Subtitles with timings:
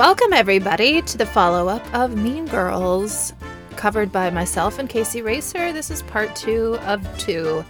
[0.00, 3.34] Welcome, everybody, to the follow up of Mean Girls,
[3.76, 5.74] covered by myself and Casey Racer.
[5.74, 7.62] This is part two of two.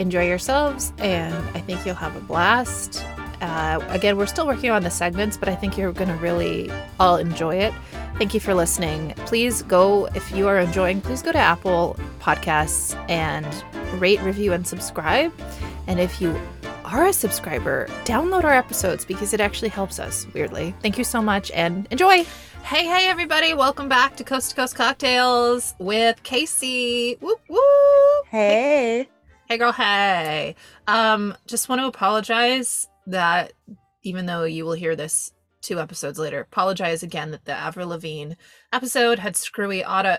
[0.00, 3.06] Enjoy yourselves, and I think you'll have a blast.
[3.40, 6.68] Uh, again, we're still working on the segments, but I think you're going to really
[6.98, 7.72] all enjoy it.
[8.16, 9.14] Thank you for listening.
[9.26, 13.46] Please go, if you are enjoying, please go to Apple Podcasts and
[14.00, 15.32] rate, review, and subscribe.
[15.86, 16.36] And if you
[16.88, 20.74] are a subscriber, download our episodes because it actually helps us, weirdly.
[20.80, 22.24] Thank you so much and enjoy.
[22.62, 23.52] Hey, hey, everybody.
[23.52, 27.16] Welcome back to Coast to Coast Cocktails with Casey.
[27.20, 28.26] Whoop, whoop.
[28.30, 29.08] Hey.
[29.46, 29.72] Hey, girl.
[29.72, 30.54] Hey.
[30.86, 33.52] Um, just want to apologize that
[34.02, 38.34] even though you will hear this two episodes later, apologize again that the Avril Lavigne
[38.72, 40.16] episode had screwy audio.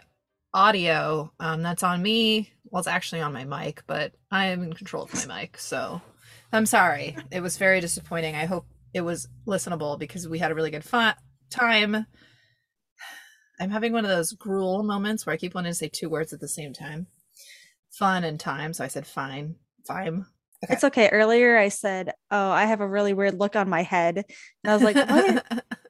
[0.51, 1.31] Audio.
[1.39, 2.51] Um, that's on me.
[2.65, 6.01] Well, it's actually on my mic, but I am in control of my mic, so
[6.51, 7.15] I'm sorry.
[7.31, 8.35] It was very disappointing.
[8.35, 11.13] I hope it was listenable because we had a really good fun
[11.49, 12.05] time.
[13.59, 16.33] I'm having one of those gruel moments where I keep wanting to say two words
[16.33, 17.07] at the same time.
[17.91, 18.73] Fun and time.
[18.73, 19.55] So I said fine.
[19.85, 20.25] Fine.
[20.63, 20.73] Okay.
[20.73, 21.09] It's okay.
[21.09, 24.17] Earlier I said, Oh, I have a really weird look on my head.
[24.63, 25.65] And I was like, What?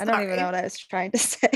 [0.00, 1.50] I don't even know what I was trying to say.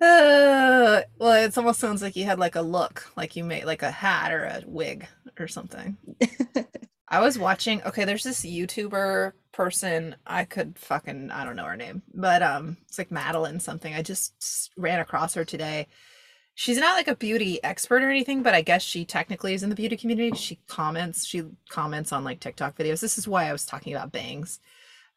[0.00, 3.82] uh, well, it almost sounds like you had like a look, like you made like
[3.82, 5.06] a hat or a wig
[5.38, 5.96] or something.
[7.08, 7.82] I was watching.
[7.82, 10.16] Okay, there's this YouTuber person.
[10.26, 13.94] I could fucking I don't know her name, but um, it's like Madeline something.
[13.94, 15.88] I just ran across her today.
[16.54, 19.70] She's not like a beauty expert or anything, but I guess she technically is in
[19.70, 20.36] the beauty community.
[20.36, 21.26] She comments.
[21.26, 23.00] She comments on like TikTok videos.
[23.00, 24.58] This is why I was talking about bangs.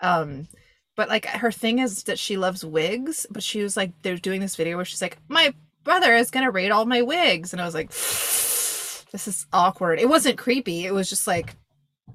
[0.02, 0.47] Um,
[0.96, 4.42] but like her thing is that she loves wigs but she was like they're doing
[4.42, 7.54] this video where she's like my brother is gonna raid all my wigs.
[7.54, 7.90] And i was like
[9.12, 10.00] this is awkward.
[10.00, 10.86] It wasn't creepy.
[10.86, 11.56] It was just like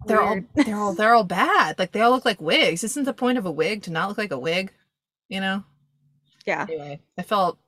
[0.06, 0.46] they're Weird.
[0.56, 1.78] all they're all they're all bad.
[1.78, 2.84] Like they all look like wigs.
[2.84, 4.72] Isn't the point of a wig to not look like a wig?
[5.28, 5.64] You know?
[6.46, 6.66] Yeah.
[6.68, 7.58] Anyway i felt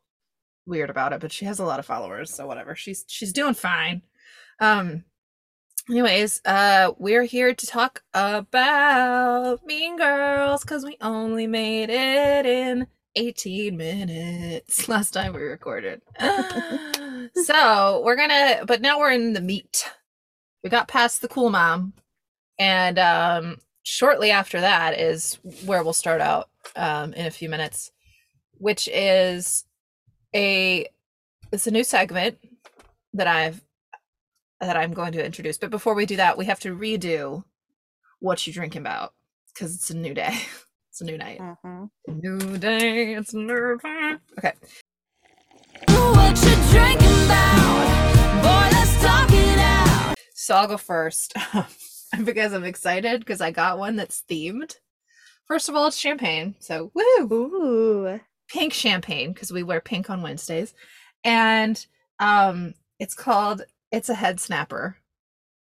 [0.67, 2.75] weird about it but she has a lot of followers so whatever.
[2.75, 4.03] She's she's doing fine.
[4.61, 5.05] Um
[5.91, 12.87] anyways uh we're here to talk about mean girls because we only made it in
[13.17, 16.03] 18 minutes last time we recorded.
[17.35, 19.89] So we're gonna but now we're in the meat.
[20.63, 21.95] We got past the cool mom
[22.59, 27.91] and um shortly after that is where we'll start out um in a few minutes
[28.59, 29.65] which is
[30.35, 30.87] a
[31.53, 32.39] it's a new segment
[33.15, 33.63] that i've
[34.63, 35.59] that I'm going to introduce.
[35.59, 37.45] But before we do that, we have to redo
[38.21, 39.13] what you drinking about
[39.53, 40.39] because it's a new day.
[40.93, 41.41] It's a new night.
[41.41, 41.85] Mm-hmm.
[42.21, 43.15] New day.
[43.15, 44.17] It's a new day.
[44.39, 44.53] Okay.
[45.89, 48.43] What you drinking about?
[48.43, 50.15] Boy, let's talk it out.
[50.35, 51.33] So I'll go first
[52.25, 54.75] because I'm excited because I got one that's themed.
[55.47, 56.57] First of all, it's champagne.
[56.59, 57.33] So woo!
[57.33, 58.21] Ooh.
[58.51, 60.75] Pink champagne because we wear pink on Wednesdays,
[61.25, 61.87] and
[62.19, 63.63] um, it's called
[63.93, 64.97] it's a head snapper.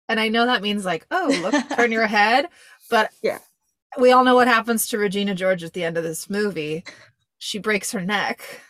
[0.07, 2.47] And I know that means like, oh, look, turn your head.
[2.89, 3.39] But yeah,
[3.99, 6.83] we all know what happens to Regina George at the end of this movie.
[7.37, 8.61] She breaks her neck.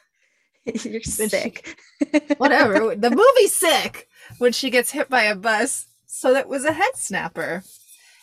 [0.84, 1.78] You're sick.
[2.00, 2.96] She, whatever.
[2.96, 5.88] the movie's sick when she gets hit by a bus.
[6.08, 7.64] So that was a head snapper.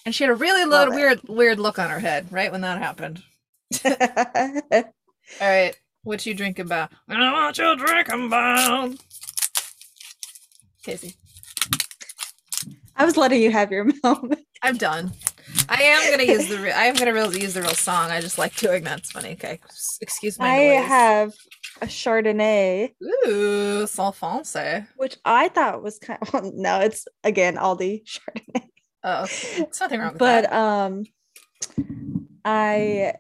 [0.05, 2.53] And she had a really low, weird, weird look on her head, right?
[2.53, 3.23] When that happened.
[3.85, 4.83] all
[5.41, 5.75] right.
[6.05, 6.93] What you drinking about?
[7.09, 8.93] I want you drinking about.
[10.85, 11.17] Casey.
[12.97, 14.41] I was letting you have your moment.
[14.63, 15.13] I'm done.
[15.69, 16.59] I am gonna use the.
[16.59, 18.11] Re- I am gonna really use the real song.
[18.11, 18.99] I just like doing that.
[19.01, 19.33] It's funny.
[19.33, 19.61] Okay,
[20.01, 20.49] excuse my.
[20.49, 20.87] I noise.
[20.87, 21.35] have
[21.83, 22.93] a Chardonnay.
[23.27, 24.87] Ooh, sans français.
[24.97, 26.33] Which I thought was kind of.
[26.33, 28.69] Well, no, it's again Aldi Chardonnay.
[29.05, 30.51] Oh, it's nothing wrong with but, that.
[30.51, 31.05] But um,
[32.45, 33.15] I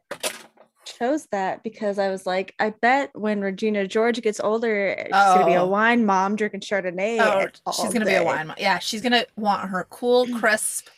[0.98, 5.34] chose that because I was like, I bet when Regina George gets older, she's oh.
[5.34, 5.66] gonna be a oh.
[5.66, 7.18] wine mom drinking Chardonnay.
[7.66, 8.12] Oh, she's gonna day.
[8.12, 8.56] be a wine mom.
[8.58, 10.88] Yeah, she's gonna want her cool, crisp,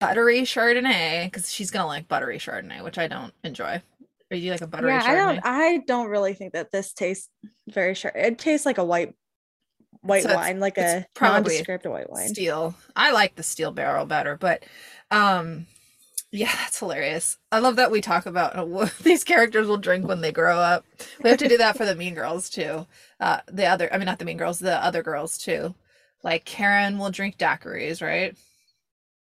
[0.00, 3.82] buttery Chardonnay because she's gonna like buttery Chardonnay, which I don't enjoy.
[4.30, 4.90] Are you like a buttery?
[4.90, 5.08] Yeah, Chardonnay?
[5.08, 5.40] I don't.
[5.44, 7.28] I don't really think that this tastes
[7.68, 8.12] very sure.
[8.14, 9.14] It tastes like a white
[10.02, 12.28] white so wine, like a probably nondescript white wine.
[12.28, 12.74] Steel.
[12.94, 14.64] I like the steel barrel better, but
[15.10, 15.66] um
[16.32, 17.38] yeah, that's hilarious.
[17.52, 18.68] I love that we talk about
[19.02, 20.84] these characters will drink when they grow up.
[21.22, 22.86] We have to do that for the Mean Girls too.
[23.20, 25.74] Uh, the other, I mean, not the Mean Girls, the other girls too.
[26.22, 28.36] Like Karen will drink daiquiris, right?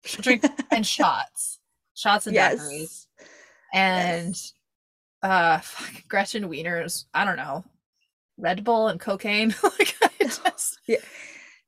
[0.05, 1.61] She'll drink and shots,
[1.95, 2.61] shots and yes.
[2.61, 3.07] daiquiris,
[3.73, 4.53] and yes.
[5.23, 5.61] uh,
[6.09, 7.05] Gretchen Wieners.
[7.15, 7.65] I don't know,
[8.37, 9.55] Red Bull and cocaine.
[9.63, 10.97] like I just, yeah.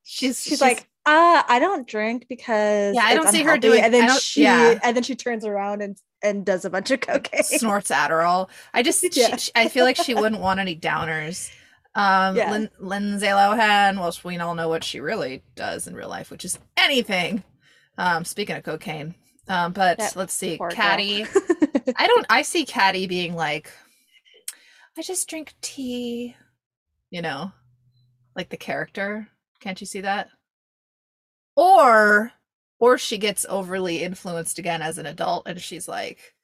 [0.02, 3.82] She's, she's, she's like Uh, I don't drink because yeah, I don't see her doing.
[3.82, 4.78] And then she, yeah.
[4.82, 8.50] and then she turns around and and does a bunch of cocaine, snorts Adderall.
[8.74, 9.36] I just, yeah.
[9.36, 11.50] she, I feel like she wouldn't want any downers.
[11.94, 12.50] Um, yeah.
[12.50, 16.44] Lin- Lindsay Lohan, well, we all know what she really does in real life, which
[16.44, 17.42] is anything.
[17.98, 19.14] Um, speaking of cocaine,
[19.48, 21.26] um, but that let's see, Caddy.
[21.96, 22.26] I don't.
[22.30, 23.70] I see Caddy being like,
[24.96, 26.36] I just drink tea,
[27.10, 27.52] you know,
[28.36, 29.28] like the character.
[29.60, 30.28] Can't you see that?
[31.56, 32.32] Or,
[32.78, 36.34] or she gets overly influenced again as an adult, and she's like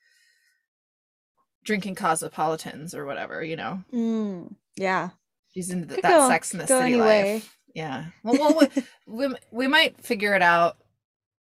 [1.64, 3.82] drinking cosmopolitans or whatever, you know.
[3.92, 5.10] Mm, yeah,
[5.52, 7.34] she's into that go, Sex in the City anyway.
[7.34, 7.56] life.
[7.74, 8.06] Yeah.
[8.22, 8.82] Well, well we,
[9.28, 10.78] we we might figure it out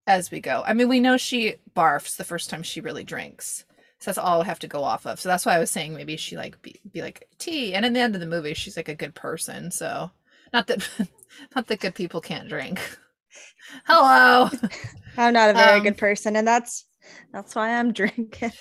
[0.06, 0.62] as we go.
[0.66, 3.64] I mean, we know she barfs the first time she really drinks.
[3.98, 5.18] So that's all I have to go off of.
[5.18, 7.74] So that's why I was saying maybe she like be, be like tea.
[7.74, 9.70] And in the end of the movie, she's like a good person.
[9.70, 10.10] So
[10.52, 10.88] not that
[11.54, 12.80] not that good people can't drink.
[13.86, 14.50] Hello.
[15.16, 16.84] I'm not a very um, good person, and that's
[17.32, 18.52] that's why I'm drinking.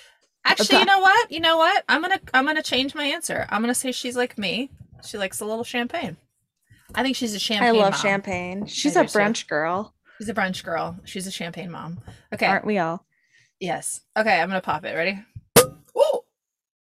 [0.44, 1.32] Actually, you know what?
[1.32, 1.84] You know what?
[1.88, 3.46] I'm gonna I'm gonna change my answer.
[3.50, 4.70] I'm gonna say she's like me.
[5.04, 6.16] She likes a little champagne.
[6.94, 7.68] I think she's a champagne.
[7.68, 8.00] I love mom.
[8.00, 8.66] champagne.
[8.66, 9.48] She's a brunch too.
[9.48, 9.94] girl.
[10.18, 10.96] She's a brunch girl.
[11.04, 12.00] She's a champagne mom.
[12.32, 12.46] Okay.
[12.46, 13.04] Aren't we all?
[13.58, 14.02] Yes.
[14.16, 14.94] Okay, I'm gonna pop it.
[14.94, 15.22] Ready?
[15.96, 16.24] Oh,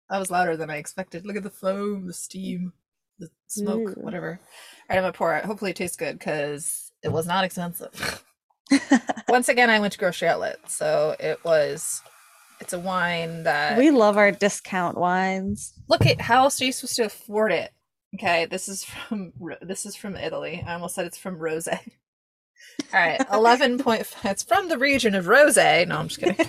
[0.09, 1.27] that was louder than I expected.
[1.27, 2.73] Look at the foam, the steam,
[3.19, 4.01] the smoke, Ooh.
[4.01, 4.41] whatever.
[4.41, 5.45] All right, I'm gonna pour it.
[5.45, 8.25] Hopefully, it tastes good because it was not expensive.
[9.29, 12.02] Once again, I went to grocery outlet, so it was.
[12.61, 15.73] It's a wine that we love our discount wines.
[15.88, 17.73] Look at how else are you supposed to afford it?
[18.14, 19.32] Okay, this is from
[19.62, 20.62] this is from Italy.
[20.67, 21.69] I almost said it's from Rose.
[22.93, 24.33] All right, eleven point five.
[24.33, 25.57] It's from the region of Rose.
[25.57, 26.37] No, I'm just kidding.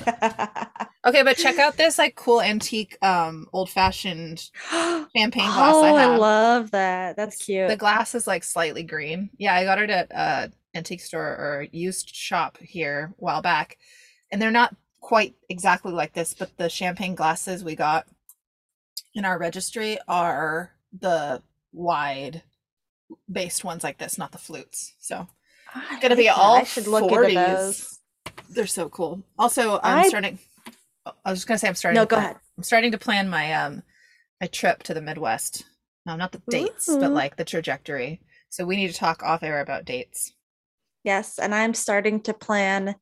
[1.05, 5.75] okay, but check out this like cool antique, um, old fashioned champagne glass.
[5.75, 7.15] Oh, I, I, love that.
[7.15, 7.69] That's cute.
[7.69, 9.29] The glass is like slightly green.
[9.37, 13.77] Yeah, I got it at uh antique store or used shop here a while back,
[14.31, 18.07] and they're not quite exactly like this, but the champagne glasses we got
[19.13, 21.41] in our registry are the
[21.73, 22.43] wide
[23.29, 24.93] based ones like this, not the flutes.
[24.99, 25.27] So
[26.01, 27.29] Gonna be all I should look 40s.
[27.29, 27.99] into those.
[28.49, 29.23] They're so cool.
[29.37, 30.07] Also, I'm I...
[30.07, 30.39] starting.
[31.05, 31.95] I was just gonna say I'm starting.
[31.95, 32.37] No, go ahead.
[32.57, 33.83] I'm starting to plan my um
[34.39, 35.63] my trip to the Midwest.
[36.05, 36.99] No, not the dates, Ooh.
[36.99, 38.21] but like the trajectory.
[38.49, 40.33] So we need to talk off air about dates.
[41.03, 42.95] Yes, and I'm starting to plan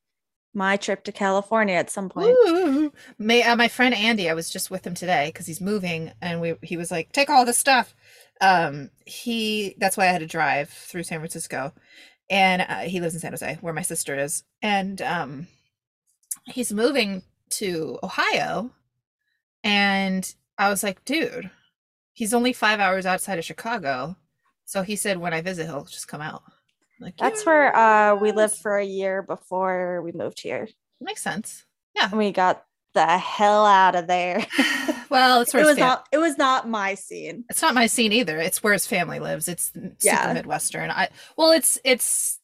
[0.54, 2.36] my trip to California at some point.
[2.48, 2.92] Ooh.
[3.18, 6.42] May uh, my friend Andy, I was just with him today because he's moving, and
[6.42, 7.95] we he was like, "Take all this stuff."
[8.42, 11.74] Um, he that's why I had to drive through San Francisco,
[12.30, 15.48] and uh, he lives in San Jose, where my sister is, and um,
[16.46, 18.72] he's moving to Ohio,
[19.64, 21.50] and I was like, dude,
[22.14, 24.16] he's only five hours outside of Chicago,
[24.66, 26.44] so he said when I visit, he'll just come out.
[27.00, 27.46] like, that's yes.
[27.46, 30.68] where uh, we lived for a year before we moved here.
[31.02, 31.66] Makes sense.
[31.96, 34.45] Yeah, we got the hell out of there.
[35.09, 36.07] well, it's where it was fam- not.
[36.12, 37.45] It was not my scene.
[37.50, 38.38] It's not my scene either.
[38.38, 39.47] It's where his family lives.
[39.47, 39.71] It's
[40.01, 40.21] yeah.
[40.21, 40.91] super midwestern.
[40.91, 42.39] I well, it's it's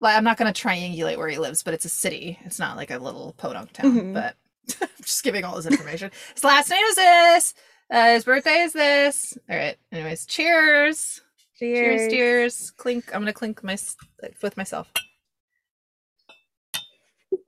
[0.00, 2.38] like I'm not going to triangulate where he lives, but it's a city.
[2.44, 3.96] It's not like a little podunk town.
[3.96, 4.12] Mm-hmm.
[4.14, 4.36] But
[4.80, 6.10] I'm just giving all this information.
[6.34, 7.54] his last name is this.
[7.90, 9.36] Uh, his birthday is this.
[9.48, 9.76] All right.
[9.92, 11.20] Anyways, cheers.
[11.58, 12.00] Cheers.
[12.00, 12.12] Cheers.
[12.12, 12.70] Cheers.
[12.72, 13.14] Clink.
[13.14, 13.76] I'm gonna clink my
[14.42, 14.92] with myself.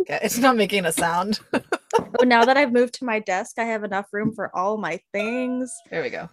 [0.00, 1.40] Okay, it's not making a sound.
[1.52, 5.00] oh, now that I've moved to my desk, I have enough room for all my
[5.12, 5.74] things.
[5.90, 6.28] There we go.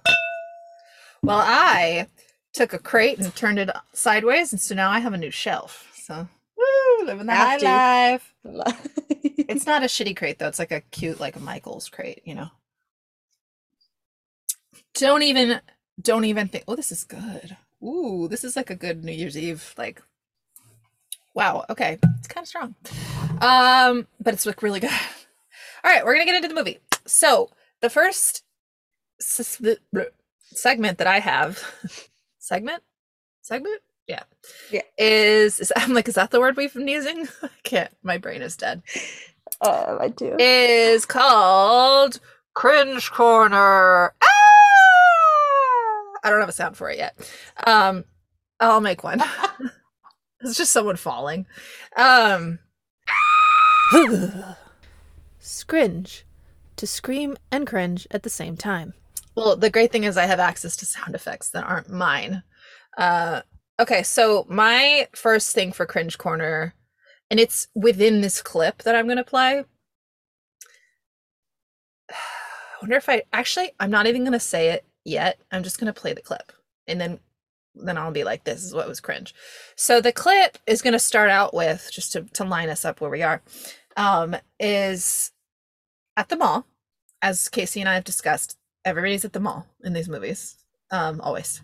[1.24, 2.08] Well, I
[2.54, 5.90] took a crate and turned it sideways, and so now I have a new shelf.
[5.94, 8.34] So, woo, living the high life.
[9.10, 10.48] it's not a shitty crate though.
[10.48, 12.50] It's like a cute, like a Michael's crate, you know.
[14.94, 15.60] Don't even,
[16.02, 16.64] don't even think.
[16.68, 17.58] Oh, this is good.
[17.84, 20.02] Ooh, this is like a good New Year's Eve, like
[21.38, 21.66] Wow.
[21.70, 22.00] Okay.
[22.18, 22.76] It's kind of strong.
[23.42, 24.90] Um, but it's like really good.
[25.84, 26.80] All right, we're gonna get into the movie.
[27.06, 28.44] So the first
[29.22, 29.62] s-
[30.52, 31.64] segment that I have,
[32.40, 32.82] segment,
[33.44, 34.24] segment, yeah,
[34.72, 37.28] yeah, is, is I'm like, is that the word we've been using?
[37.44, 37.92] I can't.
[38.02, 38.82] My brain is dead.
[39.62, 40.36] Uh, I do.
[40.40, 42.20] Is called
[42.56, 44.16] cringe corner.
[44.24, 44.28] Ah!
[46.24, 47.32] I don't have a sound for it yet.
[47.68, 48.06] Um,
[48.60, 49.22] I'll make one.
[50.42, 51.46] It's just someone falling.
[51.96, 52.60] Um
[55.40, 56.26] Scringe.
[56.76, 58.94] To scream and cringe at the same time.
[59.36, 62.44] Well, the great thing is I have access to sound effects that aren't mine.
[62.98, 63.42] Uh
[63.80, 66.74] okay, so my first thing for cringe corner
[67.30, 69.64] and it's within this clip that I'm going to play.
[72.10, 75.40] I wonder if I actually I'm not even going to say it yet.
[75.52, 76.52] I'm just going to play the clip
[76.88, 77.20] and then
[77.82, 79.34] then I'll be like, this is what was cringe.
[79.76, 83.02] So the clip is going to start out with just to to line us up
[83.02, 83.42] where we are,
[83.96, 85.32] um, is
[86.16, 86.66] at the mall,
[87.22, 88.58] as Casey and I have discussed.
[88.86, 90.56] Everybody's at the mall in these movies,
[90.92, 91.62] um, always,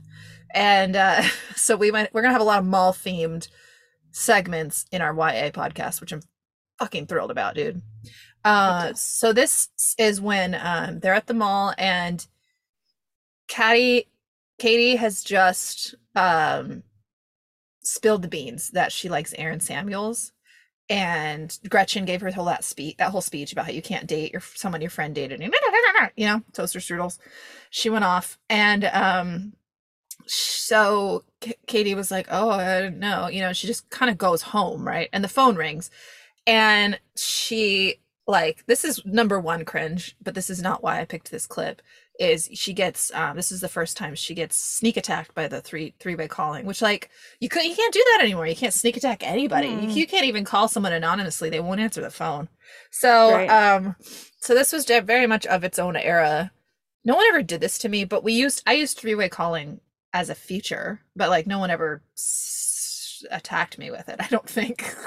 [0.53, 1.23] and uh,
[1.55, 2.13] so we went.
[2.13, 3.47] We're gonna have a lot of mall themed
[4.11, 6.21] segments in our YA podcast, which I'm
[6.79, 7.81] fucking thrilled about, dude.
[8.43, 12.27] Uh, so this is when um, they're at the mall and
[13.47, 14.07] Caddy
[14.59, 16.83] Katie has just um
[17.83, 20.31] spilled the beans that she likes Aaron Samuels.
[20.89, 24.33] And Gretchen gave her whole that speech, that whole speech about how you can't date
[24.33, 25.41] your someone your friend dated,
[26.15, 27.19] you know, toaster strudels.
[27.69, 29.53] She went off, and um,
[30.27, 33.53] so K- Katie was like, "Oh, I don't know," you know.
[33.53, 35.09] She just kind of goes home, right?
[35.13, 35.91] And the phone rings,
[36.47, 41.31] and she like this is number one cringe, but this is not why I picked
[41.31, 41.81] this clip
[42.19, 45.61] is she gets um, this is the first time she gets sneak attacked by the
[45.61, 48.45] three three way calling which like you could you can't do that anymore.
[48.45, 49.69] You can't sneak attack anybody.
[49.69, 49.83] Mm.
[49.83, 51.49] you, you, can't even call someone anonymously.
[51.49, 52.49] They won't answer the phone.
[52.91, 53.47] So right.
[53.49, 53.95] um
[54.39, 56.51] so this was very much of its own era.
[57.03, 59.79] No one ever did this to me but we used i used three way calling
[60.13, 64.49] as a feature but like no one ever s- attacked me with it i don't
[64.49, 64.93] think.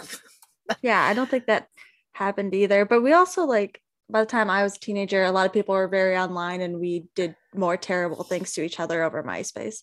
[0.82, 1.68] Yeah i don't think that
[2.10, 5.46] happened either but we also like by the time I was a teenager, a lot
[5.46, 9.22] of people were very online and we did more terrible things to each other over
[9.22, 9.82] MySpace.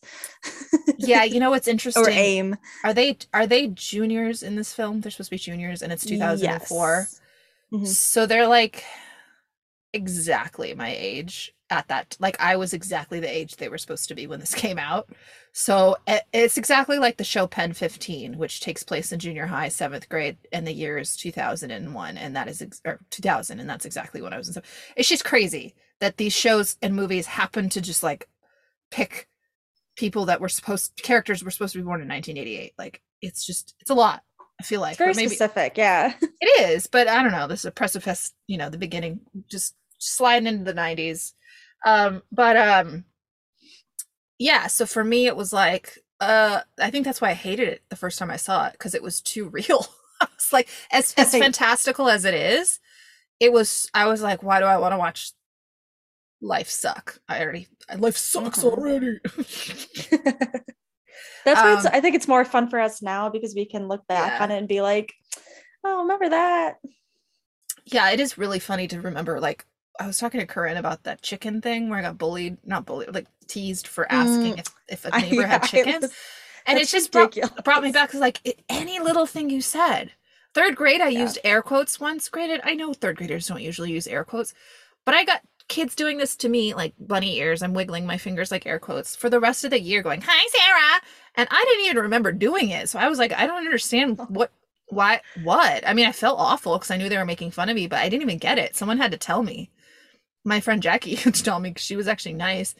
[0.97, 2.03] yeah, you know what's interesting?
[2.03, 2.55] or AIM.
[2.83, 5.01] Are they are they juniors in this film?
[5.01, 6.97] They're supposed to be juniors and it's 2004.
[6.97, 7.21] Yes.
[7.73, 7.85] Mm-hmm.
[7.85, 8.83] So they're like
[9.91, 14.15] exactly my age at that like I was exactly the age they were supposed to
[14.15, 15.09] be when this came out.
[15.53, 19.69] So eh, it's exactly like the show Pen 15, which takes place in junior high,
[19.69, 23.85] seventh grade, and the year is 2001, and that is ex- or 2000, and that's
[23.85, 24.63] exactly when I was in.
[24.95, 28.27] It's just crazy that these shows and movies happen to just like
[28.91, 29.27] pick
[29.95, 32.73] people that were supposed characters were supposed to be born in 1988.
[32.77, 34.23] Like it's just it's a lot.
[34.59, 36.13] I feel like it's very maybe, specific, yeah.
[36.21, 37.47] it is, but I don't know.
[37.47, 41.33] This is a precipice, you know, the beginning, just sliding into the 90s.
[41.85, 43.05] Um, but um
[44.39, 47.83] yeah, so for me it was like uh I think that's why I hated it
[47.89, 49.85] the first time I saw it because it was too real.
[50.35, 52.79] It's like as as fantastical as it is,
[53.39, 55.31] it was I was like, why do I want to watch
[56.41, 57.19] life suck?
[57.27, 58.67] I already life sucks mm-hmm.
[58.67, 59.19] already.
[61.45, 64.07] That's why um, I think it's more fun for us now because we can look
[64.07, 64.43] back yeah.
[64.43, 65.13] on it and be like,
[65.83, 66.75] oh, remember that.
[67.85, 69.65] Yeah, it is really funny to remember like
[69.99, 73.13] I was talking to Corinne about that chicken thing where I got bullied, not bullied,
[73.13, 76.01] like teased for asking mm, if, if a neighbor I, had chickens.
[76.01, 76.13] Was,
[76.65, 80.11] and it just brought, brought, me back because like it, any little thing you said.
[80.53, 81.21] Third grade, I yeah.
[81.21, 82.29] used air quotes once.
[82.29, 84.53] Graded, I know third graders don't usually use air quotes,
[85.05, 87.63] but I got kids doing this to me like bunny ears.
[87.63, 90.47] I'm wiggling my fingers like air quotes for the rest of the year, going "Hi,
[90.47, 91.01] Sarah,"
[91.35, 92.89] and I didn't even remember doing it.
[92.89, 94.51] So I was like, I don't understand what
[94.87, 97.75] why what i mean i felt awful because i knew they were making fun of
[97.75, 99.71] me but i didn't even get it someone had to tell me
[100.43, 102.75] my friend Jackie to tell me she was actually nice.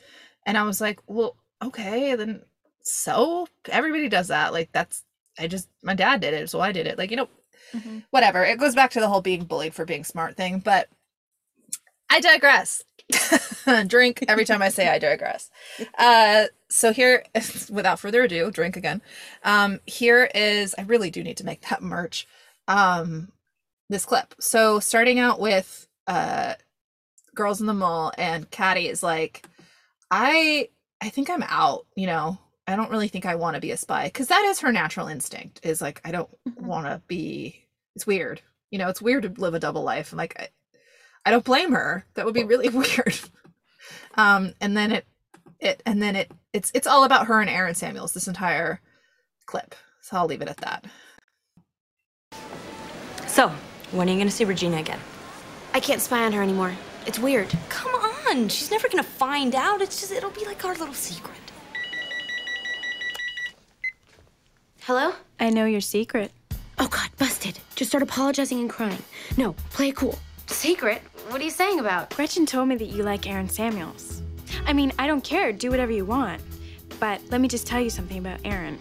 [0.45, 2.41] And I was like, well, okay, then
[2.81, 4.53] so everybody does that.
[4.53, 5.03] Like that's
[5.39, 6.97] I just my dad did it, so I did it.
[6.97, 7.29] Like, you know,
[7.73, 7.99] mm-hmm.
[8.11, 8.43] whatever.
[8.43, 10.89] It goes back to the whole being bullied for being smart thing, but
[12.09, 12.83] I digress.
[13.87, 15.49] drink every time I say I digress.
[15.97, 17.23] Uh so here
[17.69, 19.01] without further ado, drink again.
[19.43, 22.27] Um here is I really do need to make that merch.
[22.67, 23.31] Um
[23.89, 24.35] this clip.
[24.39, 26.55] So starting out with uh
[27.35, 29.47] girls in the mall and Caddy is like,
[30.11, 30.69] I
[31.01, 32.37] I think I'm out, you know.
[32.65, 35.07] I don't really think I want to be a spy because that is her natural
[35.07, 35.59] instinct.
[35.63, 36.65] Is like I don't mm-hmm.
[36.65, 37.67] want to be.
[37.95, 38.87] It's weird, you know.
[38.87, 40.47] It's weird to live a double life, and like I,
[41.25, 42.05] I don't blame her.
[42.13, 43.19] That would be really weird.
[44.15, 45.05] um, and then it,
[45.59, 48.13] it, and then it, it's it's all about her and Aaron Samuels.
[48.13, 48.79] This entire
[49.45, 49.75] clip.
[50.01, 50.85] So I'll leave it at that.
[53.27, 53.49] So,
[53.91, 54.99] when are you going to see Regina again?
[55.73, 56.73] I can't spy on her anymore.
[57.05, 57.53] It's weird.
[57.69, 59.81] Come on, she's never gonna find out.
[59.81, 61.37] It's just, it'll be like our little secret.
[64.81, 65.13] Hello?
[65.39, 66.31] I know your secret.
[66.79, 67.59] Oh god, busted.
[67.75, 69.03] Just start apologizing and crying.
[69.37, 70.17] No, play it cool.
[70.47, 71.01] Secret?
[71.29, 72.09] What are you saying about?
[72.09, 74.21] Gretchen told me that you like Aaron Samuels.
[74.65, 75.51] I mean, I don't care.
[75.51, 76.41] Do whatever you want.
[76.99, 78.77] But let me just tell you something about Aaron.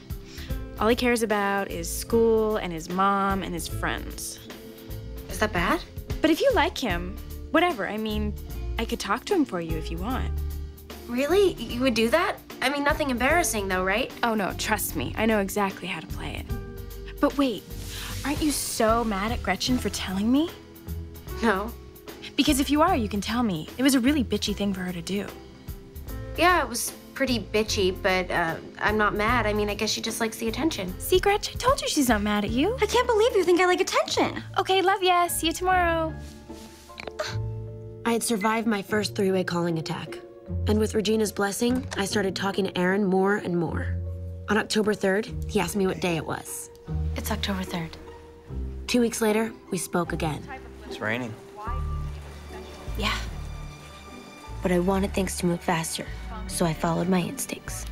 [0.78, 4.38] All he cares about is school and his mom and his friends.
[5.30, 5.80] Is that bad?
[6.20, 7.16] But if you like him,
[7.52, 8.34] Whatever, I mean,
[8.78, 10.30] I could talk to him for you if you want.
[11.06, 11.52] Really?
[11.52, 12.36] You would do that?
[12.62, 14.10] I mean, nothing embarrassing though, right?
[14.22, 15.14] Oh no, trust me.
[15.16, 17.20] I know exactly how to play it.
[17.20, 17.62] But wait,
[18.24, 20.50] aren't you so mad at Gretchen for telling me?
[21.42, 21.70] No.
[22.36, 23.68] Because if you are, you can tell me.
[23.76, 25.26] It was a really bitchy thing for her to do.
[26.38, 29.46] Yeah, it was pretty bitchy, but uh, I'm not mad.
[29.46, 30.98] I mean, I guess she just likes the attention.
[30.98, 32.76] See, Gretchen, I told you she's not mad at you.
[32.80, 34.42] I can't believe you think I like attention.
[34.56, 35.26] Okay, love ya.
[35.26, 36.14] See you tomorrow.
[38.04, 40.18] I had survived my first three way calling attack.
[40.66, 43.96] And with Regina's blessing, I started talking to Aaron more and more.
[44.48, 46.70] On October 3rd, he asked me what day it was.
[47.16, 47.90] It's October 3rd.
[48.86, 50.42] Two weeks later, we spoke again.
[50.86, 51.34] It's raining.
[52.98, 53.16] Yeah.
[54.62, 56.06] But I wanted things to move faster,
[56.48, 57.86] so I followed my instincts.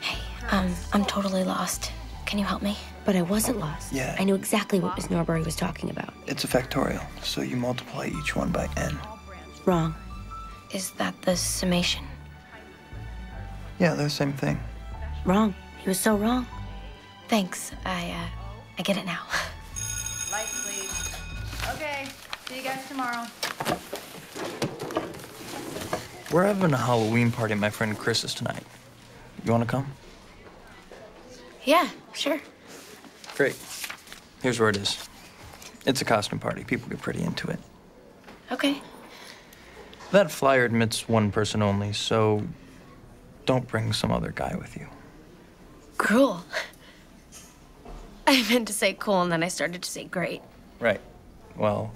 [0.00, 0.18] Hey,
[0.50, 1.92] um, I'm totally lost.
[2.26, 2.76] Can you help me?
[3.08, 3.90] But I wasn't lost.
[3.90, 4.14] Yeah.
[4.18, 6.12] I knew exactly what Miss Norbury was talking about.
[6.26, 8.98] It's a factorial, so you multiply each one by n.
[9.64, 9.94] Wrong.
[10.74, 12.04] Is that the summation?
[13.78, 14.60] Yeah, they're the same thing.
[15.24, 15.54] Wrong.
[15.82, 16.46] He was so wrong.
[17.28, 17.72] Thanks.
[17.86, 18.28] I, uh,
[18.78, 19.22] I get it now.
[20.30, 21.16] Lights, please.
[21.76, 22.08] Okay,
[22.46, 23.24] see you guys tomorrow.
[26.30, 28.64] We're having a Halloween party at my friend Chris's tonight.
[29.46, 29.86] You want to come?
[31.64, 32.38] yeah, sure.
[33.38, 33.56] Great.
[34.42, 35.08] Here's where it is.
[35.86, 36.64] It's a costume party.
[36.64, 37.60] People get pretty into it.
[38.50, 38.82] Okay.
[40.10, 42.42] That flyer admits one person only, so
[43.46, 44.88] don't bring some other guy with you.
[45.98, 46.44] Cruel.
[48.26, 50.42] I meant to say cool, and then I started to say great.
[50.80, 51.00] Right.
[51.56, 51.94] Well,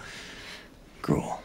[1.02, 1.42] gruel.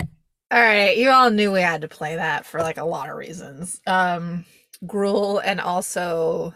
[0.00, 0.08] All
[0.52, 3.80] right, you all knew we had to play that for like a lot of reasons.
[3.88, 4.44] Um
[4.86, 6.54] Gruel and also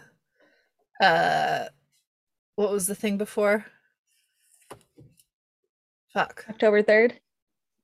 [1.01, 1.65] uh
[2.55, 3.65] what was the thing before?
[6.13, 6.45] Fuck.
[6.49, 7.13] October 3rd.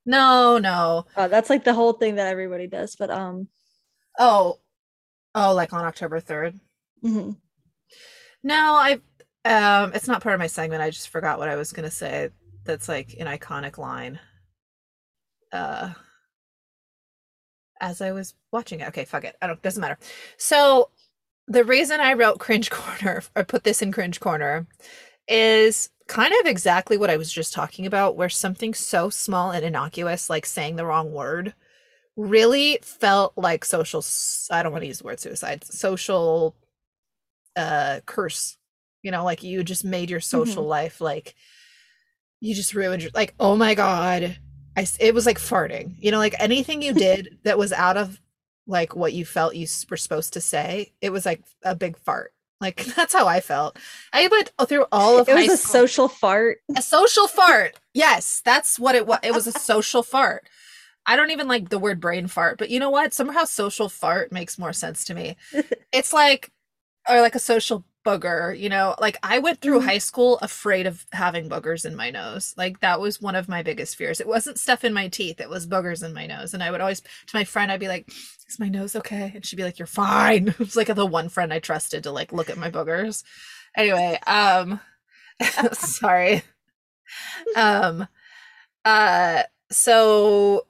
[0.05, 1.05] No, no.
[1.17, 2.95] Oh, that's like the whole thing that everybody does.
[2.95, 3.47] But um
[4.17, 4.59] Oh.
[5.35, 6.59] Oh, like on October 3rd.
[7.03, 7.31] Mm-hmm.
[8.43, 8.99] No, I
[9.45, 10.81] um it's not part of my segment.
[10.81, 12.29] I just forgot what I was going to say.
[12.63, 14.19] That's like an iconic line.
[15.51, 15.93] Uh
[17.81, 18.87] as I was watching it.
[18.89, 19.35] Okay, fuck it.
[19.41, 19.97] I don't doesn't matter.
[20.37, 20.89] So
[21.47, 24.67] the reason I wrote cringe corner or put this in cringe corner
[25.27, 29.65] is kind of exactly what I was just talking about where something so small and
[29.65, 31.53] innocuous like saying the wrong word
[32.17, 34.03] really felt like social
[34.51, 35.63] I don't want to use the word suicide.
[35.63, 36.55] Social
[37.55, 38.57] uh curse.
[39.01, 41.33] You know, like you just made your social life like
[42.39, 44.37] you just ruined your like oh my god.
[44.77, 45.95] I it was like farting.
[45.99, 48.19] You know, like anything you did that was out of
[48.67, 52.33] like what you felt you were supposed to say, it was like a big fart.
[52.61, 53.77] Like that's how I felt.
[54.13, 56.59] I went through all of it was a school- social fart.
[56.77, 57.79] a social fart.
[57.93, 59.19] Yes, that's what it was.
[59.23, 60.47] It was a social fart.
[61.05, 63.13] I don't even like the word brain fart, but you know what?
[63.13, 65.35] Somehow social fart makes more sense to me.
[65.91, 66.51] It's like,
[67.09, 68.95] or like a social booger, you know?
[68.99, 69.85] Like I went through Mhm.
[69.85, 72.53] high school afraid of having boogers in my nose.
[72.57, 74.19] Like that was one of my biggest fears.
[74.19, 76.53] It wasn't stuff in my teeth, it was boogers in my nose.
[76.53, 78.07] And I would always, to my friend, I'd be like,
[78.47, 79.31] is my nose okay?
[79.35, 80.47] And she'd be like, you're fine.
[80.49, 83.23] It was like the one friend I trusted to like look at my boogers.
[83.77, 84.79] Anyway, um,
[85.73, 86.43] sorry.
[87.55, 88.07] Um,
[88.85, 90.67] uh, so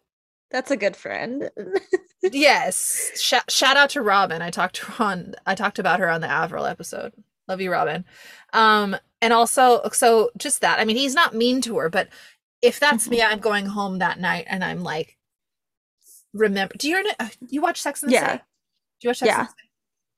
[0.51, 1.49] That's a good friend.
[2.23, 4.41] yes, sh- shout out to Robin.
[4.41, 7.13] I talked to her on, I talked about her on the Avril episode.
[7.47, 8.05] Love you, Robin.
[8.53, 10.79] Um, and also, so just that.
[10.79, 12.09] I mean, he's not mean to her, but
[12.61, 15.17] if that's me, I'm going home that night and I'm like,
[16.33, 16.75] remember?
[16.77, 17.03] Do you
[17.49, 18.31] you watch Sex and the Yeah.
[18.31, 18.43] City?
[18.99, 19.39] Do you watch Sex Yeah.
[19.39, 19.69] and the City?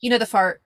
[0.01, 0.61] You know the fart,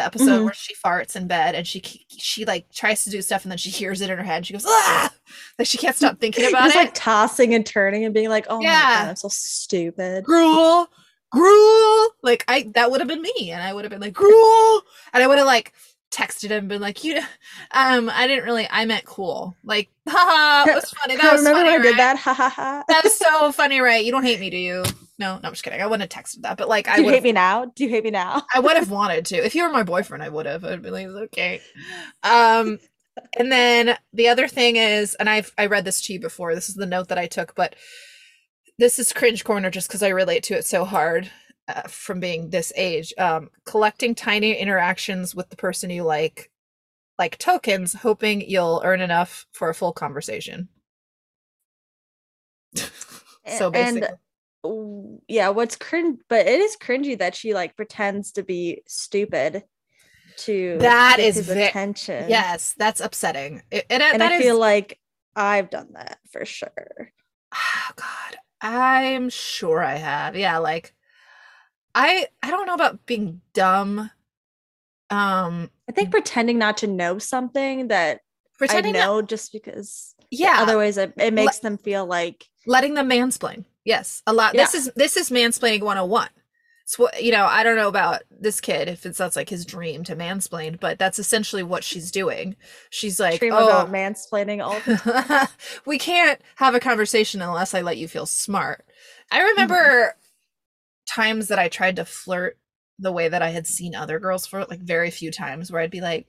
[0.00, 0.44] the episode Mhm.
[0.44, 3.58] where she farts in bed and she she like tries to do stuff and then
[3.58, 4.46] she hears it in her head.
[4.46, 5.12] She goes ah,
[5.58, 6.78] like she can't stop thinking about Just it.
[6.78, 10.24] like tossing and turning and being like, oh my god, I'm so stupid.
[10.24, 10.88] gruel,
[11.30, 12.08] gruel.
[12.22, 14.82] Like I that would have been me, and I would have been like gruel,
[15.12, 15.72] and I would have like
[16.10, 17.24] texted him, and been like, you, know,
[17.72, 19.56] um, I didn't really, I meant cool.
[19.64, 21.16] Like, haha, it was funny.
[21.16, 21.96] That I was remember funny, when I did right?
[21.98, 22.16] that.
[22.18, 22.84] Ha ha ha.
[22.88, 24.04] That was so funny, right?
[24.04, 24.84] You don't hate me, do you?
[25.18, 25.80] No, no, I'm just kidding.
[25.80, 27.14] I wouldn't have texted that, but like, I Do you would.
[27.14, 27.66] hate me now?
[27.66, 28.42] Do you hate me now?
[28.54, 29.36] I would have wanted to.
[29.36, 30.64] If you were my boyfriend, I would have.
[30.64, 31.60] I'd be like, okay.
[32.22, 32.78] Um,
[33.38, 36.54] and then the other thing is, and I've I read this to you before.
[36.54, 37.74] This is the note that I took, but
[38.78, 41.30] this is cringe corner just because I relate to it so hard
[41.68, 43.12] uh, from being this age.
[43.18, 46.50] Um, collecting tiny interactions with the person you like,
[47.18, 50.68] like tokens, hoping you'll earn enough for a full conversation.
[53.58, 54.08] so basically,
[54.64, 59.64] and yeah, what's cringe, but it is cringy that she like pretends to be stupid
[60.36, 62.28] to that is his ve- attention.
[62.28, 63.62] yes, that's upsetting.
[63.70, 64.98] It- and and I is- feel like
[65.36, 67.12] I've done that for sure.
[67.54, 70.36] Oh God, I'm sure I have.
[70.36, 70.94] Yeah, like
[71.94, 74.10] I I don't know about being dumb.
[75.10, 78.20] Um, I think pretending not to know something that
[78.58, 82.94] pretending I that- know just because yeah, otherwise it, it makes them feel like letting
[82.94, 83.64] them mansplain.
[83.84, 84.52] Yes, a lot.
[84.52, 86.28] This is this is mansplaining 101.
[86.84, 89.64] So what you know, I don't know about this kid if it's that's like his
[89.64, 92.56] dream to mansplain, but that's essentially what she's doing.
[92.90, 95.48] She's like, Dream oh, about mansplaining all the time.
[95.86, 98.84] we can't have a conversation unless I let you feel smart.
[99.30, 100.16] I remember.
[101.10, 102.58] Times that I tried to flirt
[102.98, 105.90] the way that I had seen other girls flirt, like very few times where I'd
[105.90, 106.26] be like,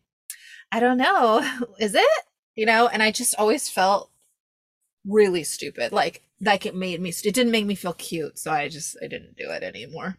[0.71, 1.41] I don't know,
[1.79, 2.23] is it?
[2.55, 4.11] You know, and I just always felt
[5.05, 5.91] really stupid.
[5.91, 9.07] Like like it made me it didn't make me feel cute, so I just I
[9.07, 10.17] didn't do it anymore.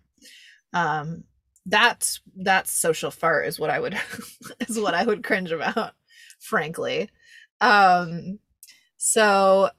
[0.72, 1.24] Um
[1.66, 3.98] that's that's social fart is what I would
[4.68, 5.92] is what I would cringe about,
[6.40, 7.10] frankly.
[7.60, 8.38] Um
[8.98, 9.70] so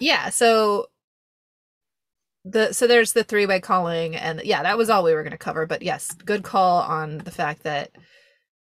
[0.00, 0.88] yeah, so
[2.44, 5.38] the so there's the three-way calling and yeah, that was all we were going to
[5.38, 7.90] cover, but yes, good call on the fact that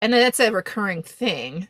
[0.02, 1.68] and it's a recurring thing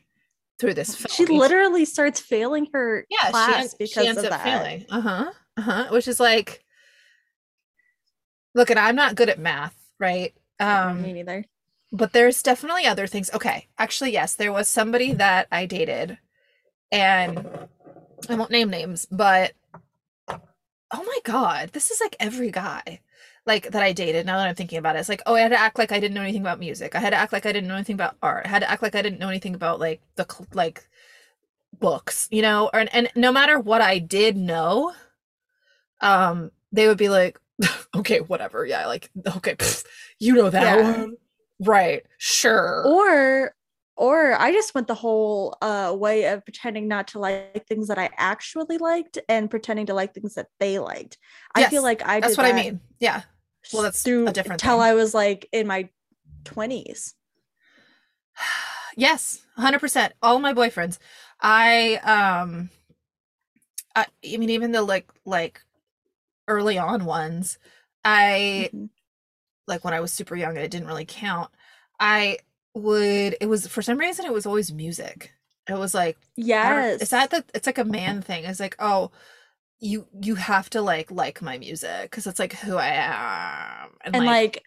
[0.60, 1.08] through this film.
[1.10, 4.44] She literally starts failing her yeah, class she, because she ends of up that.
[4.44, 4.86] failing.
[4.90, 5.32] Uh-huh.
[5.58, 5.88] Uh-huh.
[5.92, 6.64] Which is like
[8.54, 10.34] look, and I'm not good at math, right?
[10.60, 11.46] Um Me neither.
[11.92, 13.32] but there's definitely other things.
[13.34, 16.18] Okay, actually, yes, there was somebody that I dated,
[16.92, 17.48] and
[18.30, 19.54] I won't name names, but
[20.92, 23.02] oh my god, this is like every guy
[23.46, 24.26] like that I dated.
[24.26, 26.00] Now that I'm thinking about it, it's like, oh, I had to act like I
[26.00, 26.96] didn't know anything about music.
[26.96, 28.46] I had to act like I didn't know anything about art.
[28.46, 30.88] I had to act like I didn't know anything about like the like
[31.80, 32.70] books, you know.
[32.74, 34.94] Or, and no matter what I did know,
[36.02, 37.40] um, they would be like,
[37.96, 39.86] okay, whatever, yeah, like okay, pfft,
[40.20, 40.82] you know that Yeah.
[40.82, 41.18] one,
[41.60, 42.04] right?
[42.18, 42.84] Sure.
[42.84, 43.54] Or
[43.98, 47.98] or I just went the whole uh way of pretending not to like things that
[47.98, 51.18] I actually liked and pretending to like things that they liked.
[51.56, 52.80] I feel like I That's what I mean.
[53.00, 53.24] Yeah.
[53.74, 54.72] Well, that's through a different thing.
[54.72, 55.90] I was like in my
[56.46, 57.14] 20s.
[58.96, 60.14] Yes, 100%.
[60.24, 60.98] All my boyfriends.
[61.40, 62.70] I um
[63.96, 65.62] I, I mean even the like like
[66.48, 67.60] early on ones,
[68.06, 68.90] I Mhm.
[69.68, 71.52] like when I was super young and it didn't really count.
[72.00, 72.40] I
[72.78, 75.32] would it was for some reason it was always music.
[75.70, 77.02] It was like Yes.
[77.02, 78.46] Is that the it's like a man thing.
[78.46, 79.12] It's like, oh,
[79.80, 83.90] you you have to like like my music because it's like who I am.
[84.14, 84.64] and like,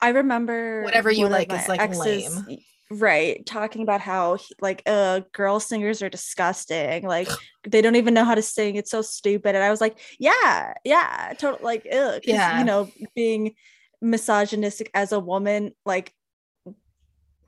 [0.00, 2.58] I remember whatever you like is, like, exes- lame.
[2.90, 7.28] right talking about how like uh girl singers are disgusting like
[7.68, 10.72] they don't even know how to sing it's so stupid and i was like yeah
[10.84, 12.58] yeah totally like ugh, Yeah.
[12.58, 13.54] you know being
[14.02, 16.12] misogynistic as a woman like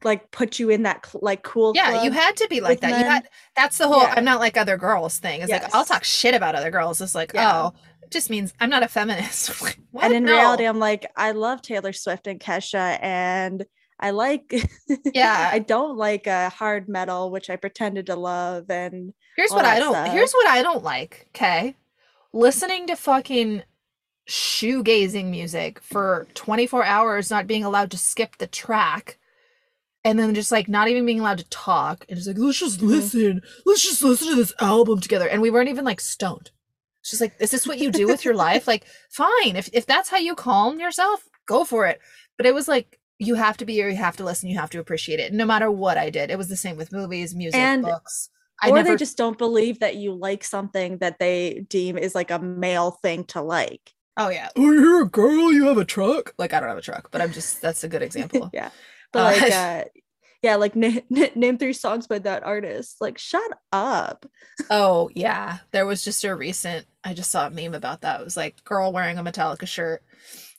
[0.04, 2.90] like put you in that like cool yeah, you had to be like that.
[2.98, 4.14] You had that's the whole Yeah.
[4.16, 5.40] I'm not like other girls thing.
[5.42, 7.00] It's like I'll talk shit about other girls.
[7.00, 7.52] It's like, Yeah.
[7.66, 9.50] oh, it just means I'm not a feminist.
[9.62, 10.32] Like, and in No.
[10.32, 13.64] reality i'm like i love taylor swift and kesha and
[14.00, 14.52] i like
[15.14, 15.50] Yeah.
[15.52, 19.78] i don't like uh, hard metal which i pretended to love and Here's what I
[19.78, 19.92] don't.
[19.94, 20.12] stuff.
[20.12, 21.26] Here's what I don't like.
[21.34, 21.74] Okay,
[22.34, 23.62] listening to fucking
[24.28, 29.18] shoegazing music for 24 hours, not being allowed to skip the track,
[30.04, 32.80] and then just like not even being allowed to talk, and just like let's just
[32.80, 32.88] Mhm.
[32.88, 33.42] listen.
[33.66, 36.50] Let's just listen to this album together, and we weren't even like stoned.
[37.00, 38.68] It's just like, is this what you do with your life?
[38.68, 39.56] Like, fine.
[39.56, 42.00] If if that's how you calm yourself, go for it.
[42.36, 44.70] But it was like you have to be here, you have to listen, you have
[44.70, 45.32] to appreciate it.
[45.32, 46.30] No matter what I did.
[46.30, 48.30] It was the same with movies, music, And- books.
[48.64, 52.14] I or never they just don't believe that you like something that they deem is
[52.14, 54.50] like a male thing to like Oh yeah.
[54.56, 55.52] Oh, you're a girl.
[55.52, 56.34] You have a truck.
[56.38, 58.50] Like I don't have a truck, but I'm just that's a good example.
[58.52, 58.70] yeah
[59.12, 59.85] but Uh, like uh
[60.42, 64.27] yeah like na- na- name three songs by that artist like shut up
[64.70, 66.87] oh yeah, there was just a recent.
[67.05, 68.20] I just saw a meme about that.
[68.20, 70.03] It was like girl wearing a Metallica shirt,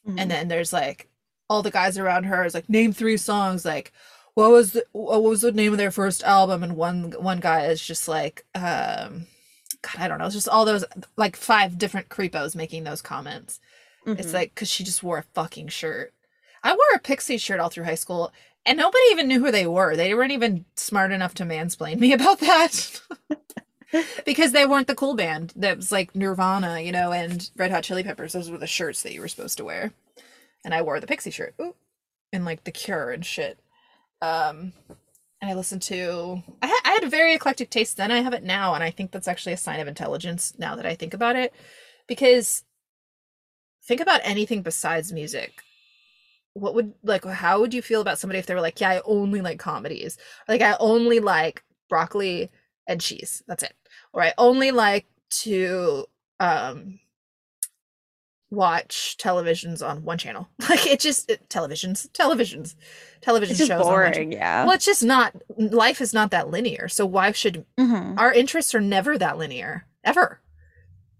[0.08, 0.20] Mhm.
[0.20, 1.08] and then there's like
[1.50, 3.64] all the guys around her is like name three songs.
[3.66, 3.92] Like
[4.34, 6.64] what was the what was the name of their first album?
[6.64, 9.28] And one one guy is just like um.
[9.82, 10.26] God, I don't know.
[10.26, 10.86] It's just all those
[11.18, 13.60] like five different creepos making those comments.
[14.08, 14.34] It's Mhm.
[14.34, 16.14] like because she just wore a fucking shirt.
[16.64, 18.32] I wore a Pixie shirt all through high school,
[18.66, 19.96] and nobody even knew who they were.
[19.96, 23.02] They weren't even smart enough to mansplain me about that.
[24.26, 27.84] because they weren't the cool band that was like Nirvana, you know, and Red Hot
[27.84, 28.34] Chili Peppers.
[28.34, 29.92] Those were the shirts that you were supposed to wear.
[30.66, 31.54] And I wore the Pixie shirt.
[31.62, 31.76] Ooh.
[32.32, 33.60] And like the Cure and shit.
[34.22, 34.74] Um
[35.42, 38.12] and I listened to I, ha- I had a very eclectic taste then.
[38.12, 40.86] I have it now, and I think that's actually a sign of intelligence now that
[40.86, 41.54] I think about it.
[42.08, 42.64] Because
[43.86, 45.62] think about anything besides music.
[46.54, 49.02] What would like how would you feel about somebody if they were like, Yeah, I
[49.06, 50.18] only like comedies.
[50.48, 52.52] Like I only like broccoli
[52.88, 53.44] and cheese.
[53.48, 53.74] That's it.
[54.14, 55.06] Or I only like
[55.42, 56.06] to
[56.40, 57.00] um
[58.52, 60.48] watch televisions on one channel.
[60.70, 62.76] Like it just it, televisions, televisions,
[63.22, 63.72] television shows.
[63.72, 64.32] on boring channel.
[64.34, 66.88] yeah Well, it's just not life is not that linear.
[66.88, 68.18] So why should Mhm.
[68.18, 70.40] our interests are never that linear ever?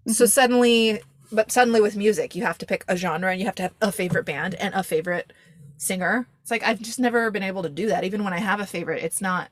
[0.08, 1.02] So suddenly,
[1.34, 3.74] but suddenly with music, you have to pick a genre and you have to have
[3.82, 5.34] a favorite band and a favorite
[5.78, 6.28] singer.
[6.42, 8.04] It's like I've just never been able to do that.
[8.04, 9.50] Even when I have a favorite, it's not.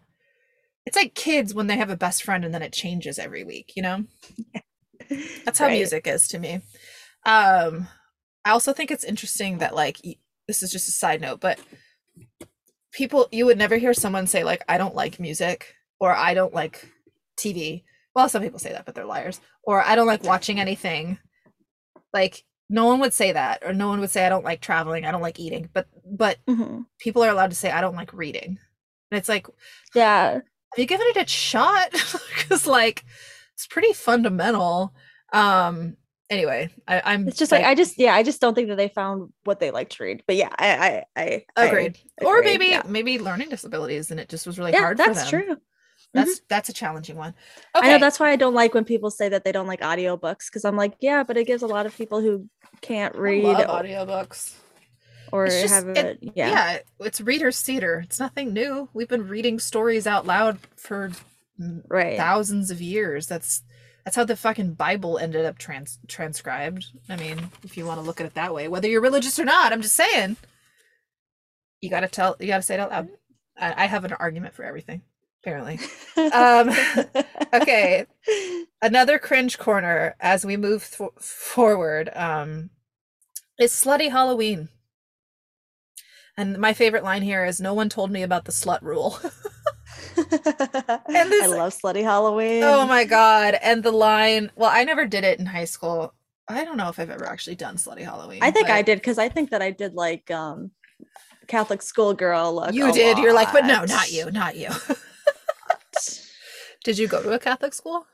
[0.85, 3.73] It's like kids when they have a best friend and then it changes every week.
[3.75, 4.05] You know.
[5.45, 5.77] That's how Right.
[5.77, 6.61] music is to me.
[7.25, 7.87] Um,
[8.45, 9.99] I also think it's interesting that like
[10.47, 11.59] this is just a side note, but
[12.91, 16.53] people you would never hear someone say like I don't like music or I don't
[16.53, 16.89] like
[17.37, 17.83] TV.
[18.15, 19.39] Well, some people say that, but they're liars.
[19.63, 21.19] Or I don't like watching anything.
[22.13, 25.05] Like no one would say that, or no one would say I don't like traveling,
[25.05, 25.69] I don't like eating.
[25.73, 26.85] But but Mhm.
[26.99, 28.57] people are allowed to say I don't like reading.
[29.11, 29.47] And it's like,
[29.93, 30.33] Yeah.
[30.35, 30.43] have
[30.77, 31.91] you given it a shot?
[32.37, 33.03] Because like
[33.53, 34.93] it's pretty fundamental.
[35.33, 35.97] Um
[36.29, 38.87] anyway, I, I'm It's just like I just yeah, I just don't think that they
[38.89, 40.23] found what they like to read.
[40.27, 41.97] But yeah, I I I, I agreed.
[42.21, 42.83] or maybe yeah.
[42.87, 45.13] maybe learning disabilities and it just was really yeah, hard for them.
[45.13, 45.57] that's true.
[46.13, 46.45] That's mm-hmm.
[46.49, 47.33] that's a challenging one.
[47.73, 50.47] I know that's why I don't like when people say that they don't like audiobooks
[50.47, 52.49] because I'm like, yeah, but it gives a lot of people who
[52.81, 54.55] can't I read love or, audiobooks.
[55.31, 56.49] or It's just- have it- yeah.
[56.49, 58.01] yeah it's reader's theater.
[58.03, 58.89] It's nothing new.
[58.93, 61.11] We've been reading stories out loud for
[61.87, 62.17] Right.
[62.17, 63.27] thousands of years.
[63.27, 63.61] That's
[64.03, 66.87] that's how the fucking bible ended up trans transcribed.
[67.07, 69.45] I mean if you want to look at it that way whether you're religious or
[69.45, 70.35] not i'm just saying.
[71.81, 73.09] You gotta tell you gotta say it out loud.
[73.57, 75.03] I, I have an argument for everything
[75.41, 75.79] apparently.
[76.33, 76.69] Um
[77.53, 78.05] okay.
[78.81, 82.69] Another cringe corner as we move th- forward um
[83.59, 84.69] is slutty halloween.
[86.37, 89.17] And my favorite line here is no one told me about the slut rule.
[90.17, 92.63] I this- love slutty Halloween.
[92.63, 93.55] oh my god.
[93.61, 96.13] And the line well i never did it in high school.
[96.47, 99.17] I don't know if i've ever actually done slutty halloween I think I did because
[99.17, 100.71] I think that I did like um
[101.47, 102.73] Catholic schoolgirl look.
[102.73, 103.17] you a did?
[103.17, 104.69] You're like but no not you not you
[106.83, 108.05] did you go to a catholic school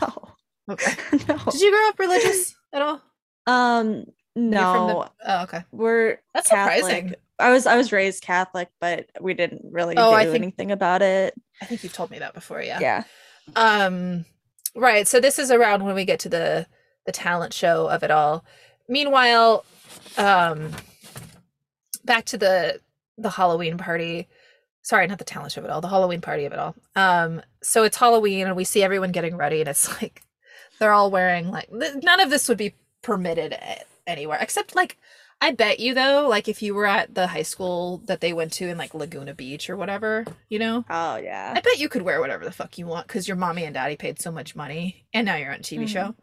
[0.00, 0.28] No.
[0.70, 0.92] okay
[1.28, 1.38] no.
[1.50, 3.02] did you grow up religious at all
[3.46, 5.08] Um no.
[5.22, 6.84] the- oh okay We're That's Catholic.
[6.84, 7.14] surprising.
[7.38, 10.70] I was I was raised Catholic, but we didn't really Oh, do I think- anything
[10.70, 11.34] about it.
[11.60, 13.04] i think you've told me that before yeah Yeah.
[13.56, 14.24] Um
[14.74, 16.66] right, so this is around when we get to the
[17.04, 18.44] the talent show of it all.
[18.88, 19.64] Meanwhile,
[20.16, 20.70] um
[22.04, 22.80] back to the
[23.18, 24.28] the Halloween party.
[24.82, 26.74] Sorry, not the talent show of it all, the Halloween party of it all.
[26.96, 30.22] Um so it's Halloween and we see everyone getting ready and it's like
[30.78, 33.56] they're all wearing like th- none of this would be permitted
[34.06, 34.98] anywhere except like
[35.40, 38.52] I bet you though, like if you were at the high school that they went
[38.54, 41.52] to in like Laguna Beach or whatever, you know, Oh yeah.
[41.56, 43.96] I bet you could wear whatever the fuck you want because your mommy and daddy
[43.96, 46.06] paid so much money and now you're on a TV show.
[46.08, 46.14] Mhm.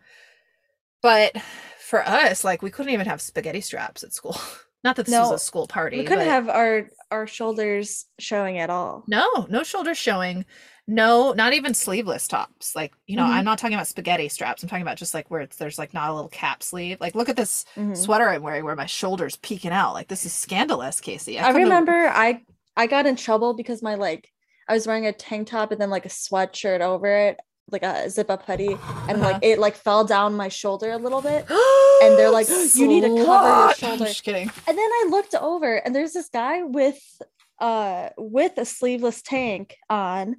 [1.01, 1.35] But
[1.79, 4.37] for us, like we couldn't even have spaghetti straps at school.
[4.83, 5.97] Not that this was a school party.
[5.97, 9.03] we couldn't but- have our our shoulders showing at all.
[9.07, 10.45] no, no shoulders showing.
[10.87, 12.75] No, not even sleeveless tops.
[12.75, 13.29] Like, you know, Mhm.
[13.29, 14.63] I'm not talking about spaghetti straps.
[14.63, 16.97] I'm talking about just like where it's there's like not a little cap sleeve.
[16.99, 17.95] Like, look at this Mhm.
[17.95, 19.93] sweater I'm wearing where my shoulders peeking out.
[19.93, 21.39] Like, this is scandalous, Casey.
[21.39, 22.41] I have- remember I
[22.75, 24.31] I got in trouble because my like
[24.67, 27.39] I was wearing a tank top and then like a sweatshirt over it,
[27.71, 28.77] like a zip up hoodie,
[29.07, 29.31] and Uh-huh.
[29.31, 31.45] like it like fell down my shoulder a little bit.
[32.03, 34.49] and they're like, "You need to cover your shoulder." Just kidding.
[34.67, 36.99] And then I looked over and there's this guy with
[37.59, 40.37] uh with a sleeveless tank on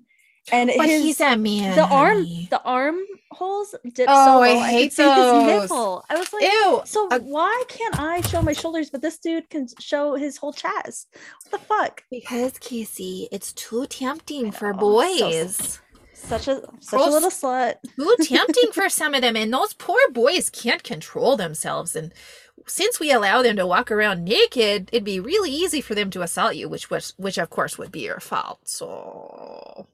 [0.51, 1.77] and But his he's a man.
[1.77, 2.99] the arm the arm
[3.31, 5.45] holes dipped Oh, so I low I, hate those.
[5.45, 6.05] his nipple.
[6.09, 6.81] I was like, Ew.
[6.87, 10.53] so Uh, why can't I show my shoulders, but this dude can show his whole
[10.55, 11.09] chest?
[11.45, 12.03] What the fuck?
[12.11, 15.79] Because Casey, it's too tempting for know, so boys.
[16.21, 17.77] Such a such a little slut.
[17.97, 21.97] too tempting for some of them, and those poor boys can't control themselves.
[21.97, 22.13] And
[22.67, 26.23] since we allow them to walk around naked, it'd be really easy for them to
[26.23, 28.61] assault you, which was, which of course would be your fault.
[28.65, 29.89] So,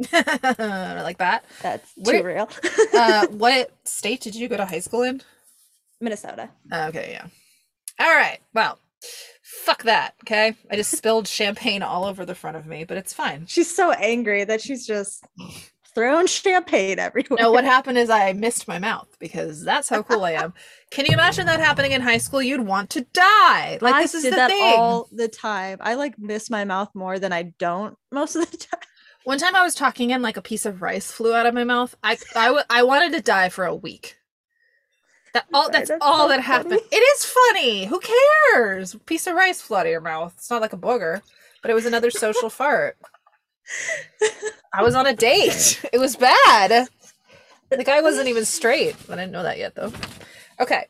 [0.12, 1.44] like that.
[1.62, 2.48] That's Where- too real.
[2.94, 5.22] Uh, what state did you go to high school in?
[6.00, 6.50] Minnesota.
[6.72, 7.26] Okay, yeah.
[8.04, 8.38] All right.
[8.52, 8.78] Well,
[9.44, 10.14] fuck that.
[10.24, 13.46] Okay, I just spilled champagne all over the front of me, but it's fine.
[13.46, 15.24] She's so angry that she's just
[15.94, 17.38] throwing champagne everywhere.
[17.40, 20.54] No, what happened is I missed my mouth because that's how cool I am.
[20.90, 22.42] Can you imagine that happening in high school?
[22.42, 23.78] You'd want to die.
[23.80, 24.74] Like I this is the that thing.
[24.76, 25.78] all the time.
[25.80, 28.80] I like miss my mouth more than I don't most of the time.
[29.24, 31.64] One time I was talking and like a piece of rice flew out of my
[31.64, 31.94] mouth.
[32.02, 34.16] I I, w- I wanted to die for a week.
[35.34, 36.74] That all that's, that's all that happened.
[36.74, 36.82] funny.
[36.92, 37.84] It is funny.
[37.86, 38.00] Who
[38.54, 38.94] cares?
[39.06, 40.32] Piece of rice flew out of your mouth.
[40.36, 41.22] It's not like a booger,
[41.60, 42.96] but it was another social fart.
[44.72, 45.84] I was on a date.
[45.92, 46.88] It was bad.
[47.70, 48.94] The guy wasn't even straight.
[49.08, 49.92] I didn't know that yet though.
[50.60, 50.86] Okay.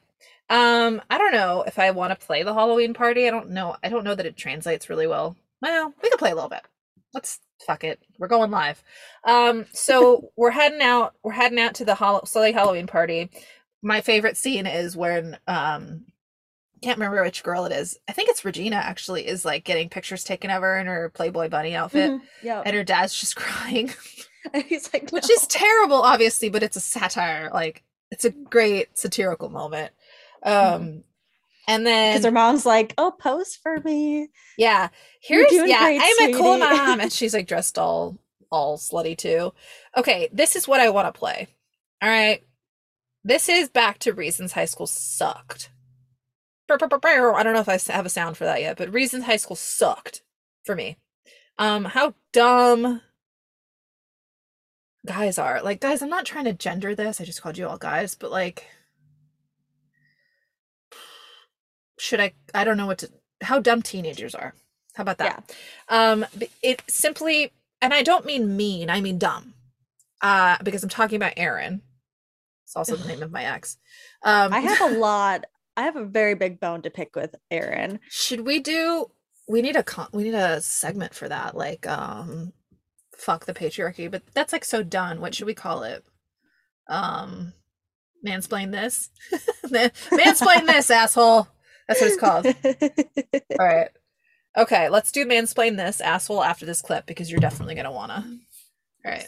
[0.51, 3.27] Um, I don't know if I want to play the Halloween party.
[3.27, 3.77] I don't know.
[3.83, 5.37] I don't know that it translates really well.
[5.63, 6.61] Well, we can play a little bit.
[7.15, 7.99] Let's fuck it.
[8.19, 8.83] We're going live.
[9.25, 11.15] Um, so we're heading out.
[11.23, 13.31] We're heading out to the Hall- Slutty Halloween party.
[13.85, 16.07] My favorite scene is when um
[16.83, 17.97] can't remember which girl it is.
[18.09, 21.49] I think it's Regina actually is like getting pictures taken of her in her Playboy
[21.49, 22.63] bunny outfit Mhm, Yeah.
[22.67, 23.91] and her dad's just crying,
[24.53, 27.51] And he's like, which is terrible obviously, but it's a satire.
[27.55, 29.93] Like it's a great satirical moment.
[30.43, 31.05] Um
[31.67, 34.91] and then because her mom's like, "Oh, pose for me." Yeah.
[35.23, 37.01] Here's yeah, great, I'm a cool mom.
[37.01, 38.19] And she's like dressed all
[38.51, 39.55] all slutty too.
[39.97, 41.49] Okay, this is what I want to play.
[42.03, 42.43] All right.
[43.25, 45.71] This is back to Reasons High School sucked.
[46.71, 49.57] I don't know if I have a sound for that yet, but Reasons High School
[49.57, 50.23] sucked
[50.65, 50.99] for me.
[51.59, 53.01] Um, how dumb
[55.07, 55.63] guys are.
[55.63, 57.21] Like, guys, I'm not trying to gender this.
[57.21, 58.67] I just called you all guys, but like
[61.99, 63.11] should I I don't know what to
[63.41, 64.55] how dumb teenagers are.
[64.95, 65.51] How about that?
[65.91, 66.11] Yeah.
[66.11, 66.27] Um
[66.63, 69.55] it simply and I don't mean mean, I mean dumb.
[70.21, 71.83] Uh because I'm talking about Aaron.
[72.75, 73.79] It's also the name of my ex.
[74.25, 75.45] Um I have a lot.
[75.77, 78.01] I have a very big bone to pick with Aaron.
[78.11, 79.07] should we do
[79.49, 82.53] we need a con- we need a segment for that like um
[83.17, 85.21] fuck the patriarchy, but that's like so done.
[85.21, 86.05] What should we call it?
[86.89, 87.53] Um
[88.27, 89.11] mansplain this.
[89.67, 91.47] mansplain this asshole.
[91.87, 92.47] That's what it's called.
[93.61, 93.89] All right.
[94.57, 98.25] Okay, let's do mansplain this asshole after this clip because you're definitely gonna wanna.
[99.05, 99.27] All right.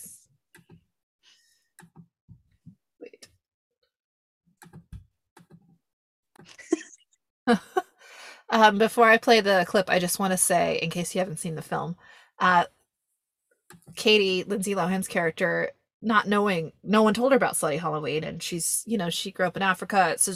[8.50, 11.38] um, before I play the clip, I just want to say, in case you haven't
[11.38, 11.96] seen the film,
[12.38, 12.64] uh,
[13.96, 15.70] Cady, Lindsay Lohan's character,
[16.02, 19.46] not knowing, no one told her about Slutty Halloween, and she's, you know, she grew
[19.46, 20.34] up in Africa, so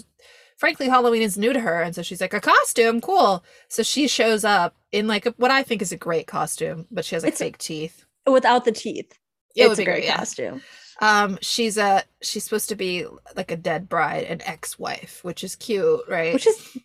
[0.56, 3.44] frankly, Halloween is new to her, and so she's like, a costume, cool.
[3.68, 7.04] So she shows up in like a, what I think is a great costume, but
[7.04, 8.04] she has like It's- fake teeth.
[8.26, 9.18] Without the teeth,
[9.56, 10.16] It it's a great great, yeah.
[10.18, 10.62] costume.
[11.00, 15.56] Um, she's a she's supposed to be like a dead bride, an ex-wife, which is
[15.56, 16.34] cute, right?
[16.34, 16.78] Which is,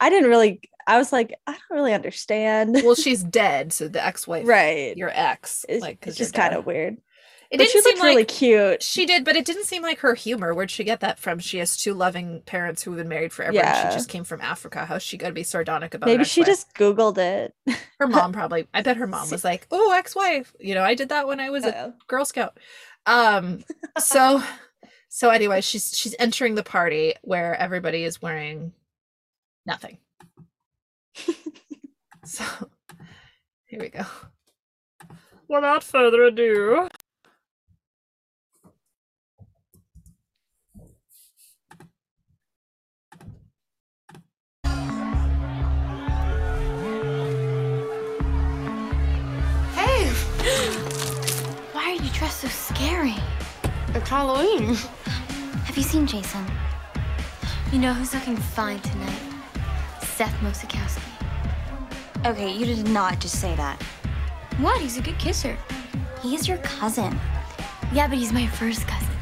[0.00, 0.60] I didn't really.
[0.86, 2.80] I was like, I don't really understand.
[2.84, 4.96] well, she's dead, so the ex-wife, right.
[4.96, 6.96] Your ex, It's, like, it's just kind of weird.
[7.50, 8.82] It but didn't seem looked really like cute.
[8.82, 10.54] she did, but it didn't seem like her humor.
[10.54, 11.40] Where'd she get that from?
[11.40, 13.58] She has two loving parents who've been married forever.
[13.58, 14.86] and she just came from Africa.
[14.86, 16.06] How's she gonna be sardonic about?
[16.06, 17.54] Maybe she just Googled it.
[17.98, 18.68] her mom probably.
[18.72, 21.50] I bet her mom was like, "Oh, ex-wife." You know, I did that when I
[21.50, 22.56] was a Uh, Girl Scout.
[23.06, 23.64] Um,
[23.98, 24.40] so,
[25.08, 28.72] so anyway, she's she's entering the party where everybody is wearing
[29.70, 29.98] nothing.
[32.24, 32.44] so,
[33.66, 34.04] here we go.
[35.46, 36.88] Without further ado.
[49.74, 50.08] Hey!
[51.72, 53.14] Why are you dressed so scary?
[53.94, 54.74] It's Halloween.
[55.64, 56.44] Have you seen Jason?
[57.72, 59.29] You know who's looking fine tonight?
[60.20, 61.00] Seth Mosakowski.
[62.26, 63.82] Okay, you did not just say that.
[64.58, 64.78] What?
[64.78, 65.56] He's a good kisser.
[66.20, 67.18] He's your cousin.
[67.90, 69.16] Yeah, but he's my first cousin.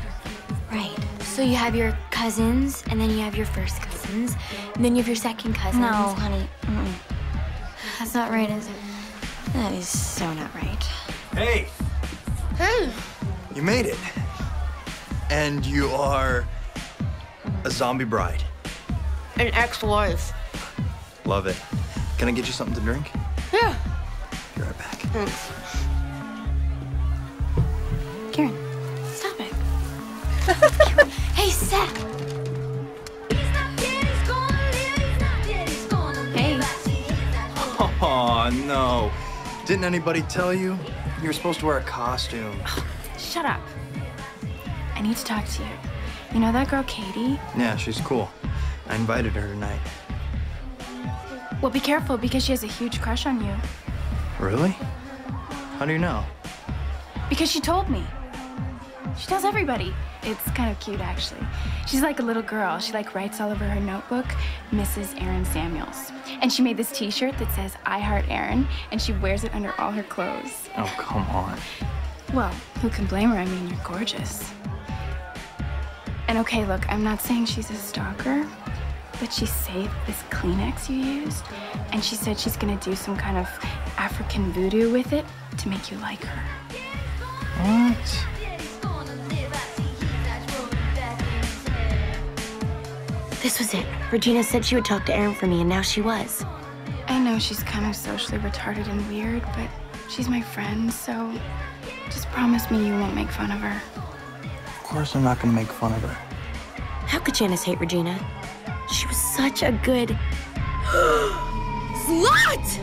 [0.73, 0.99] Right.
[1.21, 4.35] So you have your cousins, and then you have your first cousins,
[4.75, 5.81] and then you have your second cousins.
[5.81, 6.49] No, honey.
[6.63, 6.93] Mm-mm.
[8.01, 8.75] That's not right, is it?
[9.53, 10.83] That is so not right.
[11.33, 11.69] Hey!
[12.57, 12.91] Hey.
[13.55, 13.99] You made it.
[15.31, 16.45] And you are
[17.63, 18.43] a zombie bride.
[19.37, 20.33] An ex-wife.
[21.29, 21.61] Love it.
[22.17, 23.13] Can I get you something to drink?
[23.53, 23.77] Yeah.
[24.57, 24.95] Be right back.
[25.13, 25.51] Thanks.
[28.33, 28.57] Karen,
[29.13, 29.53] stop it.
[31.35, 31.95] Hey, Seth!
[36.35, 36.59] Hey.
[38.01, 39.13] Oh, no.
[39.67, 40.79] Didn't anybody tell you?
[41.21, 42.59] You were supposed to wear a costume.
[43.19, 43.61] Shut up.
[44.95, 45.69] I need to talk to you.
[46.33, 47.39] You know that girl, Cady?
[47.55, 48.31] Yeah, she's cool.
[48.89, 49.81] I invited her tonight.
[51.61, 53.55] Well, be careful because she has a huge crush on you.
[54.39, 54.77] Really?
[55.79, 56.25] How do you know?
[57.29, 58.05] Because she told me.
[59.19, 59.93] She tells everybody.
[60.23, 61.45] It's kind of cute, actually.
[61.87, 62.79] She's like a little girl.
[62.79, 64.27] She like writes all over her notebook,
[64.71, 65.21] Mrs.
[65.21, 66.13] Aaron Samuels.
[66.41, 69.73] And she made this T-shirt that says "I Heart Aaron," and she wears it under
[69.81, 70.69] all her clothes.
[70.77, 71.59] Oh, come on.
[72.33, 72.53] Well,
[72.83, 73.39] who can blame her?
[73.39, 74.53] I mean, you're gorgeous.
[76.29, 78.47] And okay, look, I'm not saying she's a stalker,
[79.21, 81.45] but she saved this Kleenex you used,
[81.93, 83.49] and she said she's gonna do some kind of
[83.97, 85.25] African voodoo with it
[85.59, 86.43] to make you like her.
[87.63, 88.27] What?
[93.43, 93.87] This was it.
[94.13, 96.45] Regina said she would talk to Aaron for me, and now she was.
[97.07, 99.69] I know she's kind of socially retarded and weird, but
[100.11, 101.33] she's my friend, so
[102.07, 103.81] just promise me you won't make fun of her.
[104.43, 106.15] Of course I'm not gonna make fun of her.
[107.07, 108.19] How could Janis hate Regina?
[108.91, 110.19] She was such a good
[112.05, 112.79] slut!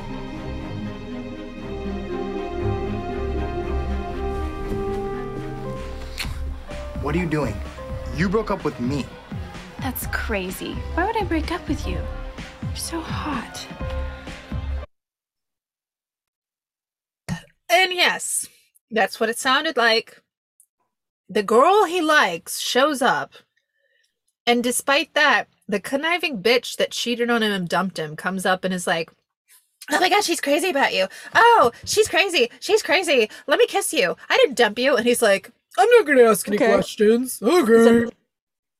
[7.01, 7.55] What are you doing?
[8.15, 9.05] You broke up with me.
[9.79, 10.73] That's crazy.
[10.93, 12.01] Why would I break up with you?
[12.63, 13.67] You're so hot.
[17.69, 18.47] And yes,
[18.89, 20.21] that's what it sounded like.
[21.27, 23.33] The girl he likes shows up,
[24.47, 28.63] and despite that, the conniving bitch that cheated on him and dumped him comes up
[28.63, 29.11] and is like,
[29.91, 31.07] Oh my god, she's crazy about you.
[31.35, 32.49] Oh, she's crazy.
[32.59, 33.29] She's crazy.
[33.47, 34.15] Let me kiss you.
[34.29, 34.95] I didn't dump you.
[34.95, 36.71] And he's like, I'm not gonna ask any Okay.
[36.73, 37.39] questions.
[37.41, 38.09] Okay.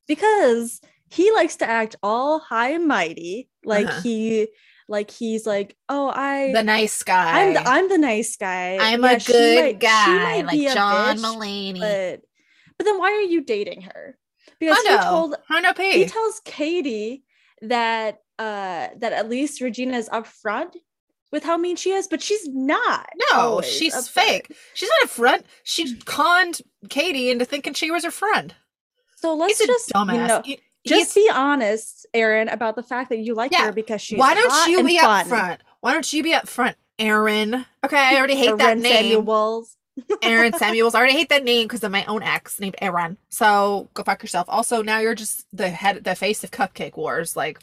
[0.07, 4.01] because he likes to act all high and mighty like Uh-huh.
[4.01, 4.47] he
[4.87, 7.41] like he's like oh i the nice guy.
[7.47, 11.23] i'm the, I'm the nice guy I'm Yeah, a good might- guy, like John bitch,
[11.23, 11.79] Mulaney.
[11.79, 12.21] but
[12.77, 14.17] but then why are you dating her
[14.73, 15.91] because he told Hondo P.
[15.91, 17.23] he tells cady
[17.61, 20.75] that uh that at least regina is upfront
[21.31, 24.09] with how mean she is but she's not No, she's upfront.
[24.09, 24.51] fake.
[24.73, 25.45] She's not a front.
[25.63, 28.53] She conned Cady into thinking she was her friend.
[29.15, 30.13] so let's just dumbass.
[30.13, 33.65] you know He- just be honest aaron about the fact that you like Yeah.
[33.65, 35.21] her because she's Why don't you be fun.
[35.21, 35.61] up front?
[35.81, 37.65] Why don't you be up front, Aaron?
[37.83, 39.13] Okay, I already hate that name.
[39.13, 39.77] Samuels.
[40.21, 40.95] Aaron Samuels.
[40.95, 43.17] I already hate that name because of my own ex named Aaron.
[43.29, 44.47] So go fuck yourself.
[44.49, 47.35] Also, now you're just the head, the face of Cupcake Wars.
[47.35, 47.59] Like,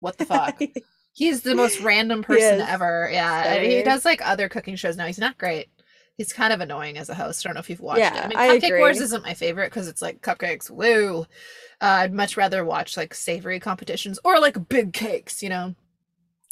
[0.00, 0.60] what the fuck?
[1.12, 3.08] He's the most random person ever.
[3.10, 5.06] Yeah, he does like other cooking shows now.
[5.06, 5.68] He's not great.
[6.18, 7.44] He's kind of annoying as a host.
[7.44, 8.14] I don't know if you've watched it.
[8.14, 10.70] Yeah, I mean, I Cupcake Wars isn't my favorite because it's like cupcakes.
[10.70, 11.20] Woo.
[11.20, 11.24] Uh,
[11.80, 15.42] I'd much rather watch like savory competitions or like big cakes.
[15.42, 15.74] You know.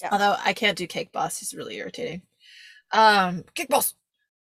[0.01, 0.09] Yeah.
[0.13, 1.39] Although I can't do Cake Boss.
[1.39, 2.23] He's really irritating.
[2.91, 3.95] Um, Cake Boss.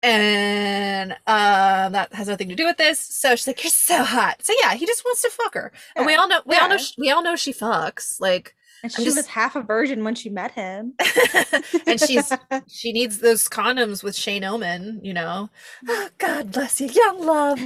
[0.03, 2.99] And uh, that has nothing to do with this.
[2.99, 6.05] So she's like, "You're so hot." So yeah, he just wants to fuck her, and
[6.05, 6.81] we all know, we all know, Yeah.
[6.81, 8.19] sh- we all know she fucks.
[8.21, 10.93] Like, And she just- was half a virgin when she met him.
[11.87, 12.31] and she's
[12.67, 15.49] she needs those condoms with Shane Omen, you know.
[15.89, 17.59] Oh, God bless you, young love.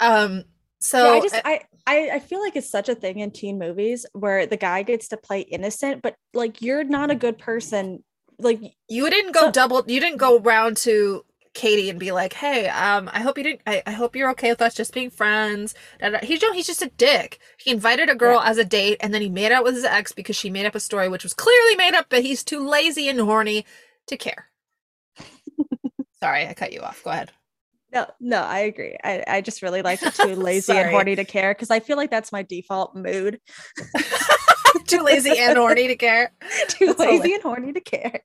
[0.00, 0.44] Um,
[0.78, 3.58] so yeah, I just I, I I feel like it's such a thing in teen
[3.58, 8.04] movies where the guy gets to play innocent, but like you're not a good person.
[8.38, 9.84] Like you didn't go double.
[9.86, 11.24] You didn't go round to
[11.54, 13.62] Cady and be like, "Hey, um, I hope you didn't.
[13.66, 16.18] I, I hope you're okay with us just being friends." Da, da.
[16.22, 17.38] He's no, he's just a dick.
[17.58, 20.12] He invited a girl as a date, and then he made out with his ex
[20.12, 23.08] because she made up a story which was clearly made up, but he's too lazy
[23.08, 23.66] and horny
[24.08, 24.48] to care.
[26.22, 27.02] Sorry, I cut you off.
[27.04, 27.32] Go ahead.
[27.92, 28.96] no, no, I agree.
[29.04, 32.10] I, I just really like too lazy and horny to care because I feel like
[32.10, 33.40] that's my default mood.
[34.86, 36.32] too lazy and horny to care.
[36.68, 38.22] too That's lazy and horny to care.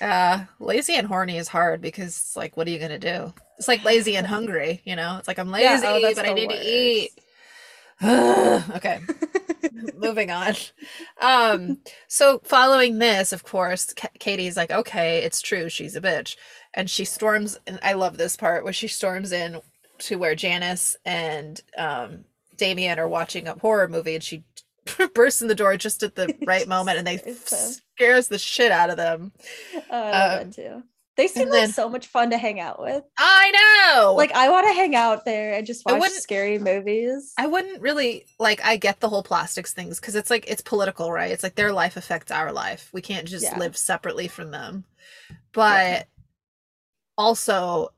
[0.00, 3.32] Uh, lazy and horny is hard because it's like, what are you gonna do?
[3.58, 5.16] It's like lazy and hungry, you know?
[5.18, 7.10] It's like I'm Yeah, lazy, oh, but I need to eat.
[8.02, 9.00] okay,
[9.94, 10.54] moving on.
[11.20, 11.78] Um,
[12.08, 16.36] so following this, of course, Ka- Cady's like, okay, it's true, she's a bitch,
[16.74, 17.58] and she storms.
[17.66, 19.60] And I love this part where she storms in
[19.98, 22.24] to where Janis and um
[22.56, 24.44] Damian are watching a horror movie, and she
[25.14, 27.20] bursts in the door just at the right moment, and they
[28.00, 29.32] scares the shit out of them.
[29.90, 30.82] Oh, I Um, too.
[31.16, 33.04] They seem like then- so much fun to hang out with.
[33.18, 33.50] I
[33.92, 34.14] know.
[34.14, 37.34] Like I want to hang out there and just watch scary movies.
[37.36, 38.64] I wouldn't really like.
[38.64, 41.30] I get the whole plastics things because it's like it's political, right?
[41.30, 42.88] It's like their life affects our life.
[42.94, 43.58] We can't just Yeah.
[43.58, 44.84] live separately from them.
[45.52, 46.06] But
[47.18, 47.90] also,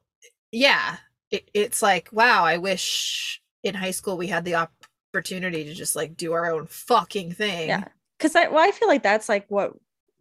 [0.50, 0.96] yeah,
[1.30, 2.44] it, it's like wow.
[2.44, 4.66] I wish in high school we had the
[5.14, 7.68] opportunity to just like do our own fucking thing.
[7.68, 7.84] Yeah.
[8.18, 9.72] Cause I well, I feel like that's like what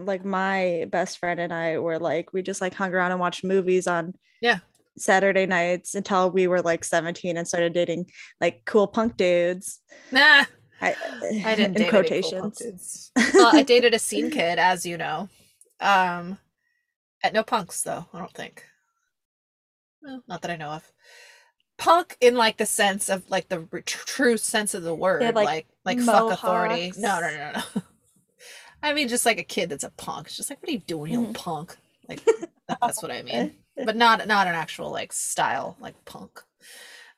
[0.06, 3.44] like my best friend and I were like, we just like hung around and watched
[3.44, 4.60] movies on Yeah.
[4.98, 9.80] Saturday nights until we were like 17 and started dating like cool punk dudes.
[10.12, 10.46] Nah,
[10.82, 10.96] I,
[11.46, 12.58] I didn't in date any cool punk quotations.
[12.58, 13.12] dudes.
[13.34, 15.30] well, I dated a scene kid, as you know.
[15.80, 16.38] Um,
[17.24, 18.06] at no punks though.
[18.14, 18.66] I don't think.
[20.02, 20.92] Well, not that I know of.
[21.78, 25.36] Punk in like the sense of like the r- true sense of the word, had,
[25.36, 26.92] like like, like, fuck authority.
[26.92, 26.98] mohawks.
[26.98, 27.82] No, no, no, no.
[28.84, 30.28] I mean, just like a kid that's a punk.
[30.28, 31.34] It's just like, what are you doing, you Mm-hmm.
[31.34, 31.78] punk?
[32.08, 32.22] Like
[32.82, 33.54] that's what I mean.
[33.76, 36.42] But not not an actual like style like punk.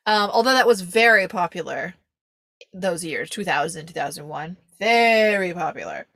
[0.06, 1.96] Um, although that was very popular
[2.74, 6.08] those years 2000 2001 very popular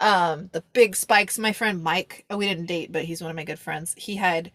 [0.00, 3.36] um the big spikes my friend mike oh, we didn't date but he's one of
[3.36, 4.50] my good friends he had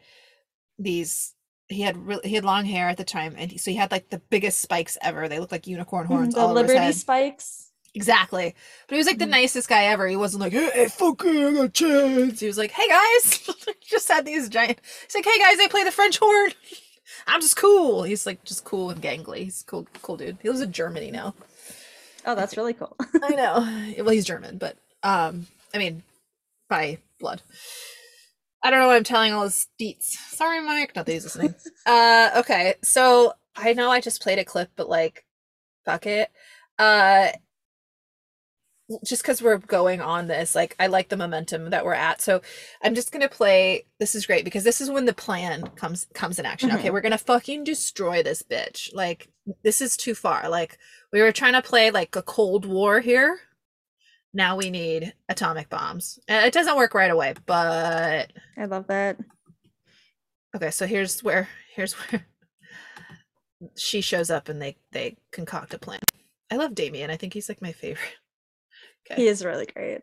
[0.77, 1.35] these
[1.67, 3.91] he had really he had long hair at the time and he, so he had
[3.91, 6.91] like the biggest spikes ever they looked like unicorn horns the all over his Liberty
[6.99, 7.68] spikes.
[7.95, 8.55] Exactly
[8.87, 9.25] but he was like Mm-hmm.
[9.31, 12.39] the nicest guy ever he wasn't like hey, hey fuck you, i got a chance
[12.39, 13.49] he was like hey guys
[13.81, 16.51] just had these giant he's like hey guys I play the french horn
[17.27, 20.47] i'm just cool he's like just cool and gangly he's a cool cool dude he
[20.49, 21.33] lives in germany now
[22.25, 22.95] Oh, that's really cool.
[23.23, 24.03] I know.
[24.03, 26.03] Well, he's German, but um, I mean,
[26.69, 27.41] by blood.
[28.61, 30.03] I don't know why I'm telling all his deets.
[30.35, 30.95] Sorry, Mike.
[30.97, 31.55] Not that he's listening.
[31.85, 32.75] uh, okay.
[32.83, 35.25] So I know I just played a clip, but like,
[35.85, 36.29] fuck it.
[36.77, 37.29] Uh,
[39.05, 42.21] just because we're going on this, like, I like the momentum that we're at.
[42.21, 42.41] So
[42.81, 43.85] I'm just gonna play.
[43.99, 46.71] This is great because this is when the plan comes comes in action.
[46.71, 46.93] Okay, Mhm.
[46.93, 48.93] we're gonna fucking destroy this bitch.
[48.93, 49.29] Like,
[49.63, 50.49] this is too far.
[50.49, 50.77] Like,
[51.13, 53.39] we were trying to play like a Cold War here.
[54.33, 56.19] Now we need atomic bombs.
[56.27, 59.17] And it doesn't work right away, but I love that.
[60.55, 60.71] okay.
[60.71, 62.25] So here's where here's where
[63.75, 65.99] she shows up and they they concoct a plan.
[66.51, 67.11] I love Damian.
[67.11, 68.15] I think he's like my favorite.
[69.15, 70.01] He is really great.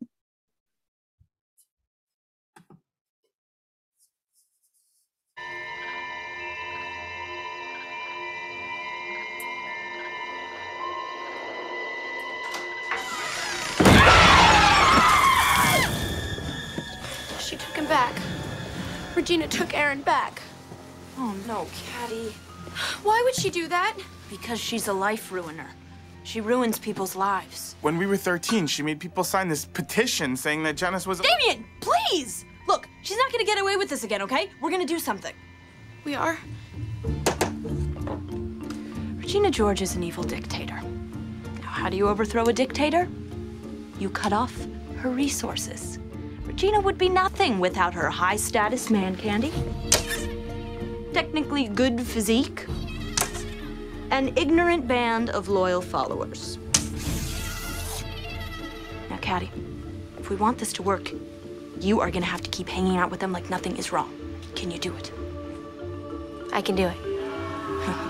[17.38, 18.12] She took him back.
[19.14, 20.42] Regina took Aaron back.
[21.16, 22.34] Oh no, Cady.
[23.02, 23.96] Why would she do that?
[24.28, 25.70] Because she's a life ruiner.
[26.26, 27.76] She ruins people's lives.
[27.82, 31.20] When we were 13, she made people sign this petition saying that Janis was.
[31.20, 32.44] Damian, please!
[32.66, 34.50] Look, she's not gonna get away with this again, okay?
[34.60, 35.32] We're gonna do something.
[36.02, 36.36] We are?
[39.18, 40.80] Regina George is an evil dictator.
[41.60, 43.08] Now, how do you overthrow a dictator?
[44.00, 44.52] You cut off
[44.96, 46.00] her resources.
[46.42, 49.52] Regina would be nothing without her high status man candy,
[51.12, 52.66] technically good physique,
[54.10, 56.58] an ignorant band of loyal followers.
[59.10, 59.50] Now, Cady,
[60.18, 61.10] if we want this to work,
[61.80, 64.12] you are gonna have to keep hanging out with them like nothing is wrong.
[64.54, 65.12] Can you do it?
[66.52, 66.96] I can do it.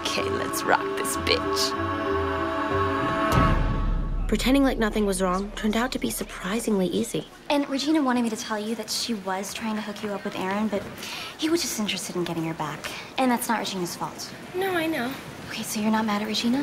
[0.07, 1.97] Okay, let's rock this bitch.
[4.29, 7.29] Pretending like nothing was wrong turned out to be surprisingly easy.
[7.51, 10.25] And Regina wanted me to tell you that she was trying to hook you up
[10.25, 10.83] with Aaron, but
[11.37, 12.91] he was just interested in getting her back.
[13.19, 14.33] And that's not Regina's fault.
[14.55, 15.13] No, I know.
[15.57, 16.63] Okay, so you're not mad at Regina?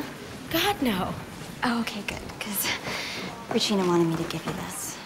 [0.50, 1.12] God, no.
[1.64, 2.20] Oh, okay, good.
[2.38, 2.68] Because
[3.50, 4.96] Regina wanted me to give you this.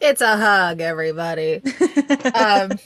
[0.00, 1.60] It's a hug, everybody.
[2.34, 2.78] um,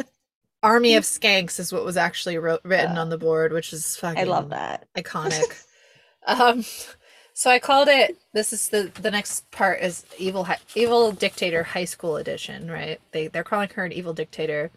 [0.60, 4.18] Army of Skanks is what was actually wrote, written on the board, which is fucking
[4.18, 4.88] I love that.
[4.96, 5.64] iconic.
[6.26, 6.64] um,
[7.34, 8.16] so I called it.
[8.32, 13.00] This is the the next part is evil evil dictator high school edition, right?
[13.12, 14.70] They they're calling her an evil dictator,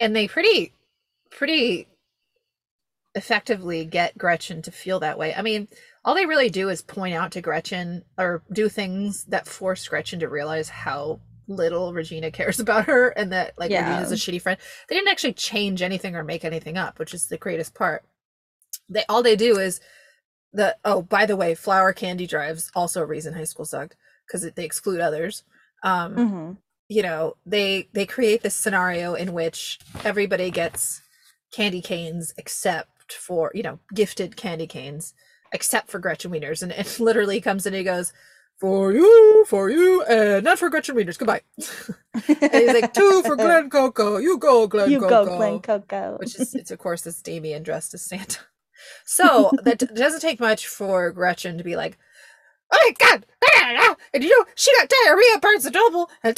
[0.00, 0.72] and they pretty
[1.30, 1.88] pretty
[3.14, 5.34] effectively get Gretchen to feel that way.
[5.34, 5.68] I mean,
[6.04, 10.20] all they really do is point out to Gretchen or do things that force Gretchen
[10.20, 13.88] to realize how little Regina cares about her and that like Yeah.
[13.88, 14.58] Regina's a shitty friend.
[14.88, 18.04] They didn't actually change anything or make anything up, which is the greatest part.
[18.88, 19.80] They all they do is
[20.52, 23.96] the oh by the way, flower candy drives also a reason high school sucked
[24.26, 25.44] because they exclude others.
[25.82, 26.56] Um Mhm.
[26.88, 31.00] you know they they create this scenario in which everybody gets
[31.52, 35.14] candy canes except for you know gifted candy canes
[35.52, 38.12] except for gretchen wieners and it literally comes in and he goes
[38.60, 41.40] for you for you and not for gretchen wieners goodbye
[42.28, 46.16] and he's like two for glen coco you go glen You coco go, Glen Coco.
[46.20, 48.40] which is it's of course this damian dressed as santa
[49.10, 51.98] so that doesn't take much for gretchen to be like
[52.70, 56.36] oh my god ah, and you know she got diarrhea at barnes and noble and,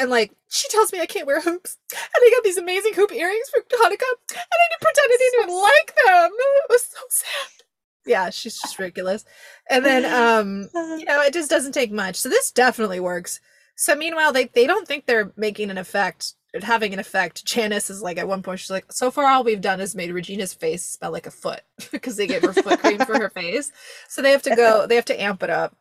[0.00, 3.12] and like she tells me i can't wear hoops and i got these amazing hoop
[3.12, 6.30] earrings for hanukkah and i didn't pretend i didn't even like them.
[6.32, 7.66] It was so sad.
[8.06, 9.26] Yeah she's just ridiculous.
[9.68, 10.04] And then
[10.40, 12.16] um you know it just doesn't take much.
[12.16, 13.40] So this definitely works.
[13.76, 17.44] So meanwhile they they don't think they're making an effect having an effect.
[17.44, 20.12] Janis is like at one point she's like so far all we've done is made
[20.12, 23.72] regina's face smell like a foot because they gave her foot cream for her face.
[24.08, 25.76] So they have to go they have to amp it up.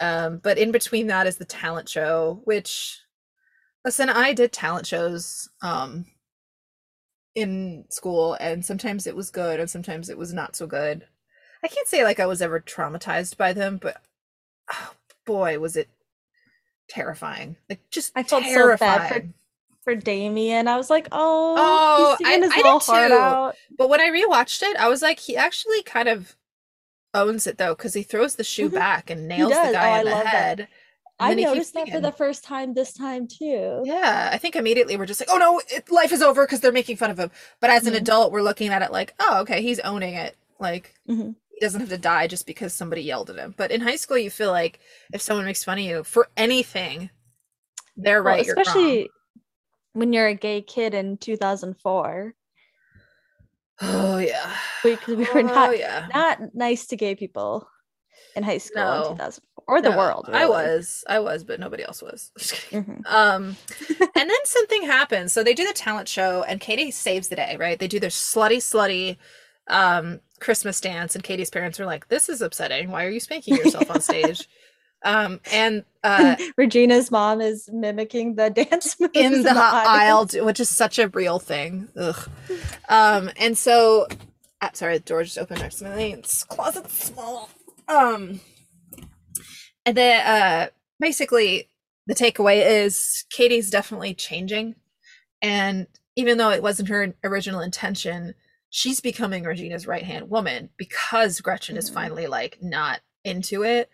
[0.00, 3.00] Um but in between that is the talent show which
[3.84, 6.06] listen i did talent shows um
[7.34, 11.06] in school and sometimes it was good and sometimes it was not so good.
[11.62, 14.00] I can't say like i was ever traumatized by them but
[14.72, 14.92] oh,
[15.24, 15.88] boy was it
[16.88, 17.56] terrifying.
[17.68, 18.78] Like just I felt terrifying.
[18.78, 19.28] so bad for
[19.84, 20.68] for Damian.
[20.68, 23.12] I was like, oh, Oh, he's I, his I little heart too.
[23.12, 23.56] out.
[23.76, 26.36] But when I rewatched it, I was like, he actually kind of
[27.14, 28.74] owns it though, because he throws the shoe Mhm.
[28.74, 30.58] back and nails the guy oh, I in the head.
[30.60, 30.68] that.
[31.20, 33.82] I noticed that for the first time this time too.
[33.84, 36.72] Yeah, I think immediately we're just like, oh no, it, life is over because they're
[36.72, 37.30] making fun of him.
[37.60, 37.98] But as an Mhm.
[37.98, 40.36] adult, we're looking at it like, oh, okay, he's owning it.
[40.58, 41.36] Like Mhm.
[41.50, 43.54] he doesn't have to die just because somebody yelled at him.
[43.56, 44.80] But in high school, you feel like
[45.12, 47.10] if someone makes fun of you for anything,
[47.96, 48.46] they're Well, right.
[48.66, 49.10] Oh, especially
[49.94, 52.34] when you're a gay kid in 2004.
[53.80, 54.54] Oh yeah.
[54.84, 56.08] We, we were Oh, not yeah.
[56.14, 57.66] not nice to gay people
[58.36, 58.96] in high school No.
[58.96, 60.28] in 2004 or the No, world.
[60.32, 61.04] I was.
[61.08, 62.30] I was, but nobody else was.
[62.70, 63.06] Mhm.
[63.06, 63.56] Um,
[64.16, 65.32] and then something happens.
[65.32, 67.56] So they do the talent show, and Cady saves the day.
[67.58, 67.78] Right?
[67.78, 69.16] They do their slutty, slutty
[69.68, 72.90] um, Christmas dance, and Cady's parents are like, "This is upsetting.
[72.90, 74.48] Why are you spanking yourself on stage?"
[75.04, 80.32] Um, and uh, Regina's mom is mimicking the dance moves in the aisle, audience.
[80.32, 81.88] d- which is such a real thing.
[81.96, 82.28] Ugh.
[82.88, 84.06] Um, and so,
[84.60, 86.14] uh, sorry, the door just opened next to me.
[86.14, 87.50] It's closet small.
[87.86, 88.40] Um,
[89.86, 90.68] and then uh,
[91.00, 91.68] basically,
[92.06, 94.74] the takeaway is Cady's definitely changing,
[95.42, 95.86] and
[96.16, 98.34] even though it wasn't her original intention,
[98.70, 101.94] she's becoming Regina's right hand woman because Gretchen is Mhm.
[101.94, 103.90] finally like not into it.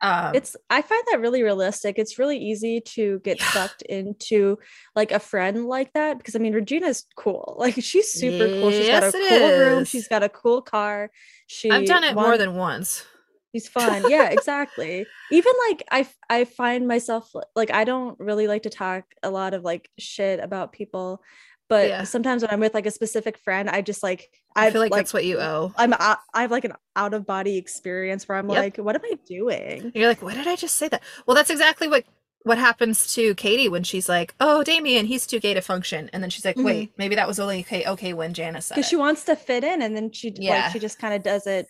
[0.00, 1.98] Um, it's i find that really realistic.
[1.98, 4.58] It's really easy to get sucked into
[4.94, 7.56] like a friend like that because i mean regina's cool.
[7.66, 8.70] Like she's super cool.
[8.70, 9.84] She's got a cool room.
[9.84, 11.10] She's got a cool car.
[11.46, 13.04] She I've done it more than once.
[13.52, 14.04] she's fun.
[14.08, 15.06] Yeah exactly.
[15.32, 19.54] Even like i i find myself like i don't really like to talk a lot
[19.54, 21.22] of like shit about people
[21.68, 22.04] but Yeah.
[22.04, 25.12] sometimes when i'm with like a specific friend i just like I feel like, that's
[25.12, 25.72] what you owe.
[25.76, 28.58] i'm out, i have like an out of body experience where i'm Yep.
[28.58, 31.02] like what am i doing You're like, why did I just say that?
[31.26, 32.04] Well, that's exactly what
[32.44, 36.22] what happens to Cady when she's like, "Oh, Damian, he's too gay to function," and
[36.22, 36.64] then she's like, Mhm.
[36.64, 39.64] "Wait, maybe that was only okay, okay when Janis said because she wants to fit
[39.64, 40.62] in and then she Yeah.
[40.62, 41.66] like she just kind of does it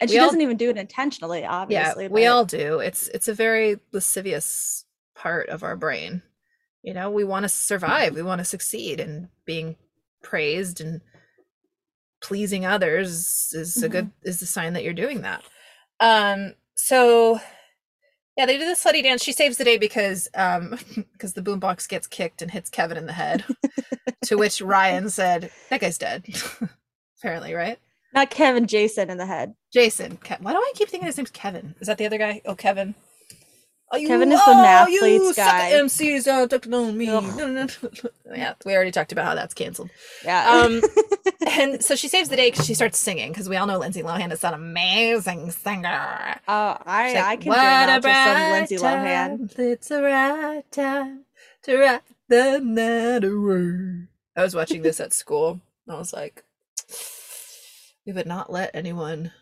[0.00, 2.80] and We she all- doesn't even do it intentionally obviously yeah, we all do.
[2.80, 4.84] It's it's a very lascivious
[5.14, 6.22] part of our brain.
[6.86, 8.14] You know, we want to survive.
[8.14, 9.76] We want to succeed, and being
[10.22, 11.02] praised and
[12.22, 15.42] pleasing others is a good is a sign that you're doing that.
[16.00, 16.54] Um.
[16.76, 17.40] So,
[18.36, 19.22] yeah, they do the slutty dance.
[19.24, 20.78] She saves the day because um
[21.12, 23.44] because the boombox gets kicked and hits Kevin in the head.
[24.26, 26.24] to which Ryan said, "That guy's dead."
[27.18, 27.78] Apparently, right?
[28.14, 30.16] not kevin jason in the head Jason.
[30.18, 31.74] Ke- Why do I keep thinking his name's Kevin?
[31.80, 32.40] Is that the other guy?
[32.46, 32.94] Oh, Kevin.
[33.92, 35.70] Oh, you, Kevin is the oh, Mathletes you suck guy.
[35.72, 37.06] MCs don't talk on me.
[37.06, 39.90] yeah, we already talked about how that's canceled.
[40.24, 40.82] yeah Um,
[41.46, 44.02] and so she saves the day because she starts singing because we all know Lindsay
[44.02, 46.40] Lohan is an amazing singer.
[46.48, 50.02] oh i like, i can "What jam out to some lindsay lohan time, It's the
[50.02, 51.24] right time
[51.62, 54.08] to rock the away.
[54.36, 55.60] I was watching this at school.
[55.86, 56.44] And I was like,
[58.04, 59.32] we would not let anyone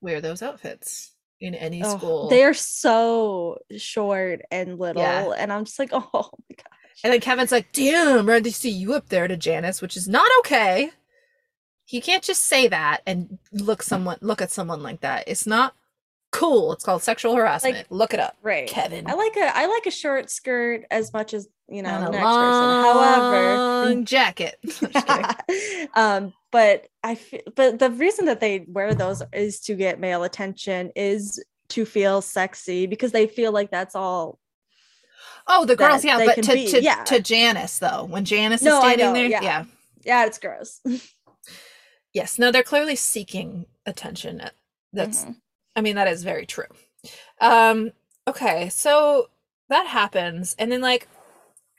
[0.00, 1.11] wear those outfits
[1.42, 2.28] in any Oh, school.
[2.28, 5.30] they are so short and little Yeah.
[5.36, 6.66] and i'm just like oh my god
[7.04, 10.06] And then Kevin's like, damn, ready to see you up there to Janis, which is
[10.06, 10.92] not okay.
[11.84, 15.24] He can't just say that and look someone look at someone like that.
[15.26, 15.74] It's not
[16.32, 16.72] cool.
[16.72, 17.86] It's called sexual harassment.
[17.90, 18.36] look it up.
[18.42, 19.08] right Kevin.
[19.08, 22.10] i like a i like a short skirt as much as you know And the
[22.10, 24.56] next person however long jacket.
[24.64, 30.00] Just um but i feel but the reason that they wear those is to get
[30.00, 34.38] male attention is to feel sexy because they feel like that's all
[35.48, 37.02] Oh, the girls, yeah, but to, be, to, yeah.
[37.04, 39.40] to Janis though, when Janis No, is standing there, yeah.
[39.42, 39.64] yeah.
[40.04, 40.80] yeah it's gross
[42.14, 42.38] Yes.
[42.38, 44.42] No, they're clearly seeking attention.
[44.92, 45.36] That's Mhm.
[45.74, 46.66] I mean, that is very true.
[47.40, 47.92] Um,
[48.28, 49.28] okay, so
[49.68, 51.08] that happens, and then like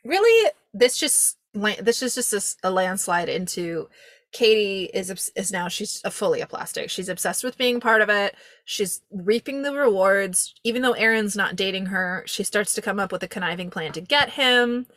[0.04, 3.88] really this just this is just a landslide into
[4.34, 6.90] Cady is is now she's a fully a plastic.
[6.90, 8.36] She's obsessed with being part of it.
[8.66, 10.56] She's reaping the rewards.
[10.64, 13.92] Even though Aaron's not dating her, she starts to come up with a conniving plan
[13.94, 14.88] to get him.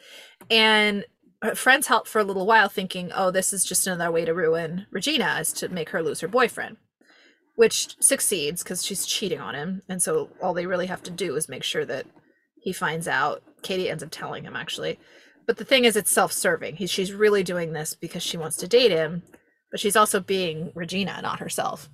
[0.50, 1.04] And
[1.42, 4.32] her friends help for a little while, thinking, "Oh, this is just another way to
[4.32, 6.78] ruin Regina, is to make her lose her boyfriend."
[7.56, 11.36] Which succeeds because she's cheating on him, and so all they really have to do
[11.36, 12.06] is make sure that
[12.60, 13.42] he finds out.
[13.62, 14.98] Cady ends up telling him actually,
[15.46, 16.76] but the thing is, it's self-serving.
[16.76, 19.22] He's she's really doing this because she wants to date him,
[19.70, 21.88] but she's also being Regina, not herself.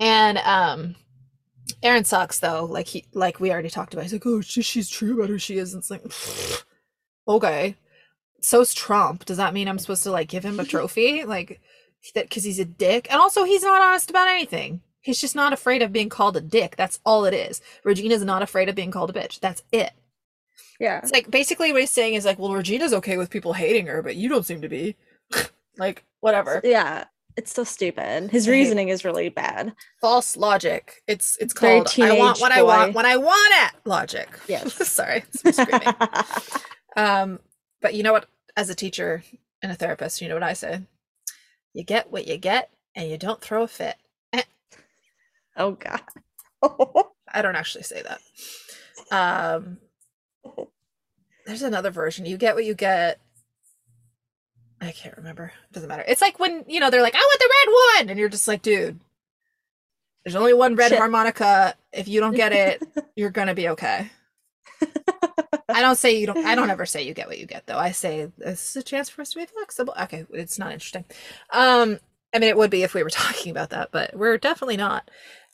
[0.00, 0.96] And um,
[1.82, 2.64] Aaron sucks though.
[2.64, 4.02] Like he, like we already talked about.
[4.02, 5.74] He's like, oh, she, she's true about who she is.
[5.74, 6.04] And it's like,
[7.28, 7.76] okay.
[8.40, 9.24] So's Trump.
[9.24, 11.24] Does that mean I'm supposed to like give him a trophy?
[11.26, 11.60] like
[12.14, 14.82] that because he's a dick, and also he's not honest about anything.
[15.04, 16.74] He's just not afraid of being called a dick.
[16.76, 17.60] That's all it is.
[17.84, 19.38] Regina's not afraid of being called a bitch.
[19.38, 19.92] That's it.
[20.80, 23.86] yeah It's like basically what he's saying is like, well, Regina's okay with people hating
[23.86, 24.96] her, but you don't seem to be.
[25.78, 26.60] like, whatever.
[26.64, 27.04] yeah
[27.36, 31.02] it's so stupid his reasoning is really bad False logic.
[31.08, 32.96] It's it's Very called I want what I want boy.
[32.96, 34.28] when I want it logic.
[34.46, 34.74] Yes.
[34.88, 35.24] Sorry.
[35.50, 35.94] screaming.
[36.96, 37.40] um,
[37.80, 38.26] but you know what?
[38.56, 39.24] As a teacher
[39.62, 40.82] and a therapist, you know what I say?
[41.72, 43.96] You get what you get and you don't throw a fit.
[45.56, 46.00] Oh god
[47.32, 48.20] I don't actually say that.
[49.10, 49.78] Um
[51.46, 52.26] there's another version.
[52.26, 53.20] You get what you get
[54.80, 55.52] I can't remember.
[55.70, 56.04] It doesn't matter.
[56.06, 57.74] It's like when you know they're like, "I want the red
[58.04, 59.00] one," and you're just like, "Dude,
[60.24, 60.98] there's only one red Shit.
[60.98, 61.74] harmonica.
[61.92, 62.82] If you don't get it,
[63.16, 64.10] you're gonna be okay."
[65.68, 66.44] I don't say you don't.
[66.44, 67.78] I don't ever say you get what you get, though.
[67.78, 69.94] I say this is a chance for us to be flexible.
[70.02, 71.04] Okay, it's not interesting.
[71.50, 71.98] Um,
[72.34, 75.10] I mean, it would be if we were talking about that, but we're definitely not.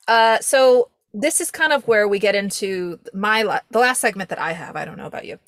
[0.09, 4.31] Uh, so this is kind of where we get into my la- the last segment
[4.31, 4.77] that I have.
[4.77, 5.39] I don't know about you,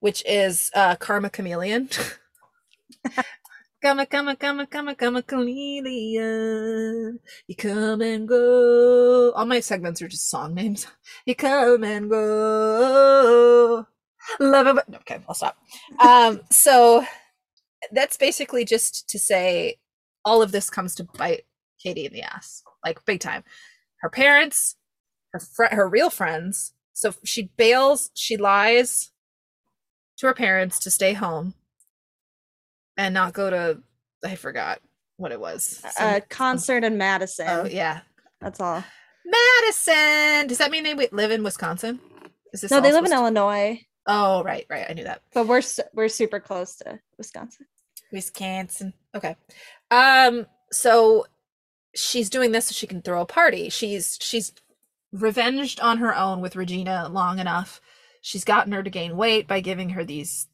[0.00, 1.88] which is uh, Karma Chameleon.
[3.82, 7.18] Come, come, come, come, come, chameleon.
[7.46, 9.32] You come and go.
[9.32, 10.86] All my segments are just song names.
[11.24, 13.86] You come and go.
[14.38, 14.74] Love it.
[14.76, 15.56] but- Okay, I'll stop.
[15.98, 17.06] Um, so
[17.90, 19.76] that's basically just to say
[20.26, 21.44] all of this comes to bite
[21.82, 23.44] Cady in the ass, like big time.
[24.00, 24.76] Her parents,
[25.32, 26.72] her fr- her real friends.
[26.92, 29.10] So she bails, she lies
[30.18, 31.54] to her parents to stay home
[32.96, 33.78] and not go to
[34.24, 34.80] I forgot
[35.16, 35.82] what it was.
[35.98, 37.46] A concert in Madison.
[37.48, 38.00] Oh yeah,
[38.40, 38.84] That's all.
[39.24, 40.46] Madison.
[40.48, 42.00] Does that mean they live in Wisconsin?
[42.52, 44.86] Is this No, they live in to- Illinois, Oh right, right.
[44.88, 45.22] I knew that.
[45.34, 47.66] but we're su- we're super close to Wisconsin.
[48.12, 48.92] Wisconsin.
[49.14, 49.36] Okay.
[49.90, 50.46] Um.
[50.72, 51.26] So
[51.94, 53.68] she's doing this so she can throw a party.
[53.68, 54.52] She's she's
[55.12, 57.80] revenged on her own with Regina long enough.
[58.20, 60.46] She's gotten her to gain weight by giving her these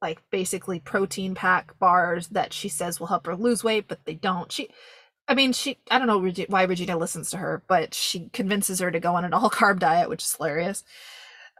[0.00, 4.14] like basically protein pack bars that she says will help her lose weight, but they
[4.14, 4.52] don't.
[4.52, 4.68] She
[5.26, 8.90] I mean, she I don't know why Regina listens to her, but she convinces her
[8.90, 10.84] to go on an all carb diet, which is hilarious.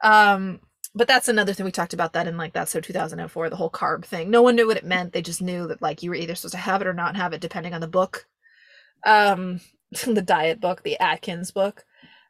[0.03, 0.61] Um
[0.95, 3.71] but that's another thing we talked about that in like that's so 2004 the whole
[3.71, 6.17] carb thing no one knew what it meant they just knew that like you were
[6.17, 8.27] either supposed to have it or not have it depending on the book
[9.05, 9.61] um
[10.07, 11.85] the diet book the atkins book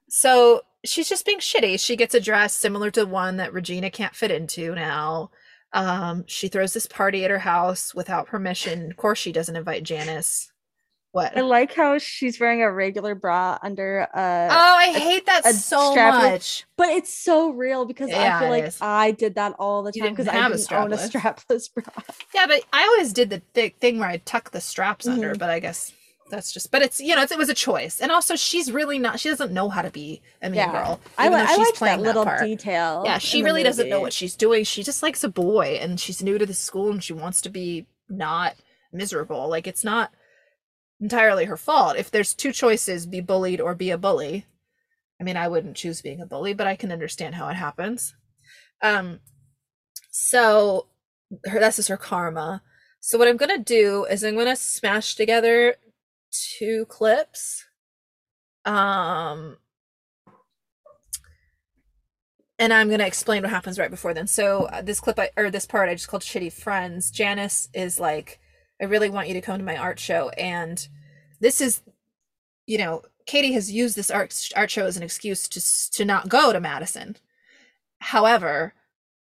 [0.08, 4.14] so she's just being shitty she gets a dress similar to one that regina can't
[4.14, 5.30] fit into now
[5.72, 9.82] um she throws this party at her house without permission of course she doesn't invite
[9.82, 10.50] janis
[11.12, 14.48] what I like how she's wearing a regular bra under a.
[14.50, 18.50] oh i hate that so strapless- much But it's so real because Yeah, I feel
[18.50, 18.78] like is.
[18.80, 21.84] I did that all the time because I have a didn't own a strapless bra.
[22.34, 25.38] Yeah, but I always did the th- thing where I tuck the straps under, Mhm.
[25.38, 25.92] but I guess
[26.30, 26.70] that's just.
[26.70, 29.20] But it's you know it's, it was a choice, and also she's really not.
[29.20, 30.72] She doesn't know how to be a mean Yeah.
[30.72, 31.00] girl.
[31.16, 32.42] I, even though I she's liked that little part.
[32.42, 33.02] detail.
[33.04, 34.64] Yeah, she really doesn't know what she's doing.
[34.64, 37.48] She just likes a boy, and she's new to the school, and she wants to
[37.50, 38.54] be not
[38.92, 39.48] miserable.
[39.48, 40.12] Like it's not
[41.00, 41.96] entirely her fault.
[41.96, 44.46] If there's two choices, be bullied or be a bully.
[45.20, 48.14] I mean, I wouldn't choose being a bully, but I can understand how it happens.
[48.82, 49.20] Um,
[50.10, 50.86] so
[51.46, 52.62] her this is her karma.
[53.00, 55.76] So what I'm gonna do is I'm gonna smash together
[56.30, 57.64] two clips.
[58.64, 59.56] Um
[62.58, 64.26] and I'm gonna explain what happens right before then.
[64.26, 68.00] So uh, this clip I, or this part I just called "Shitty Friends." Janis is
[68.00, 68.40] like,
[68.80, 70.88] "I really want you to come to my art show," and
[71.40, 71.82] this is,
[72.66, 75.60] you know, Cady has used this art art show as an excuse to
[75.92, 77.16] to not go to Madison.
[78.00, 78.74] However,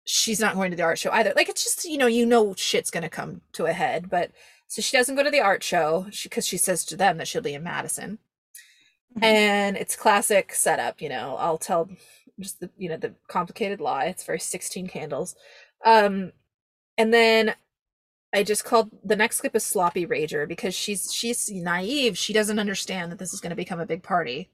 [0.06, 1.34] she's not going to the art show either.
[1.36, 4.32] Like it's just you know you know shit's gonna come to a head, but
[4.68, 7.42] so she doesn't go to the art show because she says to them that she'll
[7.42, 8.20] be in Madison,
[9.22, 11.02] and it's classic setup.
[11.02, 11.90] You know, I'll tell
[12.40, 14.06] just the you know the complicated lie.
[14.06, 15.36] It's very sixteen candles,
[15.86, 16.32] um,
[16.98, 17.56] and then
[18.34, 22.18] I just called the next clip is sloppy rager because she's she's naive.
[22.18, 24.50] She doesn't understand that this is going to become a big party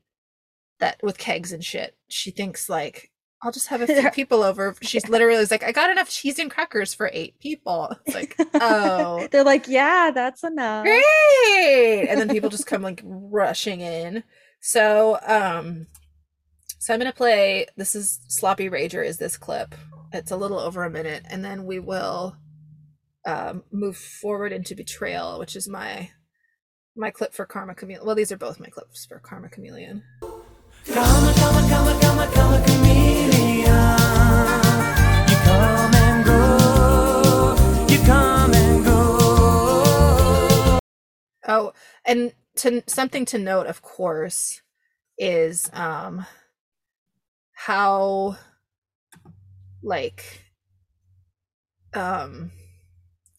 [0.79, 1.95] that with kegs and shit.
[2.07, 3.11] She thinks like
[3.43, 4.73] I'll just have a few people over.
[4.81, 7.93] She's literally like I got enough cheese and crackers for eight people.
[8.05, 10.85] It's like oh They're like, yeah, that's enough.
[10.85, 14.23] great and then people just come like rushing in
[14.59, 15.87] so um
[16.79, 19.75] so i'm gonna play this is sloppy rager is this clip
[20.13, 22.37] it's a little over a minute and then we will
[23.25, 26.09] um move forward into betrayal which is my
[26.95, 30.01] my clip for karma chameleon well these are both my clips for karma chameleon
[41.45, 41.73] Oh,
[42.05, 44.61] and to something to note, of course,
[45.17, 46.25] is um
[47.53, 48.37] how
[49.81, 50.43] like
[51.93, 52.51] um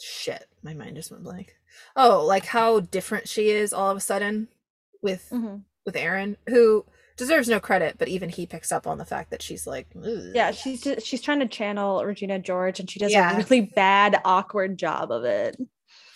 [0.01, 1.57] shit, my mind just went blank.
[1.97, 4.49] Oh, like how different she is all of a sudden
[5.03, 5.65] with Mhm.
[5.87, 6.85] with Aaron, who
[7.17, 10.33] deserves no credit, but even he picks up on the fact that she's like, "Ugh."
[10.35, 13.35] Yeah, she's just, she's trying to channel Regina George, and she does Yeah.
[13.35, 15.57] a really bad, awkward job of it.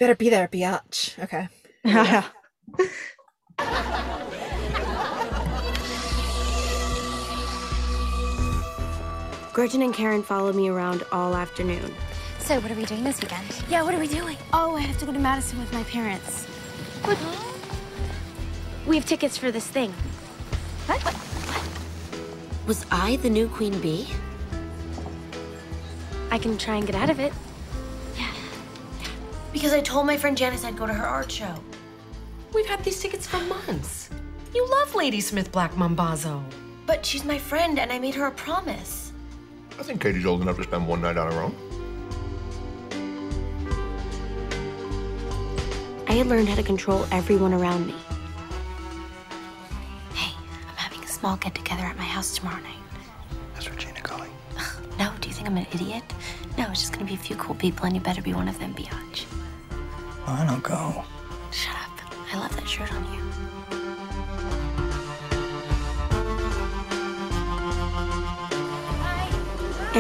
[0.01, 1.19] better be there, biatch.
[1.23, 1.49] Okay.
[1.85, 2.25] Yeah.
[9.53, 11.93] Gretchen and Karen followed me around all afternoon.
[12.39, 13.47] So, what are we doing this weekend?
[13.69, 14.37] Yeah, what are we doing?
[14.53, 16.45] Oh, I have to go to Madison with my parents.
[17.03, 17.19] What?
[18.87, 19.93] We have tickets for this thing.
[20.89, 21.15] What?
[22.67, 24.09] Was I the new queen bee?
[26.31, 27.33] I can try and get out of it.
[28.17, 28.33] Yeah.
[29.53, 31.55] Because I told my friend Janis I'd go to her art show.
[32.55, 34.09] We've had these tickets for months.
[34.55, 36.43] You love Ladysmith Black Mambazo.
[36.87, 39.13] But she's my friend and I made her a promise.
[39.79, 41.55] I think Cady's old enough to spend one night on her own.
[46.09, 47.95] I had learned how to control everyone around me.
[51.19, 52.77] Small get together at my house tomorrow night.
[53.59, 54.31] Is Regina going?
[54.99, 56.05] No, do you think I'm an idiot?
[56.57, 58.59] No, it's just gonna be a few cool people, and you better be one of
[58.61, 59.27] them, Biatch.
[60.27, 61.05] I don't go.
[61.51, 62.15] Shut up.
[62.33, 63.21] I love that shirt on you.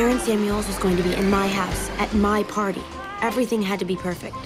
[0.00, 2.82] Aaron Samuels was going to be in my house, at my party.
[3.22, 4.36] Everything had to be perfect.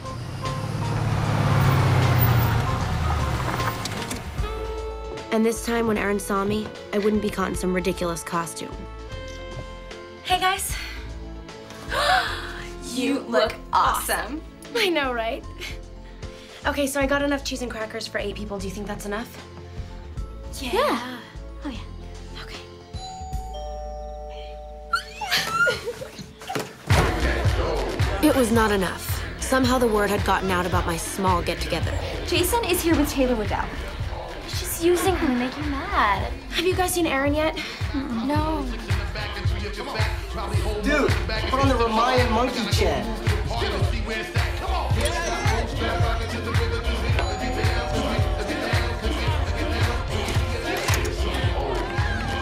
[5.32, 8.76] And this time, when Aaron saw me, I wouldn't be caught in some ridiculous costume.
[10.24, 10.76] Hey, guys.
[12.94, 14.42] you look awesome.
[14.76, 15.42] I know, right?
[16.66, 18.58] Okay, so I got enough cheese and crackers for eight people.
[18.58, 19.26] Do you think that's enough?
[20.60, 21.18] Yeah.
[21.64, 21.78] Oh, yeah.
[22.44, 22.60] Okay.
[28.28, 29.24] it was not enough.
[29.40, 31.98] Somehow the word had gotten out about my small get together.
[32.26, 33.66] Jason is here with Taylor Wedell.
[34.82, 36.32] She's using him to make you mad.
[36.50, 37.56] Have you guys seen Aaron yet?
[37.94, 38.66] No.
[40.82, 41.08] Dude,
[41.48, 43.06] put on the Ramayan monkey chin.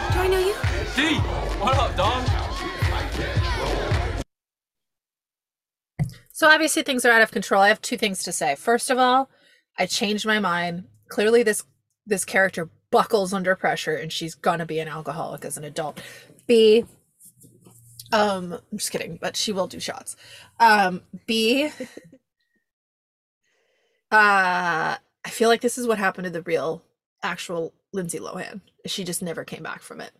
[0.08, 0.54] Do I know you?
[0.96, 1.16] D,
[1.60, 2.26] what up, dog?
[6.32, 7.60] So obviously things are out of control.
[7.60, 8.54] I have two things to say.
[8.54, 9.28] First of all,
[9.78, 10.84] I changed my mind.
[11.10, 11.64] Clearly this
[12.10, 16.02] this character buckles under pressure and she's gonna be an alcoholic as an adult.
[16.46, 16.84] B
[18.12, 20.16] um I'm just kidding, but she will do shots.
[20.58, 21.66] Um B
[24.10, 26.82] uh I feel like this is what happened to the real
[27.22, 28.60] actual Lindsay Lohan.
[28.86, 30.12] She just never came back from it.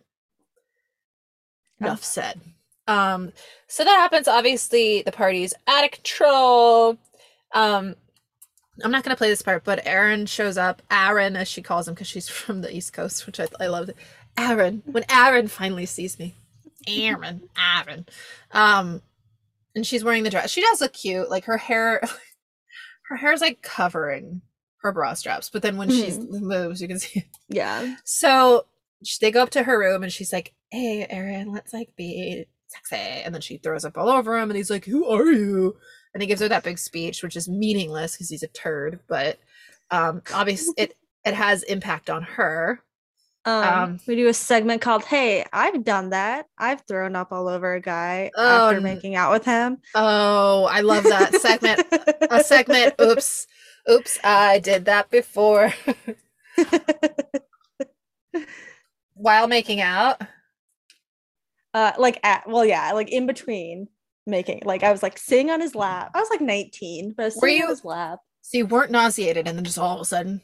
[1.79, 2.39] Enough said.
[2.87, 3.31] Um,
[3.67, 4.27] so that happens.
[4.27, 6.97] Obviously, the party's out of control.
[7.53, 7.95] Um,
[8.83, 10.81] I'm not gonna play this part, but Aaron shows up.
[10.89, 13.91] Aaron, as she calls him, because she's from the East Coast, which I, I loved.
[14.37, 16.35] Aaron, when Aaron finally sees me,
[16.87, 18.05] Aaron, Aaron,
[18.51, 19.01] um,
[19.75, 20.49] and she's wearing the dress.
[20.49, 21.29] She does look cute.
[21.29, 22.01] Like her hair,
[23.09, 24.41] her hair's like covering
[24.81, 27.25] her bra straps, but then when she moves, you can see.
[27.49, 27.95] Yeah.
[28.03, 28.65] So
[29.19, 32.95] they go up to her room, and she's like, "Hey, Aaron, let's like be sexy,"
[32.95, 35.77] and then she throws up all over him, and he's like, "Who are you?"
[36.13, 39.39] And he gives her that big speech, which is meaningless because he's a turd, but
[39.91, 40.95] um, obviously it
[41.25, 42.81] it has impact on her.
[43.45, 46.47] Um, Um, we do a segment called "Hey, I've done that.
[46.57, 50.81] I've thrown up all over a guy Oh, after making out with him." Oh, I
[50.81, 51.81] love that segment.
[52.29, 52.93] a segment.
[53.01, 53.47] Oops,
[53.89, 55.73] oops, I did that before.
[59.13, 60.21] While making out.
[61.73, 63.87] Uh, like at well, yeah, like in between
[64.27, 64.61] making.
[64.65, 66.11] Like I was like sitting on his lap.
[66.13, 68.19] I was like 19, but I was Were sitting you- on his lap.
[68.43, 70.41] So you weren't nauseated, and then just all of a sudden,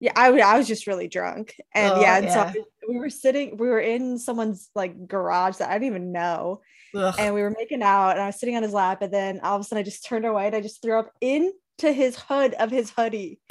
[0.00, 2.52] Yeah, I was just really drunk, and Oh, yeah, and so yeah.
[2.56, 6.62] I- we were sitting, we were in someone's like garage that I didn't even know,
[6.94, 7.14] Ugh.
[7.18, 9.56] and we were making out, and I was sitting on his lap, and then all
[9.56, 11.52] of a sudden I just turned away and I just threw up into
[11.92, 13.38] his hood of his hoodie.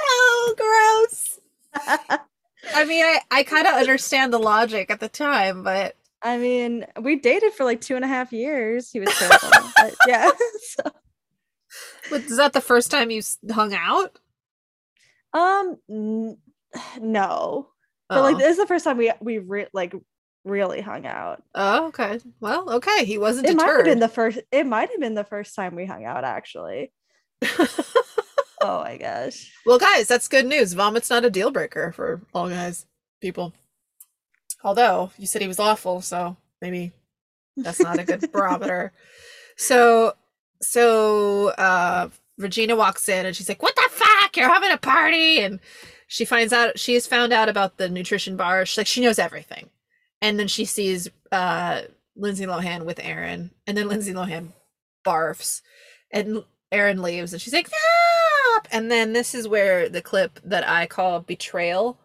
[0.00, 1.40] oh, gross.
[2.74, 6.86] I mean, I, I kind of understand the logic at the time, but I mean,
[7.00, 8.90] we dated for like two and a half years.
[8.90, 10.30] He was terrible, but yeah.
[10.76, 10.90] so,
[12.10, 14.18] was that the first time you hung out?
[15.34, 16.38] um, n-
[17.00, 17.68] no,
[18.08, 18.38] but like Oh.
[18.38, 19.94] this is the first time we we re- like
[20.44, 21.42] really hung out.
[21.54, 22.20] Oh, okay.
[22.40, 23.04] Well, okay.
[23.04, 24.38] He wasn't It might have been the first.
[24.52, 26.92] It might have been the first time we hung out, actually.
[27.42, 29.52] oh my gosh.
[29.66, 30.74] Well, guys, that's good news.
[30.74, 32.86] Vomit's not a deal breaker for all guys,
[33.20, 33.52] people.
[34.66, 36.90] Although you said he was awful, so maybe
[37.56, 38.92] that's not a good barometer.
[39.56, 40.14] So,
[40.60, 44.36] so uh, Regina walks in and she's like, "What the fuck?
[44.36, 45.60] You're having a party!" And
[46.08, 48.66] she finds out she has found out about the nutrition bar.
[48.66, 49.70] She's like, she knows everything.
[50.20, 51.82] And then she sees uh,
[52.16, 54.48] Lindsay Lohan with Aaron, and then Lindsay Lohan
[55.06, 55.62] barfs,
[56.10, 56.42] and
[56.72, 60.86] Aaron leaves, and she's like, "Stop!" And then this is where the clip that I
[60.86, 62.00] call betrayal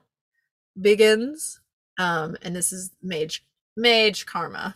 [0.80, 1.61] begins.
[2.02, 3.44] Um, and this is Mage
[3.78, 4.76] Mage Karma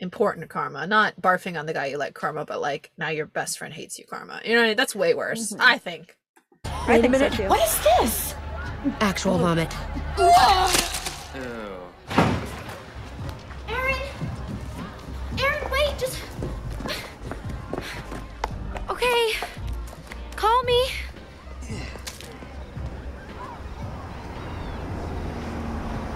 [0.00, 3.58] important karma, not barfing on the guy you like karma, but like now your best
[3.58, 4.40] friend hates you karma.
[4.44, 4.76] You know, what I mean?
[4.76, 5.52] that's way worse.
[5.52, 5.60] Mhm.
[5.60, 6.16] I think.
[6.64, 7.48] I think so too.
[7.48, 8.34] What is this?
[9.00, 9.72] Actual vomit.
[13.68, 13.96] Aaron!
[15.38, 16.20] Aaron, wait, just.
[18.90, 19.32] Okay.
[20.36, 20.84] Call me.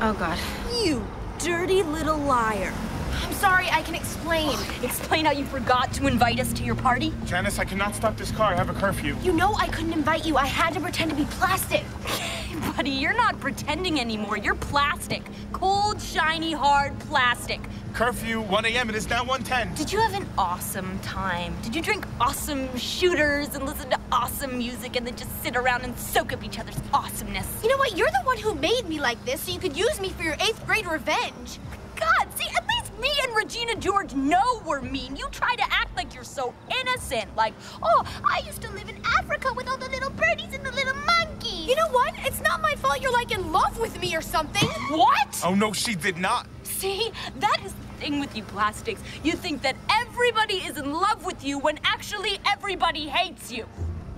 [0.00, 0.38] Oh, God.
[0.80, 1.04] You
[1.38, 2.72] dirty little liar.
[3.22, 4.58] I'm sorry, I can explain.
[4.82, 7.12] Explain how you forgot to invite us to your party?
[7.24, 8.52] Janis, I cannot stop this car.
[8.52, 9.16] I have a curfew.
[9.22, 10.36] You know I couldn't invite you.
[10.36, 11.84] I had to pretend to be plastic.
[12.76, 14.36] Buddy, you're not pretending anymore.
[14.36, 15.22] You're plastic.
[15.52, 17.60] Cold, shiny, hard plastic.
[17.92, 18.88] Curfew, 1 a.m.
[18.88, 19.76] And It is now 1:10.
[19.76, 21.56] Did you have an awesome time?
[21.62, 25.82] Did you drink awesome shooters and listen to awesome music and then just sit around
[25.82, 27.46] and soak up each other's awesomeness?
[27.62, 27.96] You know what?
[27.96, 30.34] You're the one who made me like this so you could use me for your
[30.34, 31.58] eighth grade revenge.
[31.96, 35.16] God, see, at least me and Regina George know we're mean.
[35.16, 39.00] You try to act like you're so innocent, like, Oh, I used to live in
[39.18, 41.66] Africa with all the little birdies and the little monkeys.
[41.66, 42.14] You know what?
[42.18, 44.68] It's not my fault you're like in love with me or something.
[44.90, 45.40] what?
[45.44, 46.46] Oh no, she did not.
[46.64, 49.00] See, that is the thing with you plastics.
[49.22, 53.66] You think that everybody is in love with you when actually everybody hates you.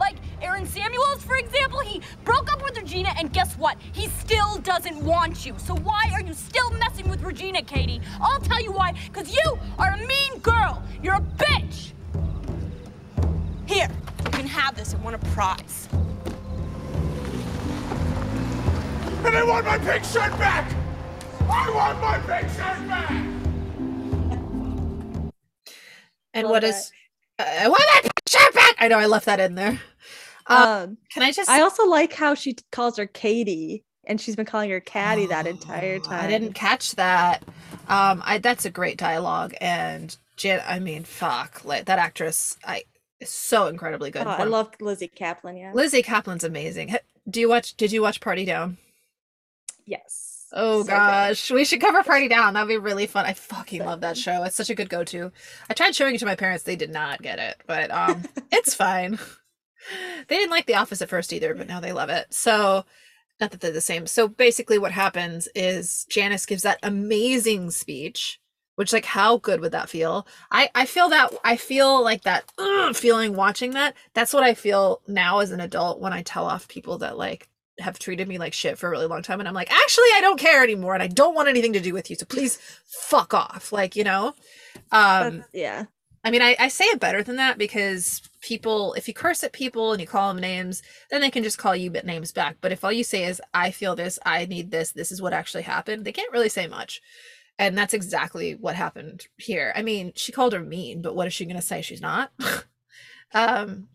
[0.00, 3.76] Like Aaron Samuels, for example, he broke up with Regina, and guess what?
[3.92, 5.54] He still doesn't want you.
[5.58, 8.00] So why are you still messing with Regina, Katie?
[8.20, 8.94] I'll tell you why.
[9.12, 10.82] Because you are a mean girl.
[11.02, 11.92] You're a bitch.
[13.66, 13.88] Here,
[14.24, 15.88] you can have this and won a prize.
[19.22, 20.74] And I want my pink shirt back!
[21.42, 23.10] I want my pink shirt back!
[26.32, 26.90] And Love what is?
[27.38, 28.76] Uh, I want my shirt back.
[28.78, 29.80] I know I left that in there.
[30.50, 31.48] Um, Um, can I just?
[31.48, 35.46] I also like how she calls her Katie, and she's been calling her Caddy that
[35.46, 36.24] entire time.
[36.24, 37.42] I didn't catch that.
[37.88, 40.62] Um, I that's a great dialogue, and Jan.
[40.66, 42.56] I mean, fuck, like that actress.
[42.64, 42.84] I
[43.20, 44.26] is so incredibly good.
[44.26, 45.58] Oh, I love Lizzy Caplan.
[45.58, 45.72] Yeah.
[45.72, 46.96] Lizzy Caplan's amazing.
[47.28, 47.76] Do you watch?
[47.76, 48.78] Did you watch Party Down?
[49.86, 50.46] Yes.
[50.52, 50.90] Oh So good.
[50.96, 52.54] gosh, we should cover Party Down.
[52.54, 53.24] That'd be really fun.
[53.24, 54.42] I fucking love that show.
[54.42, 55.30] It's such a good go-to.
[55.68, 58.74] I tried showing it to my parents; they did not get it, but um, it's
[58.74, 59.18] fine.
[60.28, 62.32] They didn't like The Office at first either, but now they love it.
[62.32, 62.84] So,
[63.40, 64.06] not that they're the same.
[64.06, 68.38] So basically, what happens is Janis gives that amazing speech.
[68.76, 70.26] Which, like, how good would that feel?
[70.50, 72.50] I I feel that I feel like that
[72.94, 73.94] feeling watching that.
[74.14, 77.50] That's what I feel now as an adult when I tell off people that like
[77.80, 80.20] have treated me like shit for a really long time and I'm like, actually I
[80.20, 82.16] don't care anymore and I don't want anything to do with you.
[82.16, 83.72] So please fuck off.
[83.72, 84.34] Like, you know?
[84.92, 85.84] Um yeah.
[86.24, 89.52] I mean I, I say it better than that because people if you curse at
[89.52, 92.56] people and you call them names, then they can just call you names back.
[92.60, 95.32] But if all you say is I feel this, I need this, this is what
[95.32, 97.00] actually happened, they can't really say much.
[97.58, 99.72] And that's exactly what happened here.
[99.76, 102.32] I mean, she called her mean, but what is she gonna say she's not?
[103.34, 103.88] um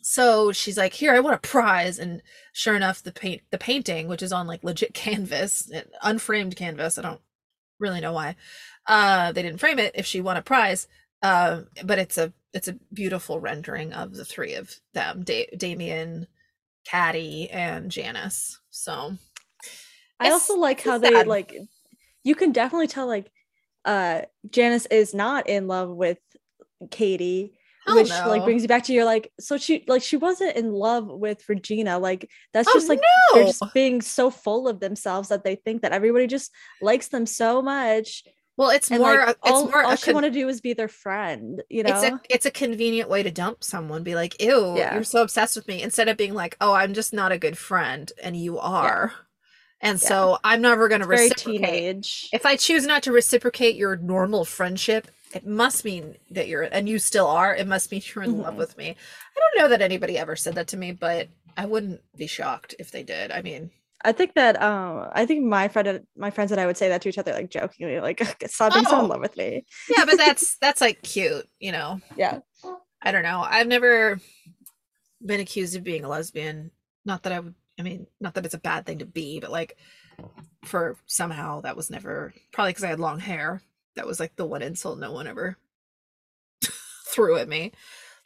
[0.00, 2.22] so she's like here i want a prize and
[2.52, 5.70] sure enough the paint the painting which is on like legit canvas
[6.02, 7.20] unframed canvas i don't
[7.78, 8.36] really know why
[8.86, 10.86] uh they didn't frame it if she won a prize
[11.22, 16.26] uh, but it's a it's a beautiful rendering of the three of them da- damian
[16.84, 19.12] cady and janis so
[20.20, 21.54] I also like how they like
[22.24, 23.30] you can definitely tell like
[23.84, 26.18] uh Janis is not in love with
[26.90, 27.54] Katie
[27.94, 28.28] which no.
[28.28, 31.42] like brings you back to your like so she like she wasn't in love with
[31.48, 33.00] Regina like that's Oh, just like
[33.32, 36.52] they're just being so full of themselves that they think that everybody just
[36.82, 38.24] likes them so much
[38.58, 40.60] well it's and more like, it's all, more all she con- want to do is
[40.60, 44.14] be their friend you know it's a it's a convenient way to dump someone be
[44.14, 44.92] like ew Yeah.
[44.94, 47.56] you're so obsessed with me instead of being like oh i'm just not a good
[47.56, 49.12] friend and you are
[49.80, 50.08] and Yeah.
[50.08, 54.44] so i'm never going to reciprocate teenage if i choose not to reciprocate your normal
[54.44, 58.38] friendship it must mean that you're and you still are it must mean you're in
[58.38, 58.58] love Mhm.
[58.58, 62.00] with me i don't know that anybody ever said that to me but i wouldn't
[62.16, 63.70] be shocked if they did i mean
[64.04, 66.88] I think that um I think my friend and my friends and I would say
[66.88, 69.00] that to each other like jokingly like stop being so Oh.
[69.04, 69.64] in love with me
[69.96, 72.40] yeah but that's that's like cute you know yeah
[73.02, 73.40] I don't know.
[73.48, 74.20] I've never
[75.24, 76.72] been accused of being a lesbian.
[77.04, 79.52] Not that I would, I mean, not that it's a bad thing to be, but
[79.52, 79.78] like
[80.64, 83.62] for somehow that was never, probably because I had long hair.
[83.94, 85.56] That was like the one insult no one ever
[87.06, 87.72] threw at me.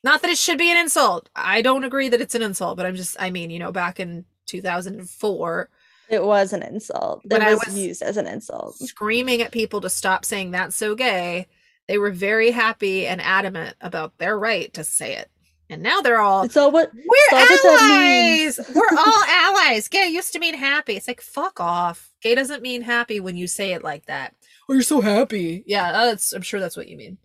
[0.04, 1.28] Not that it should be an insult.
[1.36, 4.00] I don't agree that it's an insult, but I'm just, I mean, you know, back
[4.00, 5.68] in 2004,
[6.08, 9.50] it was an insult When it I was, was- used as an insult screaming at
[9.50, 11.46] people to stop saying that's so gay,
[11.88, 15.28] they were very happy and adamant about their right to say it.
[15.70, 18.74] And now they're all so what we're so what means- allies.
[18.74, 19.88] we're all allies.
[19.88, 20.96] Gay used to mean happy.
[20.96, 22.10] It's like fuck off.
[22.20, 24.34] Gay doesn't mean happy when you say it like that.
[24.68, 25.64] Oh, you're so happy.
[25.66, 26.32] Yeah, that's.
[26.34, 27.16] I'm sure that's what you mean.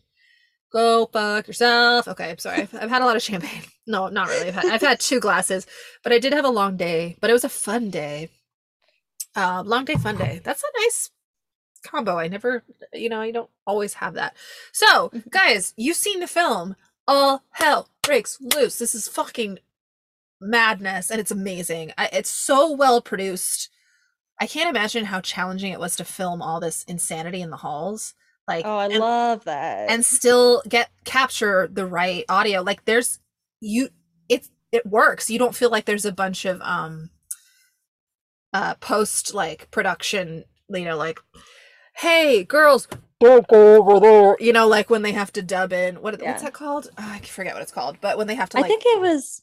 [0.72, 2.08] Go fuck yourself.
[2.08, 2.62] Okay, I'm sorry.
[2.62, 3.64] I've, I've had a lot of champagne.
[3.90, 4.50] No, not really.
[4.50, 5.66] I've had, I've had two glasses,
[6.04, 7.16] but I did have a long day.
[7.22, 8.28] But it was a fun day.
[9.34, 10.42] Uh, long day, fun day.
[10.44, 11.10] That's a nice
[11.86, 12.18] combo.
[12.18, 14.36] I never, you know, I don't always have that.
[14.74, 16.76] So, guys, you've seen the film.
[17.08, 18.78] All hell breaks loose.
[18.78, 19.60] This is fucking
[20.42, 21.94] madness, and it's amazing.
[21.98, 23.70] I, it's so well produced.
[24.40, 28.14] I can't imagine how challenging it was to film all this insanity in the halls.
[28.48, 29.90] Like, Oh, I and- love that.
[29.90, 32.62] and still get capture the right audio.
[32.62, 33.20] Like there's
[33.60, 33.90] you
[34.30, 35.30] it it works.
[35.30, 37.10] You don't feel like there's a bunch of um
[38.54, 41.20] uh post like production you know like
[41.98, 42.88] hey girls
[43.20, 45.96] don't go over there you know like when they have to dub in.
[46.02, 46.90] What what's that called?
[46.98, 49.42] Oh, i forget what it's called but when they have to I think it was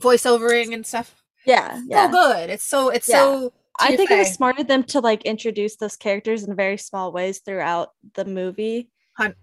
[0.00, 1.22] voiceovering and stuff.
[1.46, 2.06] Yeah, yeah.
[2.06, 2.50] so good.
[2.50, 3.14] It's so it's Yeah.
[3.22, 6.76] so I think it was smart of them to like introduce those characters in very
[6.76, 8.90] small ways throughout the movie.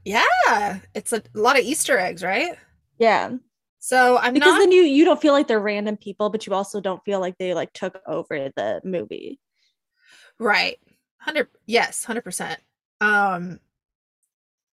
[0.06, 2.58] Yeah it's a lot of easter eggs right
[3.00, 3.32] Yeah.
[3.80, 6.54] so i'm because not then you you don't feel like they're random people, but you
[6.54, 9.40] also don't feel like they like took over the movie.
[10.40, 10.78] Right.
[11.24, 12.58] 100 yes, 100%.
[13.00, 13.60] Um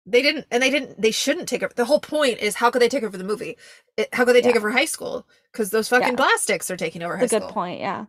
[0.07, 1.73] they didn't and they didn't they shouldn't take over.
[1.75, 3.57] The whole point is how could they take over the movie?
[3.97, 4.59] It, how could they take Yeah.
[4.59, 5.27] over high school?
[5.51, 6.15] Cuz those fucking Yeah.
[6.15, 7.79] plastics are taking over That's high a good point.
[7.79, 8.05] Yeah.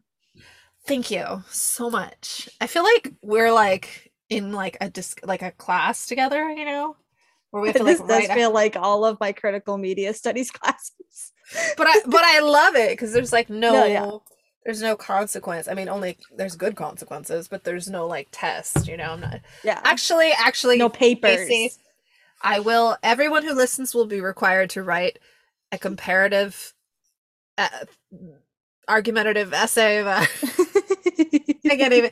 [0.87, 2.49] Thank you so much.
[2.61, 6.97] I feel like we're like in like a dis- like a class together, you know?
[7.51, 9.79] Where we have to this like does write a- feel like all of my critical
[9.79, 11.33] media studies classes.
[11.77, 14.11] but I but I love it because there's like no, No, yeah.
[14.65, 15.69] there's no consequence.
[15.69, 18.87] I mean, only there's good consequences, but there's no like test.
[18.87, 19.41] You know, I'm not.
[19.65, 19.81] Yeah.
[19.85, 21.49] Actually, actually, No papers.
[21.49, 21.73] Casey,
[22.43, 22.97] I will.
[23.03, 25.19] Everyone who listens will be required to write
[25.73, 26.75] a comparative,
[27.59, 27.69] uh,
[28.89, 30.29] argumentative essay about.
[31.71, 32.11] I can't even.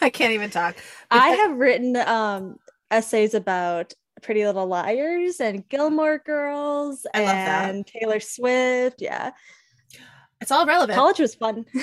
[0.00, 0.76] I can't even talk.
[1.10, 2.58] I have written um
[2.90, 9.00] essays about Pretty Little Liars and Gilmore Girls I and Taylor Swift.
[9.00, 9.32] Yeah.
[10.40, 10.98] It's all relevant.
[10.98, 11.64] College was fun.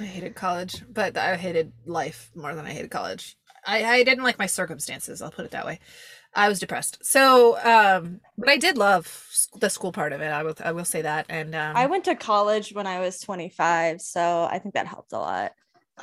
[0.00, 3.36] I hated college, but I hated life more than I hated college.
[3.66, 5.22] I, I didn't like my circumstances.
[5.22, 5.80] I'll put it that way.
[6.34, 6.98] I was depressed.
[7.04, 9.26] So, um, but I did love
[9.58, 10.28] the school part of it.
[10.28, 11.26] I will, I will say that.
[11.30, 15.12] And um, I went to college when I was 25, so I think that helped
[15.12, 15.52] a lot.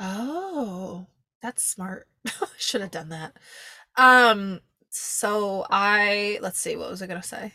[0.00, 1.06] Oh,
[1.42, 2.08] that's smart.
[2.58, 3.36] Should have done that.
[3.96, 7.52] Um, so I let's see, what was I gonna say?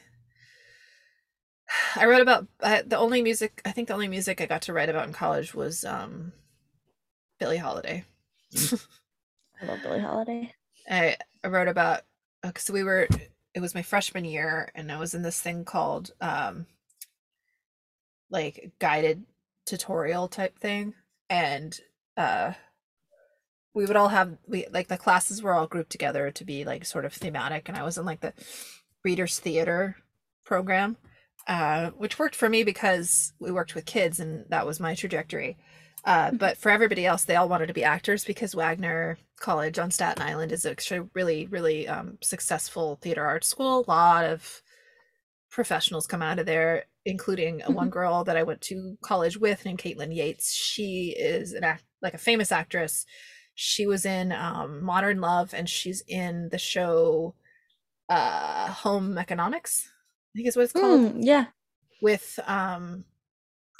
[1.96, 3.62] I wrote about uh, the only music.
[3.66, 6.34] I think the only music I got to write about in college was um,
[7.40, 8.06] Billie Holiday.
[8.56, 10.54] I love Billie Holiday.
[10.90, 12.02] I, I wrote about
[12.44, 13.08] because we were.
[13.56, 16.68] It was my freshman year, and I was in this thing called um,
[18.30, 19.24] like guided
[19.66, 20.94] tutorial type thing,
[21.30, 21.78] and
[22.20, 22.53] uh,
[23.74, 26.86] we would all have we like the classes were all grouped together to be like
[26.86, 28.34] sort of thematic, and I was in like the
[29.05, 29.95] readers theater
[30.45, 30.97] program,
[31.47, 35.57] uh, which worked for me because we worked with kids, and that was my trajectory.
[36.03, 39.91] Uh, but for everybody else, they all wanted to be actors because Wagner College on
[39.91, 43.86] Staten Island is actually really, really um, successful theater arts school.
[43.88, 44.61] A lot of
[45.49, 49.80] professionals come out of there, including one girl that I went to college with named
[49.80, 50.53] Caitlin Yates.
[50.53, 53.06] She is an act like a famous actress.
[53.56, 57.36] She was in um, Modern Love, and she's in the show
[58.10, 59.90] uh, Home Economics.
[60.34, 61.45] I think is what it's called Mm, yeah.
[62.02, 63.03] with um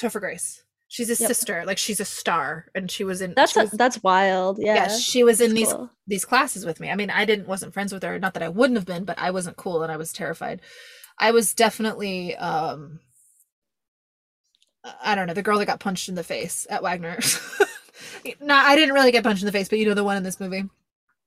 [0.02, 0.64] Topher Grace.
[0.88, 1.27] She's his Yep.
[1.27, 1.64] sister.
[1.65, 3.34] Like she's a star, and she was in.
[3.35, 4.57] That's she a, that's wild.
[4.60, 4.73] Yeah.
[4.76, 5.89] yeah, she was in That's these cool.
[6.07, 6.89] these classes with me.
[6.89, 8.18] I mean, I didn't wasn't friends with her.
[8.19, 10.61] Not that I wouldn't have been, but I wasn't cool, and I was terrified.
[11.19, 12.99] I was definitely um
[15.03, 17.19] I don't know the girl that got punched in the face at Wagner.
[18.41, 20.23] no, I didn't really get punched in the face, but you know the one in
[20.23, 20.63] this movie.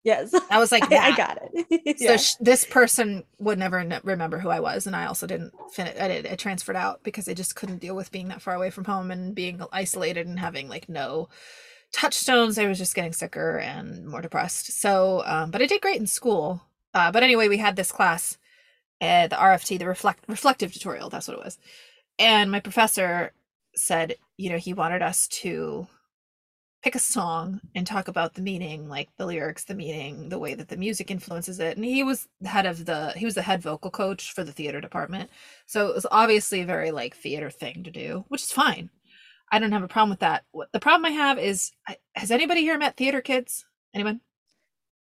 [0.05, 0.35] Yes.
[0.51, 1.99] I was like, I, I got it.
[1.99, 5.53] So sh- this person would never kn- remember who I was, and I also didn't
[5.73, 5.95] finish.
[5.99, 6.27] I did.
[6.27, 9.11] I transferred out because I just couldn't deal with being that far away from home
[9.11, 11.29] and being isolated and having like no
[11.93, 12.59] touchstones.
[12.59, 14.81] I was just getting sicker and more depressed.
[14.81, 16.63] So, um, but I did great in school.
[16.95, 18.39] Uh, but anyway, we had this class,
[19.01, 21.11] uh, the RFT, the reflect reflective tutorial.
[21.11, 21.59] That's what it was.
[22.19, 23.33] And my professor
[23.75, 25.87] said, you know, he wanted us to
[26.83, 30.55] pick a song and talk about the meaning, like the lyrics, the meaning, the way
[30.55, 31.77] that the music influences it.
[31.77, 34.53] And he was the head of the he was the head vocal coach for the
[34.53, 35.31] theater department.
[35.67, 38.91] So it was obviously a very like theater thing to do, which is fine.
[39.51, 40.45] I don't have a problem with that.
[40.51, 41.73] What the problem I have is
[42.15, 43.65] has anybody here met theater kids?
[43.95, 44.21] Anyone?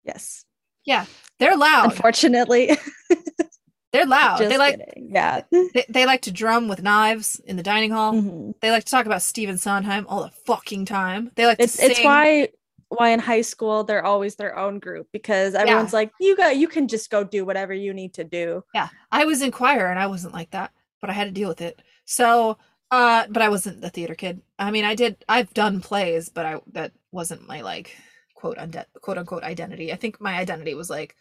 [0.03, 0.45] Yes.
[0.85, 1.05] Yeah,
[1.37, 1.91] they're loud.
[1.91, 2.71] Unfortunately.
[3.91, 4.37] They're loud.
[4.37, 5.09] Just they like kidding.
[5.13, 5.41] Yeah.
[5.51, 8.13] they, they like to drum with knives in the dining hall.
[8.13, 8.53] Mhm.
[8.61, 11.31] They like to talk about Stephen Sondheim all the fucking time.
[11.35, 11.91] They like It's to sing.
[11.91, 12.49] it's why
[12.89, 16.67] why in high school they're always their own group because everyone's like, you got you
[16.67, 18.63] can just go do whatever you need to do.
[18.73, 20.71] Yeah, I was in choir and I wasn't like that,
[21.01, 21.79] but I had to deal with it.
[22.05, 22.57] So,
[22.89, 24.41] uh, but I wasn't the theater kid.
[24.57, 25.23] I mean, I did.
[25.29, 27.95] I've done plays, but I that wasn't my like
[28.33, 29.93] quote unde- quote unquote identity.
[29.93, 31.15] I think my identity was like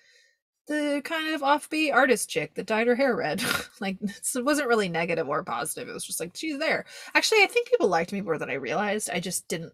[0.69, 3.43] the kind of offbeat artist chick that dyed her hair red.
[3.81, 5.89] like it wasn't really negative or positive.
[5.89, 6.85] It was just like she's there.
[7.15, 9.11] Actually, I think people liked me more than I realized.
[9.11, 9.73] I just didn't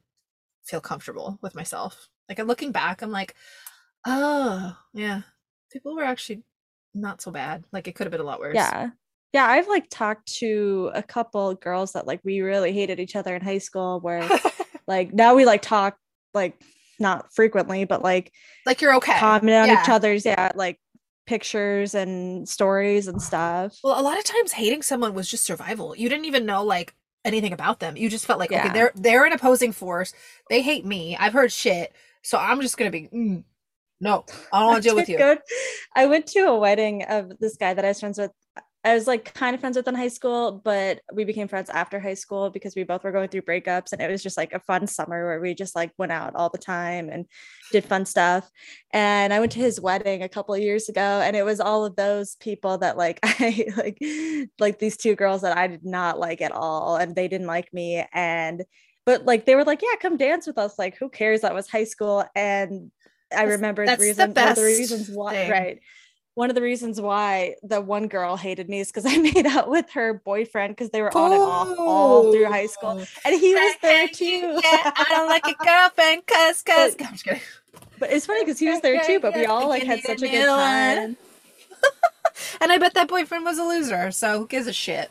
[0.64, 2.08] feel comfortable with myself.
[2.28, 3.34] Like looking back, I'm like,
[4.06, 5.22] oh yeah,
[5.70, 6.42] people were actually
[6.94, 7.64] not so bad.
[7.72, 8.54] Like it could have been a lot worse.
[8.54, 8.90] Yeah.
[9.32, 13.34] Yeah, I've like talked to a couple girls that like we really hated each other
[13.34, 14.28] in high school where
[14.86, 15.96] like now we like talk
[16.34, 16.62] like
[17.00, 18.32] not frequently, but like
[18.64, 19.18] like you're okay.
[19.18, 20.78] comment on each other's yeah, like
[21.26, 23.78] pictures and stories and stuff.
[23.82, 25.96] Well, a lot of times hating someone was just survival.
[25.96, 26.94] You didn't even know like
[27.24, 27.96] anything about them.
[27.96, 30.12] You just felt like, okay, they're they're an opposing force.
[30.50, 31.16] They hate me.
[31.16, 31.92] I've heard shit,
[32.22, 33.44] so I'm just gonna be mm,
[34.00, 34.24] no.
[34.52, 35.18] I don't want to deal with you.
[35.18, 35.38] go-
[35.96, 38.30] I went to a wedding of this guy that I was friends with.
[38.84, 41.98] I was like kind of friends with in high school, but we became friends after
[41.98, 44.60] high school because we both were going through breakups and it was just like a
[44.60, 47.24] fun summer where we just like went out all the time and
[47.72, 48.50] did fun stuff.
[48.92, 51.86] And I went to his wedding a couple of years ago and it was all
[51.86, 53.98] of those people that like I like
[54.58, 57.72] like these two girls that I did not like at all and they didn't like
[57.72, 58.64] me and
[59.06, 60.78] but like they were like, yeah, come dance with us.
[60.78, 61.42] Like, who cares?
[61.42, 62.24] That was high school.
[62.34, 62.90] And
[63.34, 65.50] I remember the the reason one of the reasons why thing.
[65.50, 65.80] right.
[66.34, 69.70] One of the reasons why the one girl hated me is because I made out
[69.70, 72.90] with her boyfriend because they were on and off all through high school.
[73.24, 74.24] And he was there too.
[74.62, 76.96] yeah, I don't like a girlfriend, cuz cuz.
[77.00, 77.40] I'm just kidding.
[77.98, 80.28] But it's funny because he was there too, but we all like had such a
[80.28, 81.16] good time.
[82.60, 85.08] And I bet that boyfriend was a loser, so who gives a shit,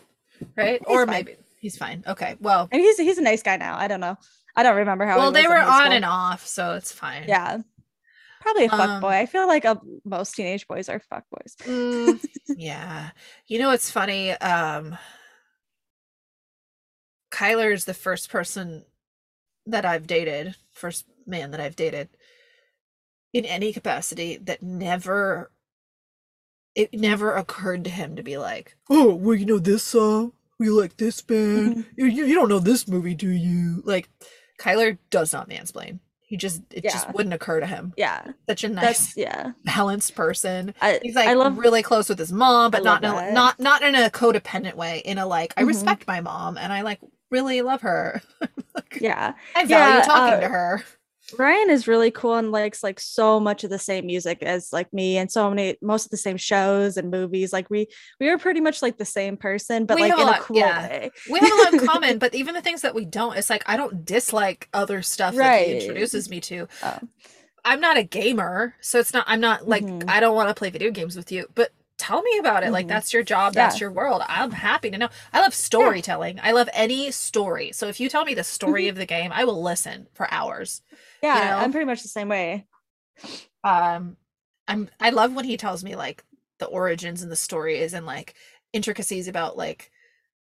[0.58, 0.82] right?
[0.86, 2.04] or maybe he's fine.
[2.06, 3.78] Okay, well, And he's he's a nice guy now.
[3.78, 4.18] I don't know.
[4.58, 5.14] I don't remember how.
[5.16, 5.91] he well, they were on school.
[5.94, 7.24] and off, so it's fine.
[7.28, 7.60] Yeah,
[8.44, 9.10] probably a fuck Um, boy.
[9.10, 9.76] I feel like uh,
[10.06, 11.56] most teenage boys are fuck boys.
[11.65, 12.24] Mm,
[12.57, 13.10] yeah.
[13.48, 14.32] You know what's funny?
[14.32, 14.98] Um
[17.32, 18.86] Kyler's the first person
[19.65, 22.10] that I've dated, first man that I've dated
[23.32, 25.52] in any capacity that never
[26.76, 30.34] it never occurred to him to be like, "Oh, well, you know this song?
[30.60, 31.86] You like this band?
[31.98, 34.10] you, you you don't know this movie, do you?" Like
[34.60, 35.99] Kyler does not mansplain.
[36.34, 36.89] He just it Yeah.
[36.93, 37.93] just wouldn't occur to him.
[37.95, 39.51] Yeah, Such a that's nice yeah.
[39.65, 40.73] balanced person.
[40.81, 43.60] I- He's like I love- really close with his mom, but I not a, not
[43.60, 45.03] not in a codependent way.
[45.05, 45.68] In a like, I Mhm.
[45.68, 46.97] respect my mom and I like
[47.30, 48.19] really love her.
[48.99, 50.84] Yeah, I value Yeah, talking uh, to her.
[51.38, 54.91] Ryan is really cool and likes like so much of the same music as like
[54.94, 57.54] me and so many most of the same shows and movies.
[57.54, 57.88] Like we
[58.20, 60.40] we are pretty much like the same person, but We like a in a lot-
[60.41, 60.88] cool yeah.
[60.88, 61.12] way.
[61.32, 63.64] We have a lot in common, but even the things that we don't, it's like
[63.68, 66.68] I don't dislike other stuff that he introduces me to.
[66.84, 67.00] Oh.
[67.66, 70.04] I'm not a gamer, so it's not I'm not like Mhm.
[70.10, 72.72] I don't want to play video games with you, but tell me about it.
[72.72, 72.90] Like Mhm.
[72.90, 73.86] that's your job, that's Yeah.
[73.86, 74.24] your world.
[74.28, 75.10] I'm happy to know.
[75.32, 76.40] I love storytelling.
[76.41, 77.72] I love any story.
[77.72, 80.82] So if you tell me the story of the game, I will listen for hours.
[81.22, 81.57] Yeah, know?
[81.57, 82.65] I'm pretty much the same way.
[83.64, 84.18] um
[84.68, 86.24] i'm i love when he tells me like
[86.60, 88.34] the origins and the stories and like
[88.74, 89.91] intricacies about like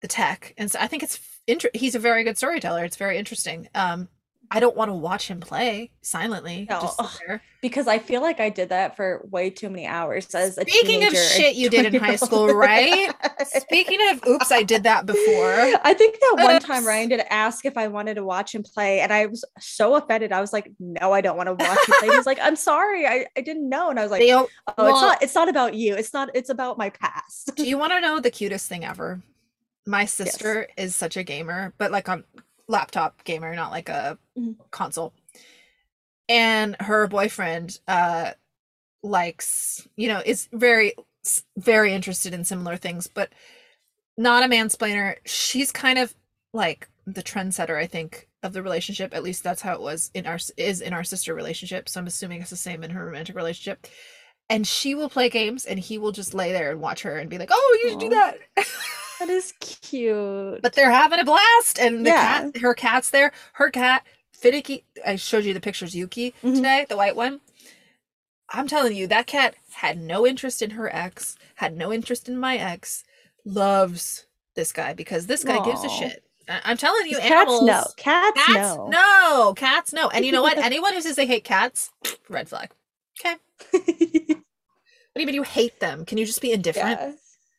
[0.01, 3.17] the tech and so i think it's inter- he's a very good storyteller it's very
[3.17, 4.09] interesting um
[4.51, 6.91] i don't want to watch him play silently No,
[7.61, 11.03] because I feel like I did that for way too many hours as a speaking
[11.03, 13.13] of teenager and shit you did in high school right
[13.45, 15.53] speaking of oops i did that before
[15.83, 18.99] I think that one time Ryan did ask if I wanted to watch him play,
[18.99, 20.31] and I was so offended.
[20.31, 23.05] I was like, "No, I don't want to watch you play." He's like, "I'm sorry,
[23.07, 24.47] I, I didn't know," and I was like, "Oh,
[24.77, 25.95] don't- it's not it's not about you.
[25.95, 29.21] It's not it's about my past." Do you want to know the cutest thing ever?
[29.85, 32.23] My sister is such a gamer, but like a
[32.67, 34.55] laptop gamer, not like a Mhm.
[34.71, 35.13] console.
[36.29, 38.31] And her boyfriend uh
[39.03, 40.93] likes, you know, is very
[41.57, 43.31] very interested in similar things, but
[44.17, 45.15] not a mansplainer.
[45.25, 46.15] She's kind of
[46.53, 49.13] like the trendsetter, I think, of the relationship.
[49.13, 51.89] At least that's how it was in our is in our sister relationship.
[51.89, 53.87] So I'm assuming it's the same in her romantic relationship.
[54.49, 57.29] And she will play games, and he will just lay there and watch her and
[57.29, 58.39] be like, "Oh, you should do that."
[59.19, 60.61] that is cute.
[60.61, 62.49] but they're having a blast, and the Yeah.
[62.51, 63.31] cat, her cat's there.
[63.53, 64.83] Her cat, finicky.
[65.05, 66.55] I showed you the pictures, Yuki Mhm.
[66.55, 67.41] today, the white one.
[68.49, 72.37] I'm telling you, that cat had no interest in her ex, had no interest in
[72.37, 73.03] my ex,
[73.43, 74.25] loves
[74.55, 76.23] this guy because this guy gives a shit.
[76.47, 77.63] I'm telling you, 'Cause cats animals.
[77.67, 77.83] know.
[77.97, 78.87] Cats, Cats know.
[78.87, 80.09] no, cats no.
[80.09, 80.57] And you know what?
[80.57, 81.91] Anyone who says they hate cats,
[82.29, 82.71] red flag.
[83.19, 83.35] Okay.
[83.71, 83.83] what
[85.15, 86.05] do you mean you hate them?
[86.05, 86.99] Can you just be indifferent?
[87.01, 87.11] Yeah.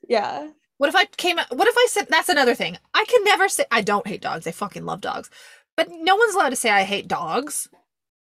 [0.08, 0.48] Yeah.
[0.78, 1.38] What if I came?
[1.50, 2.78] What if I said that's another thing?
[2.94, 4.46] I can never say I don't hate dogs.
[4.46, 5.30] I fucking love dogs,
[5.76, 7.68] but no one's allowed to say I hate dogs.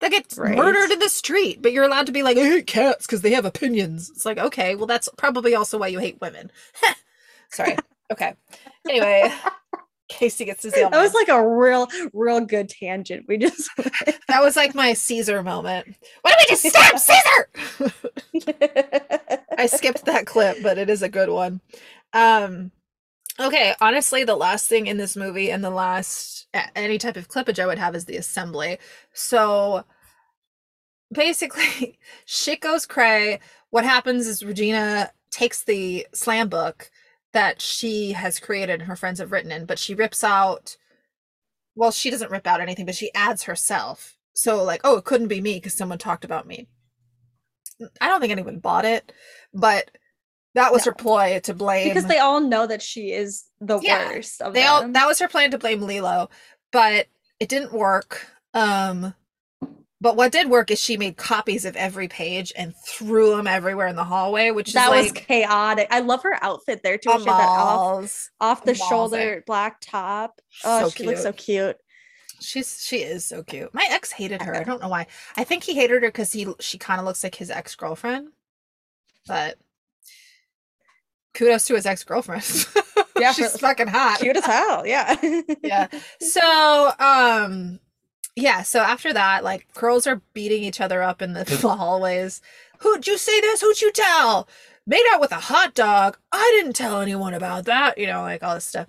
[0.02, 0.58] that get Right.
[0.58, 3.32] murdered in the street, but you're allowed to be like, I hate cats because they
[3.34, 4.10] have opinions.
[4.10, 6.52] It's like, okay, well, that's probably also why you hate women.
[7.52, 7.78] Sorry.
[8.12, 8.34] Okay.
[8.90, 9.32] Anyway,
[10.10, 13.26] Casey gets to see all That was like a real, real good tangent.
[13.28, 13.70] We just
[14.28, 15.96] that was like my Caesar moment.
[16.22, 17.50] Why don't we just stab Caesar?
[19.58, 21.62] I skipped that clip, but it is a good one.
[22.14, 22.72] Um
[23.40, 27.60] okay, honestly, the last thing in this movie and the last any type of clippage
[27.60, 28.78] I would have is the assembly.
[29.14, 29.86] So
[31.12, 33.40] basically, shit goes cray.
[33.72, 36.92] What happens is Regina takes the slam book
[37.34, 40.78] that she has created and her friends have written in, but she rips out
[41.76, 44.18] well, she doesn't rip out anything, but she adds herself.
[44.34, 46.68] So like, oh, it couldn't be me because someone talked about me.
[48.00, 49.12] I don't think anyone bought it,
[49.54, 49.90] but
[50.56, 54.10] that was her ploy to blame because they all know that she is the Yeah,
[54.10, 56.30] worst of they all that was her plan to blame Lilo,
[56.72, 57.08] but
[57.40, 58.28] it didn't work.
[58.54, 59.14] Um
[60.00, 63.88] but what did work is she made copies of every page and threw them everywhere
[63.88, 65.88] in the hallway, which that is was like chaotic.
[65.92, 67.18] I love her outfit there too.
[67.18, 69.44] She had that off, off the shoulder there.
[69.48, 70.42] black top.
[70.66, 71.78] Oh, So she looks so cute.
[72.42, 73.74] She's she is so cute.
[73.74, 74.54] My ex hated her.
[74.56, 75.08] I don't know why.
[75.38, 78.30] I think he hated her because he she kind of looks like his ex girlfriend.
[79.26, 79.58] But
[81.34, 82.44] kudos to his ex girlfriend.
[83.20, 84.20] Yeah, she's fucking hot.
[84.20, 84.86] Cute as hell.
[84.86, 85.16] Yeah.
[85.64, 85.88] yeah.
[86.20, 87.80] So um
[88.36, 92.42] yeah, so after that, like girls are beating each other up in the, the hallways.
[92.80, 93.62] Who'd you say this?
[93.62, 94.48] Who'd you tell?
[94.88, 96.18] Made out with a hot dog.
[96.32, 98.88] I didn't tell anyone about that, you know, like all this stuff.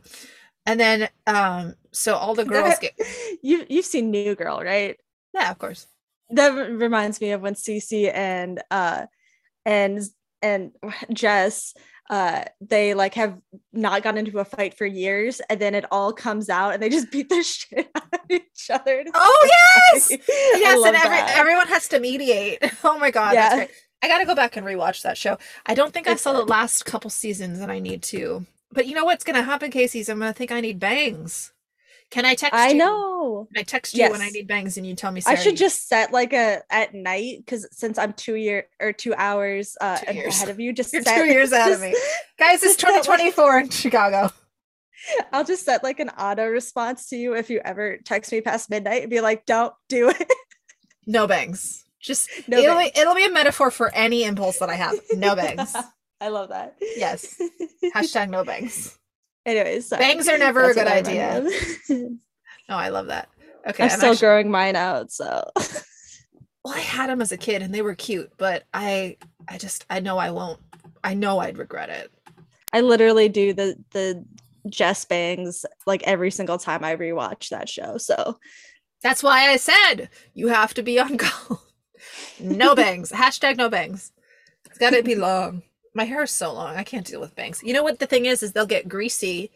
[0.66, 2.99] And then um so all the girls get
[3.43, 4.99] you you've seen New Girl, right?
[5.35, 5.87] Yeah, of course.
[6.31, 9.07] That reminds me of when Cece and uh
[9.66, 10.01] and
[10.43, 10.73] and
[11.12, 11.75] Jess
[12.10, 13.39] uh they like have
[13.72, 16.89] not gotten into a fight for years and then it all comes out and they
[16.90, 19.05] just beat the shit out of each other.
[19.14, 20.10] Oh yes.
[20.28, 22.59] Yes, and every, everyone has to mediate.
[22.85, 23.56] Oh my god, that's Yeah.
[23.64, 23.70] great.
[24.02, 25.39] I gotta go back and rewatch that show.
[25.64, 28.44] I don't think I saw the last couple seasons, and I need to.
[28.70, 30.01] But you know what's gonna happen, Casey?
[30.01, 31.53] Is I'm gonna think I need bangs.
[32.15, 32.74] Can I text I you?
[32.77, 33.49] know.
[33.53, 35.20] Can I text you when I need bangs, and you tell me.
[35.27, 39.15] I should just set like a at night because since I'm two year or two
[39.15, 40.36] hours uh years.
[40.36, 41.95] ahead of you, just You're set, two years ahead of me,
[42.39, 42.62] guys.
[42.62, 43.03] It's just set, like-
[43.35, 44.31] 2024 in Chicago.
[45.32, 48.70] I'll just set like an auto response to you if you ever text me past
[48.70, 50.32] midnight and be like, "Don't do it."
[51.07, 51.85] No bangs.
[52.01, 52.93] Just No it'll bangs.
[52.93, 54.95] be it'll be a metaphor for any impulse that I have.
[55.16, 55.74] No bangs.
[56.20, 56.77] I love that.
[56.81, 57.35] yes.
[57.95, 58.97] Hashtag no bangs.
[59.47, 60.01] Anyways, sorry.
[60.01, 61.43] Bangs are never a That's what good idea.
[61.89, 62.16] remember.
[62.71, 63.29] Oh, I love that.
[63.69, 65.51] Okay, I'm I'm still actu- growing mine out, so
[66.65, 69.19] well i had them as a kid and they were cute but i
[69.49, 70.59] i just i know i won't
[71.05, 72.11] i know i'd regret it
[72.73, 74.25] I literally do the the
[74.71, 77.99] Jess bangs like every single time I rewatch that show.
[77.99, 78.39] So
[79.03, 81.62] that's why i said you have to be on call
[82.41, 84.11] no bangs hashtag no bangs
[84.65, 85.62] it's gotta be long
[85.95, 88.27] my hair is so long i can't deal with bangs you know what the thing
[88.27, 89.51] is is they'll get greasy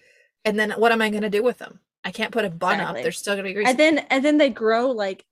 [0.44, 3.00] and then what am i gonna do with them i can't put a bun Exactly.
[3.00, 5.24] up they're still gonna be greasy and then and then they grow like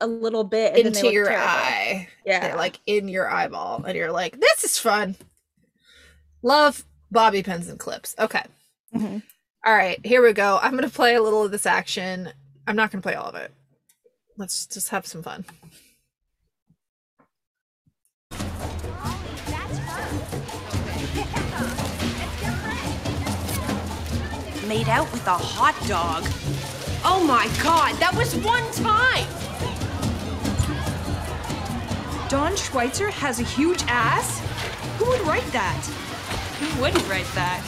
[0.00, 1.46] a little bit and into your terrible.
[1.48, 2.40] eye Yeah.
[2.40, 5.16] They're, like in your eyeball and you're like this is fun
[6.42, 8.42] love bobby pins and clips okay
[8.94, 9.22] Mhm.
[9.64, 10.58] All right, here we go.
[10.60, 12.30] I'm going to play a little of this action.
[12.66, 13.50] I'm not going to play all of it.
[14.36, 15.44] Let's just have some fun.
[24.72, 26.24] Made out with a hot dog.
[27.04, 29.28] Oh my god, that was one time!
[32.30, 34.40] Dawn Schweitzer has a huge ass?
[34.96, 35.84] Who would write that?
[36.58, 37.60] Who wouldn't write that?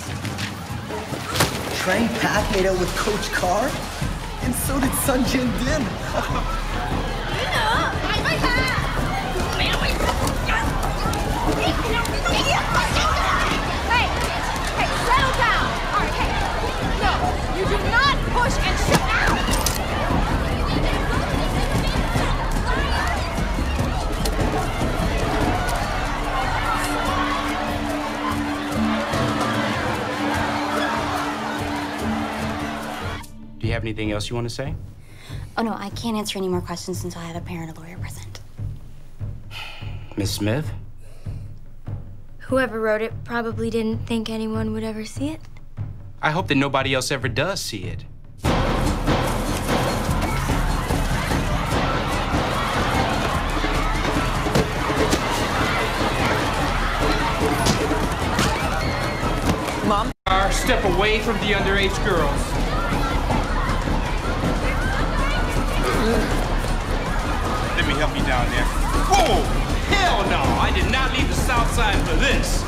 [1.76, 3.68] Trey Pack made out with Coach Carr?
[4.40, 6.80] And so did Sun Jin Dinh.
[18.44, 19.38] push and shove out.
[33.58, 34.74] Do you have anything else you want to say?
[35.56, 37.96] Oh no, I can't answer any more questions until I have a parent or lawyer
[37.96, 38.40] present.
[40.16, 40.70] Miss Smith?
[42.40, 45.40] Whoever wrote it probably didn't think anyone would ever see it.
[46.20, 48.04] I hope that nobody else ever does see it.
[60.34, 60.50] Mom?
[60.50, 62.42] Step away from the underage girls.
[67.76, 68.64] Let me help you down there.
[69.10, 69.42] Whoa!
[69.94, 70.42] Hell no!
[70.60, 72.64] I did not leave the South Side for this.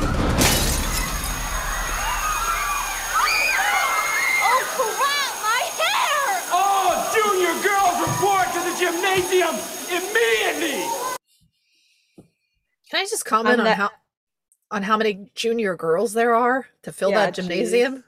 [4.47, 4.59] Oh,
[4.95, 5.33] crap!
[5.43, 6.23] My hair!
[6.55, 9.55] Oh, All junior girls report to the gymnasium
[9.91, 10.87] immediately!
[12.89, 13.89] Can I just comment On on, how
[14.71, 18.03] on how many junior girls there are to fill Yeah, that gymnasium?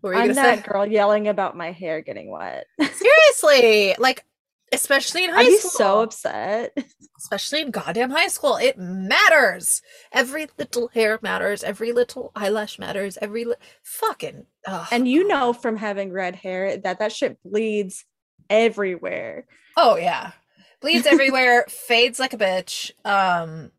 [0.00, 0.70] What were you I'm that say?
[0.70, 2.66] girl yelling about my hair getting wet.
[2.80, 4.24] Seriously, like
[4.72, 5.52] especially in high school.
[5.54, 5.70] I'd school.
[5.70, 6.78] so upset.
[7.18, 9.82] Especially in goddamn high school, it matters.
[10.12, 11.62] Every little hair matters.
[11.62, 13.18] Every little eyelash matters.
[13.20, 14.46] Every li- fucking.
[14.66, 14.88] ugh.
[14.90, 18.04] And you know from having red hair that that shit bleeds
[18.48, 19.44] everywhere.
[19.76, 20.32] Oh yeah.
[20.80, 23.70] Bleeds everywhere, fades like a bitch, um,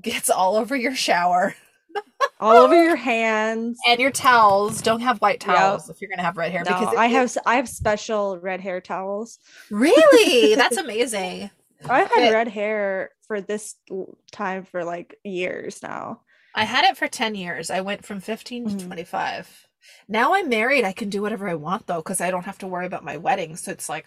[0.00, 1.54] gets all over your shower.
[2.40, 3.78] All over your hands.
[3.88, 4.82] And your towels.
[4.82, 5.56] Don't have white Yep.
[5.56, 8.60] towels if you're gonna have red hair No, because I have I have special red
[8.60, 9.38] hair towels.
[9.70, 10.54] Really?
[10.56, 11.50] That's amazing.
[11.88, 13.76] I've had It- red hair for this
[14.32, 16.20] time for like years now.
[16.54, 17.70] I had it for 10 years.
[17.70, 18.78] I went from 15 Mm-hmm.
[18.78, 19.66] to 25.
[20.08, 20.84] Now I'm married.
[20.84, 23.16] I can do whatever I want though, because I don't have to worry about my
[23.16, 23.56] wedding.
[23.56, 24.06] So it's like,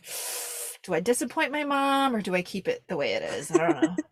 [0.84, 3.52] do I disappoint my mom or do I keep it the way it is?
[3.52, 3.96] I don't know.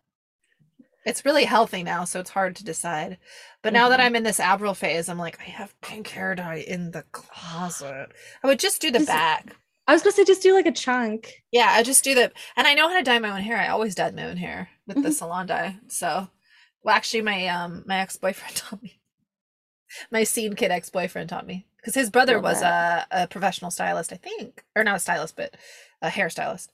[1.05, 3.17] it's really healthy now, so it's hard to decide.
[3.61, 4.03] But now that Mhm.
[4.03, 8.09] I'm in this Avril phase, I'm like, I have pink hair dye in the closet.
[8.43, 9.55] I would just do the Just- back.
[9.87, 11.43] I was gonna say just do like a chunk.
[11.51, 13.57] Yeah, I just do the, and I know how to dye my own hair.
[13.57, 15.13] I always dyed my own hair with the Mhm.
[15.13, 15.77] salon dye.
[15.87, 16.29] So,
[16.81, 18.99] well, actually, my um my ex boyfriend taught me.
[20.11, 23.69] My scene kid ex boyfriend taught me because his brother Love was a, a professional
[23.69, 25.55] stylist, I think, or not a stylist, but
[26.01, 26.69] a hairstylist.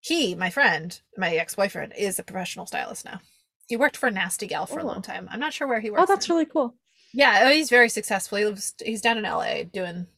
[0.00, 3.20] He, my friend, my ex boyfriend, is a professional stylist now.
[3.70, 5.00] He worked for Nasty Gal for a long Oh.
[5.00, 5.28] time.
[5.30, 6.02] I'm not sure where he works.
[6.02, 6.74] Oh, that's really cool.
[7.14, 8.36] Yeah, oh, he's very successful.
[8.38, 8.74] He lives.
[8.84, 10.08] He's down in LA doing,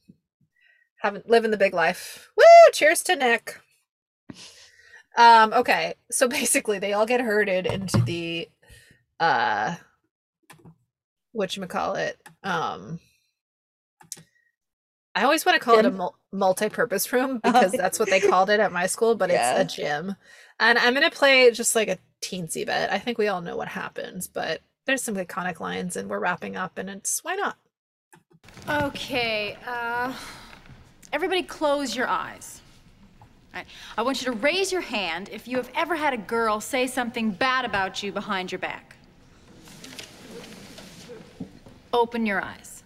[1.02, 2.30] having living the big life.
[2.34, 2.44] Woo!
[2.72, 3.60] Cheers to Nick.
[5.18, 5.52] Um.
[5.52, 5.94] Okay.
[6.10, 8.48] So basically, they all get herded into the,
[9.20, 9.74] uh,
[11.32, 12.16] what you call it?
[12.42, 13.00] Um.
[15.14, 18.18] I always want to call it a mul- multi-purpose room Oh, because that's what they
[18.18, 19.60] called it at my school, but Yeah.
[19.60, 20.16] it's a gym.
[20.62, 22.89] And I'm gonna play just like a teensy bit.
[22.89, 26.56] I think we all know what happens, but there's some iconic lines, and we're wrapping
[26.56, 27.56] up, and it's why not?
[28.68, 30.14] Okay, uh,
[31.12, 32.60] everybody close your eyes.
[33.52, 33.66] Right,
[33.98, 36.86] I want you to raise your hand if you have ever had a girl say
[36.86, 38.94] something bad about you behind your back.
[41.93, 42.84] Open your eyes.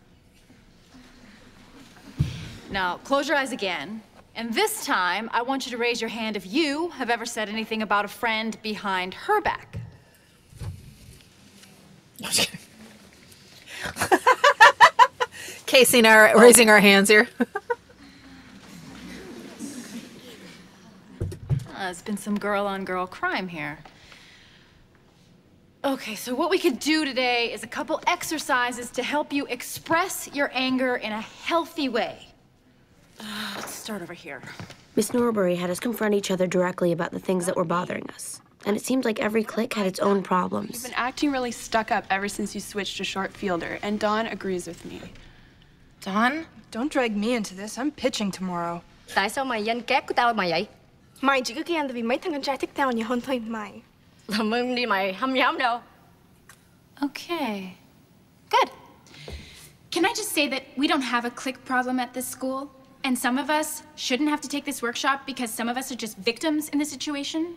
[2.70, 4.01] Now, close your eyes again.
[4.37, 7.49] And this time, I want you to raise your hand if you have ever said
[7.49, 9.79] anything about a friend behind her back.
[15.65, 17.29] Casey and I are raising our hands here.
[21.79, 23.79] Uh, it's been some girl on girl crime here.
[25.85, 30.27] Okay, so what we could do today is a couple exercises to help you express
[30.33, 32.29] your anger in a healthy way.
[33.20, 33.24] Uh,
[33.56, 34.43] let's start over here.
[34.97, 38.40] Miss Norbury had us confront each other directly about the things that were bothering us.
[38.64, 40.74] And it seemed like every clique had its own problems.
[40.74, 44.26] You've been acting really stuck up ever since you switched to short fielder, and Dawn
[44.26, 45.01] agrees with me.
[46.01, 47.78] Dawn, don't drag me into this.
[47.78, 48.82] I'm pitching tomorrow.
[49.14, 50.66] Tại sao mày danh cát của tao mày vậy?
[51.20, 53.38] Mày chỉ có ghen tại vì mấy thằng con trai thích tao nhiều hơn thôi
[53.38, 53.72] mày.
[54.28, 55.80] Làm ơn đi mày, không dám đâu.
[57.01, 57.76] Okay.
[58.51, 58.68] Good.
[59.90, 62.66] Can I just say that we don't have a clique problem at this school?
[63.07, 65.95] And some of us shouldn't have to take this workshop because some of us are
[65.95, 67.55] just victims in the situation?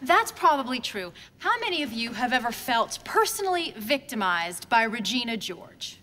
[0.00, 1.12] That's probably true.
[1.36, 5.98] How many of you have ever felt personally victimized by Regina George?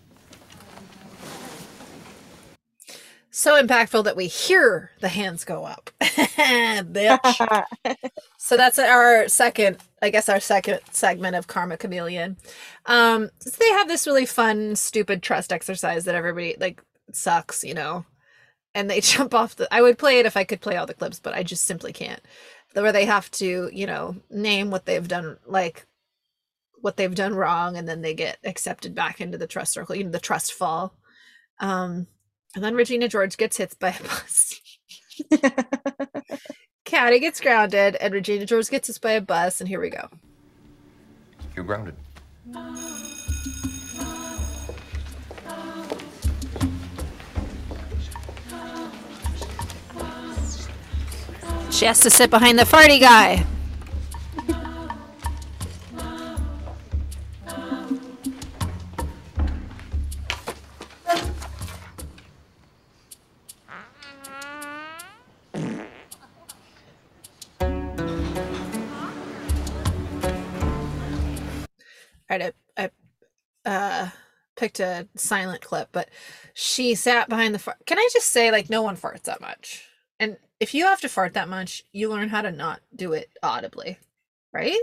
[3.32, 5.90] so impactful that we hear the hands go up.
[6.00, 7.64] Bitch.
[8.36, 12.36] so that's our second, I guess our second segment of Karma Chameleon.
[12.86, 16.80] Um, so they have this really fun, stupid trust exercise that everybody like
[17.12, 18.04] sucks, you know.
[18.74, 20.94] And they jump off the I would play it if I could play all the
[20.94, 22.20] clips, but I just simply can't.
[22.74, 25.86] Where they have to, you know, name what they've done like
[26.80, 30.04] what they've done wrong and then they get accepted back into the trust circle, you
[30.04, 30.94] know, the trust fall.
[31.60, 32.06] Um
[32.54, 34.60] and then Regina George gets hit by a bus.
[36.84, 40.08] Cady gets grounded, and Regina George gets hit by a bus, and here we go.
[41.54, 41.94] You're grounded.
[51.78, 53.46] She has to sit behind the farty guy.
[72.28, 72.90] All right, I,
[73.64, 74.08] uh,
[74.56, 76.08] picked a silent clip, but
[76.54, 77.76] she sat behind the fart.
[77.86, 79.87] Can I just say, like, no one farts that much?
[80.20, 83.30] And if you have to fart that much, you learn how to not do it
[83.42, 83.98] audibly,
[84.52, 84.78] right?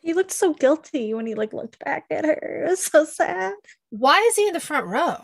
[0.00, 2.64] He looked so guilty when he like looked back at her.
[2.66, 3.54] It was so sad.
[3.90, 5.16] Why is he in the front row?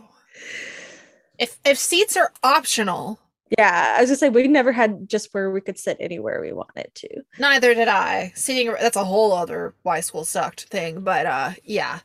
[1.38, 3.18] If if seats are optional,
[3.58, 6.52] Yeah, I was gonna say we never had just where we could sit anywhere we
[6.52, 7.08] wanted to.
[7.38, 8.32] neither did I.
[8.36, 12.00] Seating that's a whole other why school sucked thing, but uh, yeah.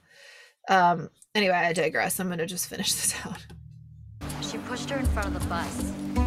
[0.69, 1.09] Um.
[1.35, 2.19] Anyway, I digress.
[2.19, 3.45] I'm gonna just finish this out.
[4.41, 6.22] She pushed her in front of the bus.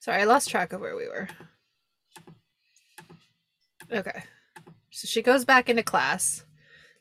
[0.00, 1.28] Sorry, I lost track of where we were.
[3.92, 4.22] Okay.
[4.90, 6.44] So she goes back into class.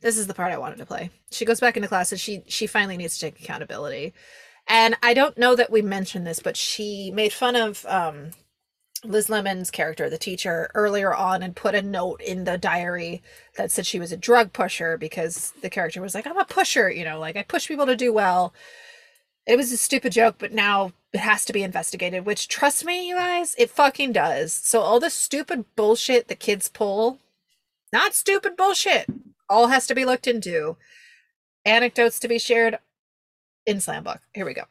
[0.01, 1.09] This is the part I wanted to play.
[1.31, 4.13] She goes back into class and she she finally needs to take accountability.
[4.67, 8.31] And I don't know that we mentioned this, but she made fun of um
[9.05, 13.21] Liz Lemon's character, the teacher, earlier on and put a note in the diary
[13.55, 16.91] that said she was a drug pusher because the character was like, I'm a pusher,
[16.91, 18.53] you know, like I push people to do well.
[19.47, 23.07] It was a stupid joke, but now it has to be investigated, which trust me,
[23.07, 24.53] you guys, it fucking does.
[24.53, 27.19] So all the stupid bullshit the kids pull,
[27.91, 29.07] not stupid bullshit,
[29.49, 30.77] all has to be looked into.
[31.65, 32.77] Anecdotes to be shared
[33.65, 34.19] in Slam Book.
[34.33, 34.63] Here we go.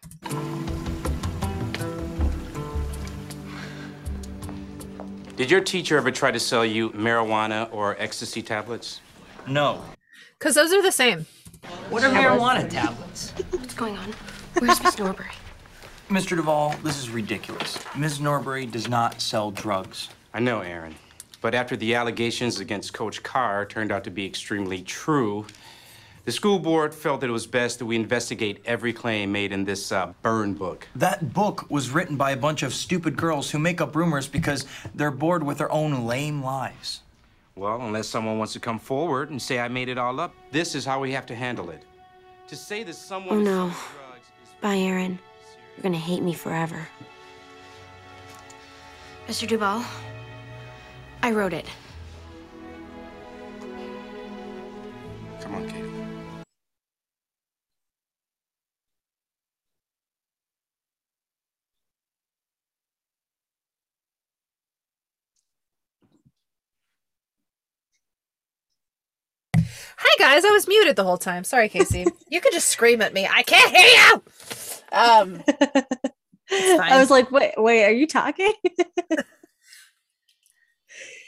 [5.37, 9.01] Did your teacher ever try to sell you marijuana or ecstasy tablets?
[9.47, 9.85] No.
[10.39, 11.27] Because those are the same.
[11.91, 13.31] What are marijuana tablets?
[13.51, 14.13] What's going on?
[14.59, 15.31] Where's Miss Norbury?
[16.09, 16.37] Mr.
[16.37, 17.79] Duvall, this is ridiculous.
[17.95, 18.19] Ms.
[18.19, 20.09] Norbury does not sell drugs.
[20.33, 20.95] I know, Aaron.
[21.43, 25.47] But after the allegations against Coach Carr turned out to be extremely true,
[26.25, 29.65] the school board felt that it was best that we investigate every claim made in
[29.65, 30.89] this uh, burn book.
[30.97, 34.65] That book was written by a bunch of stupid girls who make up rumors because
[34.95, 37.03] they're bored with their own lame lives.
[37.55, 40.75] Well, unless someone wants to come forward and say I made it all up, this
[40.75, 41.83] is how we have to handle it.
[42.49, 43.67] To say that someone Oh no.
[43.69, 45.19] drugs is Bye, Aaron.
[45.79, 46.89] You're gonna hate me forever.
[49.29, 49.47] Mr.
[49.47, 49.85] Duvall,
[51.23, 51.67] I wrote it.
[70.01, 71.43] Hi guys, I was muted the whole time.
[71.43, 72.07] Sorry, Casey.
[72.31, 73.27] you could just scream at me.
[73.29, 74.23] I can't hear you.
[74.93, 75.43] Um.
[76.53, 78.53] I was like, wait, wait, are you talking?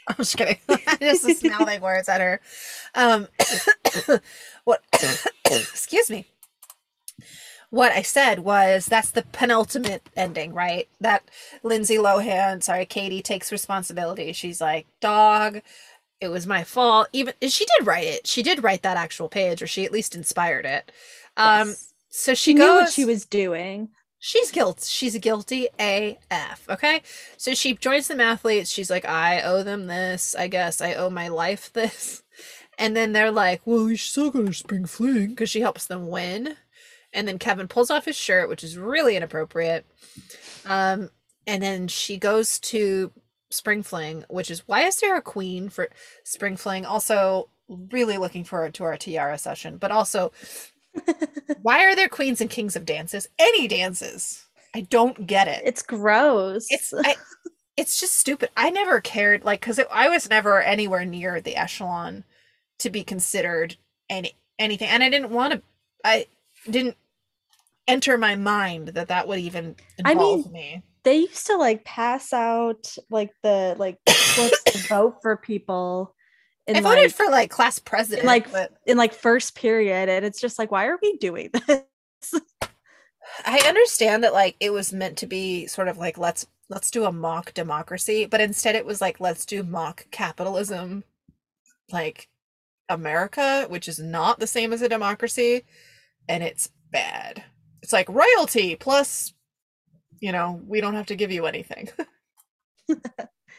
[0.07, 0.57] I'm just kidding.
[1.01, 2.39] just was mouthing words at her.
[2.95, 3.27] Um,
[4.63, 4.81] what?
[5.45, 6.27] excuse me.
[7.71, 10.87] What I said was that's the penultimate ending, right?
[11.01, 11.23] That
[11.61, 14.33] Lindsay Lohan, sorry, Katie takes responsibility.
[14.33, 15.61] She's like, "Dog,
[16.21, 18.27] it was my fault." Even she did write it.
[18.27, 20.91] She did write that actual page, or she at least inspired it.
[21.37, 21.93] Um, Yes.
[22.09, 22.67] so she, She goes.
[22.67, 23.89] knew what she was doing.
[24.23, 24.83] She's guilt.
[24.83, 26.65] She's a guilty AF.
[26.69, 27.01] Okay.
[27.37, 28.69] So she joins the athletes.
[28.69, 30.35] She's like, I owe them this.
[30.35, 32.21] I guess I owe my life this.
[32.77, 36.07] And then they're like, well, you still got her spring fling because she helps them
[36.07, 36.55] win.
[37.13, 39.85] And then Kevin pulls off his shirt, which is really inappropriate.
[40.65, 41.09] Um,
[41.47, 43.11] and then she goes to
[43.51, 45.89] spring fling, which is why is there a queen for
[46.23, 46.85] spring fling?
[46.85, 50.31] Also, really looking forward to our tiara session, but also
[51.61, 53.27] why are there queens and kings of dances?
[53.39, 54.45] Any dances?
[54.73, 55.63] I don't get it.
[55.65, 56.65] It's gross.
[56.69, 57.15] It's I,
[57.77, 58.49] it's just stupid.
[58.55, 62.23] I never cared like because I was never anywhere near the echelon
[62.79, 63.77] to be considered
[64.09, 65.61] any anything, and I didn't want to.
[66.03, 66.27] I
[66.69, 66.97] didn't
[67.87, 70.83] enter my mind that that would even I involve mean, me.
[71.03, 76.15] They used to like pass out like the like slips to vote for people.
[76.67, 80.09] In, I voted like, for like class president, in like but in like first period,
[80.09, 82.33] and it's just like, why are we doing this?
[83.45, 87.05] I understand that like it was meant to be sort of like let's let's do
[87.05, 91.03] a mock democracy, but instead it was like let's do mock capitalism,
[91.91, 92.29] like
[92.89, 95.63] America, which is not the same as a democracy,
[96.27, 97.43] and it's bad.
[97.81, 99.33] It's like royalty plus,
[100.21, 101.89] you know, we don't have to give you anything.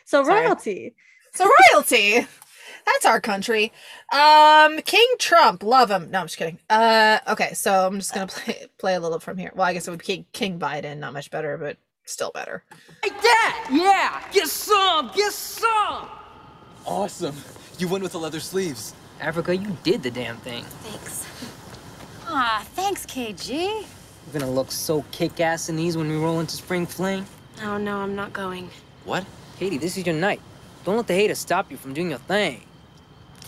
[0.04, 0.42] So Sorry.
[0.44, 0.94] royalty.
[1.34, 2.26] So royalty.
[2.84, 3.72] That's our country.
[4.12, 6.10] Um, King Trump, love him.
[6.10, 6.58] No, I'm just kidding.
[6.68, 9.52] Uh, okay, so I'm just gonna play play a little from here.
[9.54, 12.64] Well, I guess it would be King Biden, not much better, but still better.
[13.02, 13.68] Like that!
[13.72, 14.22] Yeah!
[14.32, 15.10] Get some!
[15.14, 16.08] Get some!
[16.84, 17.36] Awesome.
[17.78, 18.92] You win with the leather sleeves.
[19.20, 20.64] Africa, you did the damn thing.
[20.64, 21.26] Thanks.
[22.26, 23.84] Aw, thanks, KG.
[24.26, 27.26] We're gonna look so kick-ass in these when we roll into Spring Fling.
[27.62, 28.70] Oh, no, I'm not going.
[29.04, 29.24] What?
[29.58, 30.40] Katie, this is your night.
[30.84, 32.64] Don't let the haters stop you from doing your thing.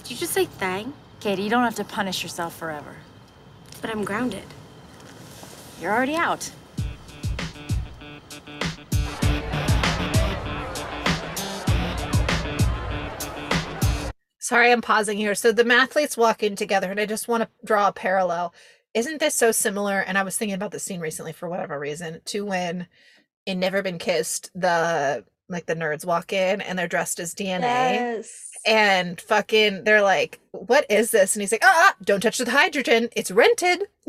[0.02, 0.92] Did you just say thang?
[1.20, 2.96] Katie, you don't have to punish yourself forever.
[3.80, 4.44] But I'm grounded.
[5.80, 6.50] You're already out.
[14.38, 15.34] Sorry, I'm pausing here.
[15.34, 18.52] So the mathletes walk in together, and I just want to draw a parallel.
[18.94, 20.00] Isn't this so similar?
[20.00, 22.86] And I was thinking about this scene recently for whatever reason to when
[23.46, 27.60] in Never Been Kissed, the like the nerds walk in and they're dressed as DNA.
[27.62, 28.50] Yes.
[28.66, 33.10] And fucking, they're like, "What is this?" And he's like, "Ah, don't touch the hydrogen.
[33.14, 33.82] It's rented."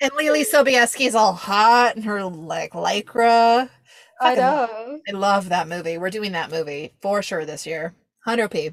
[0.00, 3.68] and Leelee Sobieski's all hot in her like lycra.
[4.20, 5.00] I Fucking love- know.
[5.08, 5.98] I love that movie.
[5.98, 7.94] We're doing that movie for sure this year.
[8.26, 8.72] 100p.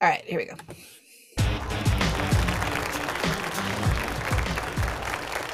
[0.00, 0.54] All right, here we go.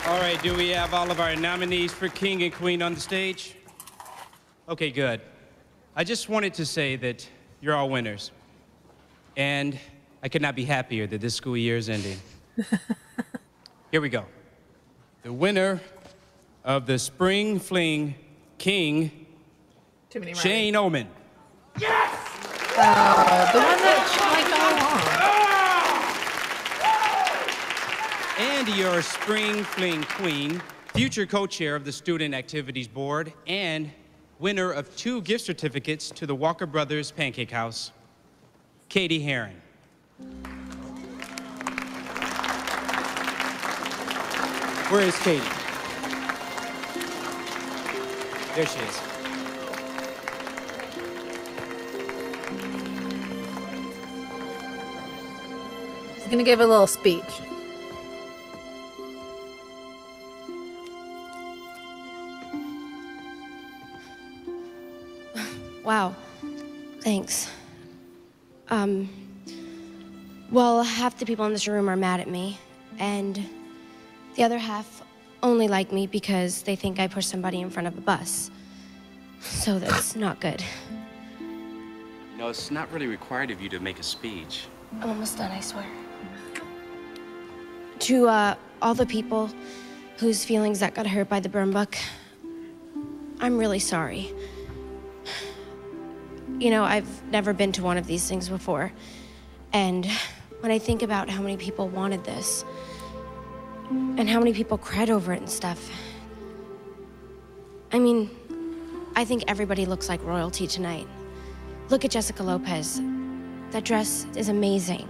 [0.04, 2.98] All right, do we have all of our nominees for King and Queen on the
[2.98, 3.54] stage?
[4.68, 5.20] Okay, good.
[5.94, 7.28] I just wanted to say that
[7.60, 8.32] you're all winners.
[9.36, 9.78] And
[10.20, 12.18] I could not be happier that this school year is ending.
[13.92, 14.24] Here we go.
[15.22, 15.80] The winner
[16.64, 18.16] of the Spring Fling
[18.58, 19.26] King,
[20.10, 21.06] Too many Shane Oman.
[21.78, 22.18] Yes!
[22.76, 23.98] Uh, the one that
[24.34, 25.22] like all along.
[28.64, 30.62] And your Spring Fling Queen,
[30.94, 33.90] future co-chair of the Student Activities Board, and
[34.38, 37.90] winner of two gift certificates to the Walker Brothers Pancake House,
[38.88, 39.60] Cady Heron.
[44.90, 45.42] Where is Cady?
[48.54, 49.00] There she is.
[56.14, 57.24] He's gonna give a little speech.
[65.92, 66.14] Wow.
[67.02, 67.50] Thanks.
[68.70, 69.10] Um,
[70.50, 72.58] well, half the people in this room are mad at me,
[72.98, 73.46] and
[74.34, 75.02] the other half
[75.42, 78.50] only like me because they think I pushed somebody in front of a bus.
[79.42, 80.64] So that's not good.
[82.38, 84.64] No, it's not really required of you to make a speech.
[85.02, 85.84] I'm almost done, I swear.
[87.98, 89.50] To uh, all the people
[90.16, 91.98] whose feelings that got hurt by the burn book,
[93.40, 94.32] I'm really sorry.
[96.58, 98.92] You know, I've never been to one of these things before.
[99.72, 100.06] And
[100.60, 102.64] when I think about how many people wanted this,
[103.90, 105.90] and how many people cried over it and stuff,
[107.92, 108.30] I mean,
[109.14, 111.06] I think everybody looks like royalty tonight.
[111.90, 113.00] Look at Jessica Lopez.
[113.70, 115.08] That dress is amazing.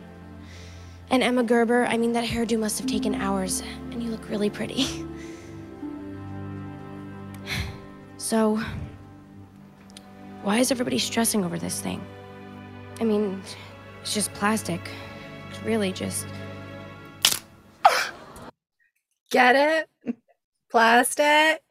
[1.11, 4.51] And Emma Gerber, I mean, that hairdo must have taken hours, and you look really
[4.51, 4.87] pretty.
[8.19, 8.63] So,
[10.43, 12.05] why is everybody stressing over this thing?
[13.01, 13.41] I mean,
[14.01, 14.81] it's just plastic.
[15.51, 16.27] It's really just.
[19.31, 20.17] Get it?
[20.71, 21.63] Plastic.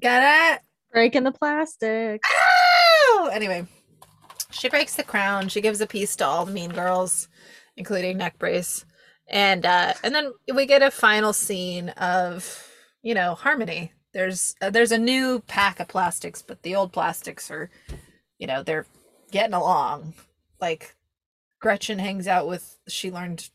[0.00, 0.60] Get it?
[0.92, 2.22] Breaking the plastic.
[2.24, 3.30] Ow!
[3.32, 3.66] Anyway,
[4.50, 5.48] she breaks the crown.
[5.48, 7.28] She gives a piece to all the mean girls,
[7.76, 8.84] including neck brace.
[9.26, 12.68] And uh, and then we get a final scene of
[13.02, 13.92] you know harmony.
[14.14, 17.68] There's uh, there's a new pack of plastics, but the old plastics are,
[18.38, 18.86] you know, they're
[19.32, 20.14] getting along.
[20.60, 20.94] Like
[21.60, 23.50] Gretchen hangs out with she learned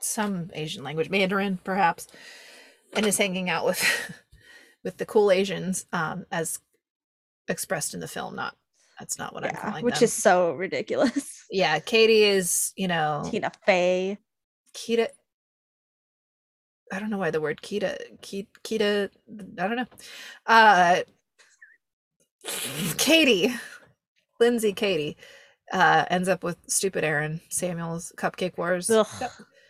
[0.00, 2.08] some Asian language, Mandarin perhaps,
[2.94, 4.12] and is hanging out with
[4.84, 6.58] with the cool Asians um, as
[7.48, 8.34] expressed in the film.
[8.34, 8.56] Not
[8.98, 10.04] that's not what I'm calling which them.
[10.04, 11.44] is so ridiculous.
[11.50, 11.78] yeah.
[11.78, 14.18] Cady is you know Tina Fey.
[14.74, 15.08] Kita.
[16.92, 19.08] I don't know why the word Kita Kita.
[19.58, 19.86] I don't know.
[20.46, 21.00] Uh,
[22.98, 23.54] Cady,
[24.38, 25.16] Lindsay, Cady,
[25.72, 28.90] uh, ends up with stupid Aaron Samuels Cupcake Wars.
[28.90, 29.06] Ugh.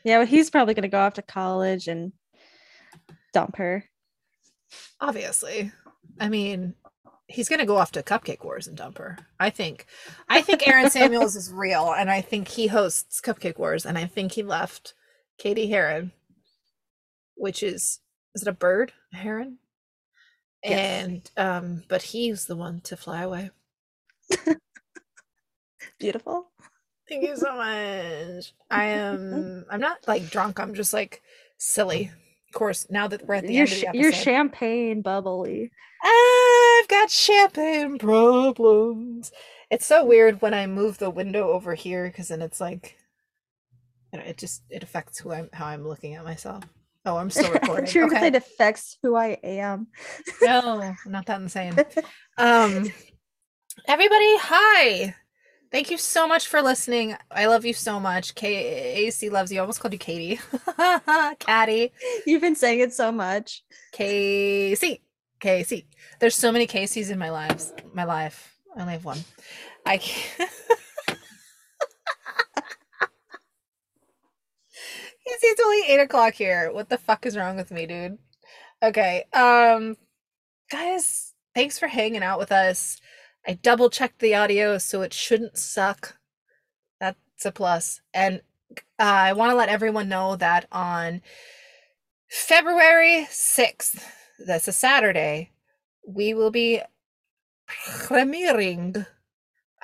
[0.04, 2.12] Yeah, well, he's probably gonna go off to college and
[3.32, 3.84] dump her.
[5.00, 5.70] Obviously,
[6.18, 6.74] I mean,
[7.28, 9.16] he's gonna go off to Cupcake Wars and dump her.
[9.38, 9.86] I think.
[10.28, 14.06] I think Aaron Samuels is real, and I think he hosts Cupcake Wars, and I
[14.06, 14.94] think he left
[15.38, 16.10] Cady Heron,
[17.36, 18.00] which is
[18.34, 19.58] is it a bird, a heron?
[20.64, 21.04] Yes.
[21.04, 23.50] And um, but he's the one to fly away.
[25.98, 26.48] Beautiful.
[27.08, 28.54] Thank you so much.
[28.70, 29.64] I am.
[29.70, 30.60] I'm not like drunk.
[30.60, 31.22] I'm just like
[31.58, 32.10] silly.
[32.48, 35.70] Of course, now that we're at the You're, end of the episode, you're champagne bubbly.
[36.02, 39.32] I've got champagne problems.
[39.70, 42.98] It's so weird when I move the window over here because then it's like,
[44.12, 46.64] you know, it just it affects who I'm how I'm looking at myself.
[47.04, 47.86] Oh, I'm still recording.
[47.86, 48.28] Sure, okay.
[48.28, 49.88] it affects who I am.
[50.40, 51.74] no, not that insane.
[52.38, 52.90] Um,
[53.86, 55.14] everybody, hi.
[55.70, 57.14] Thank you so much for listening.
[57.30, 58.34] I love you so much.
[58.34, 59.58] Casey loves you.
[59.58, 60.40] I almost called you Katie.
[61.38, 61.92] Caddy.
[62.26, 63.64] You've been saying it so much.
[63.92, 65.02] Casey.
[65.40, 65.88] Casey.
[66.20, 67.72] There's so many Caseys in my lives.
[67.92, 68.54] My life.
[68.74, 69.18] I only have one.
[69.84, 70.50] I can't.
[75.46, 76.72] It's only eight o'clock here.
[76.72, 78.18] What the fuck is wrong with me, dude?
[78.82, 79.24] Okay.
[79.32, 79.96] Um
[80.70, 82.98] guys, thanks for hanging out with us.
[83.46, 86.16] I double checked the audio so it shouldn't suck.
[87.00, 88.00] That's a plus.
[88.14, 88.42] And
[88.98, 91.22] uh, I want to let everyone know that on
[92.28, 94.02] February 6th,
[94.46, 95.50] that's a Saturday,
[96.06, 96.80] we will be
[97.68, 99.06] premiering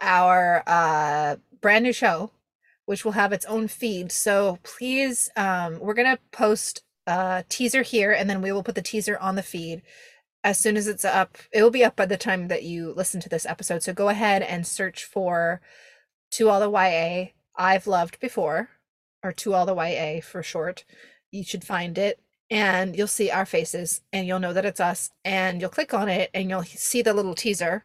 [0.01, 2.31] our uh, brand new show,
[2.89, 4.11] which will have its own feed.
[4.11, 8.77] So please, um, we're going to post a teaser here and then we will put
[8.77, 9.83] the teaser on the feed
[10.43, 11.37] as soon as it's up.
[11.53, 13.83] It will be up by the time that you listen to this episode.
[13.83, 15.61] So go ahead and search for
[16.31, 18.71] To All the YA I've Loved Before,
[19.23, 20.87] or To All the YA for short.
[21.31, 25.11] You should find it and you'll see our faces and you'll know that it's us
[25.27, 27.85] and you'll click on it and you'll see the little teaser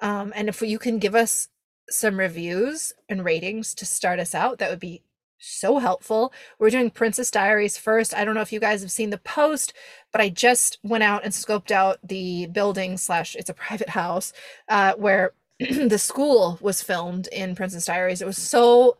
[0.00, 1.48] um, and if you can give us
[1.90, 5.02] some reviews and ratings to start us out that would be
[5.38, 6.32] so helpful.
[6.58, 8.14] We're doing princess diaries first.
[8.14, 9.72] I don't know if you guys have seen the post
[10.12, 14.32] but i just went out and scoped out the building slash it's a private house
[14.68, 18.22] uh, where the school was filmed in princess diaries.
[18.22, 18.96] It was so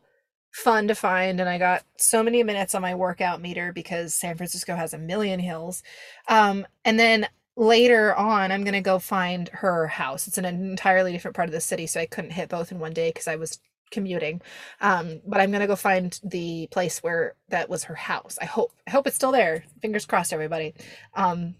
[0.53, 4.37] fun to find and i got so many minutes on my workout meter because san
[4.37, 5.83] francisco has a million hills.
[6.29, 10.27] Um, and then later on i'm going to go find her house.
[10.27, 12.79] It's in an entirely different part of the city so i couldn't hit both in
[12.79, 13.59] one day because i was
[13.91, 14.41] commuting.
[14.81, 18.39] Um, but i'm going to go find the place where that was her house.
[18.41, 19.65] I hope i hope it's still there.
[19.83, 20.75] Fingers crossed everybody.
[21.15, 21.57] Um,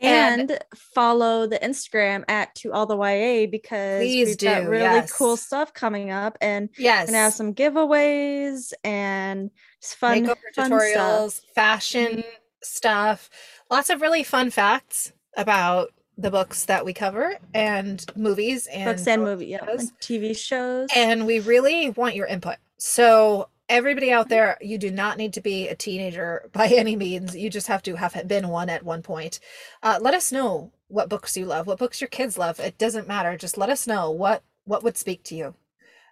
[0.00, 5.12] And, follow the Instagram at to all the YA because we've got really yes.
[5.12, 9.50] cool stuff coming up and yes gonna have some giveaways and
[9.80, 11.50] fun, makeover fun tutorials, stuff.
[11.54, 12.22] fashion
[12.62, 13.30] stuff,
[13.70, 19.06] lots of really fun facts about the books that we cover and movies and books
[19.06, 20.88] and book movie, yeah, and TV shows.
[20.94, 22.56] And we really want your input.
[22.76, 27.36] So everybody out there, you do not need to be a teenager by any means.
[27.36, 29.38] You just have to have been one at one point.
[29.82, 32.58] Uh, let us know what books you love, what books your kids love.
[32.58, 33.36] It doesn't matter.
[33.36, 35.54] Just let us know what what would speak to you.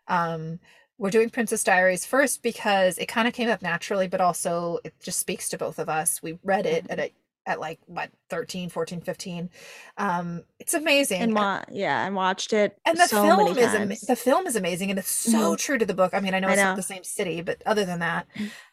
[0.09, 0.61] Um,
[0.99, 4.95] we're doing Princess Diaries first because it kind of came up naturally, but also it
[5.03, 6.23] just speaks to both of us.
[6.23, 7.13] We read it at a,
[7.45, 9.51] at like what 13, 14, 15.
[9.99, 11.23] Um, it's amazing.
[11.23, 14.01] and wa- yeah, and watched it and the so film many is times.
[14.01, 15.59] the film is amazing and it's so Mhm.
[15.59, 16.13] true to the book.
[16.15, 16.73] I mean, I know it's not know.
[16.73, 16.77] Mm.
[16.77, 18.27] the same city, but other than that,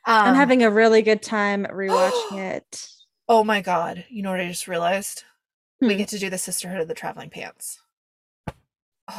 [0.06, 2.88] I'm um, having a really good time rewatching it.
[3.30, 4.06] Oh my god!
[4.10, 5.24] You know what I just realized?
[5.80, 5.88] Hmm.
[5.88, 7.80] We get to do the Sisterhood of the Traveling Pants.
[8.48, 8.54] Oh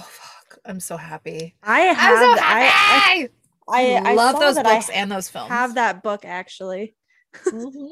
[0.09, 0.24] fuck!
[0.65, 1.55] I'm so happy.
[1.63, 3.29] I I'm have so I, I happy!
[3.69, 5.49] I, I love those that I books and those films.
[5.51, 6.95] Have that book actually.
[7.47, 7.91] Mhm.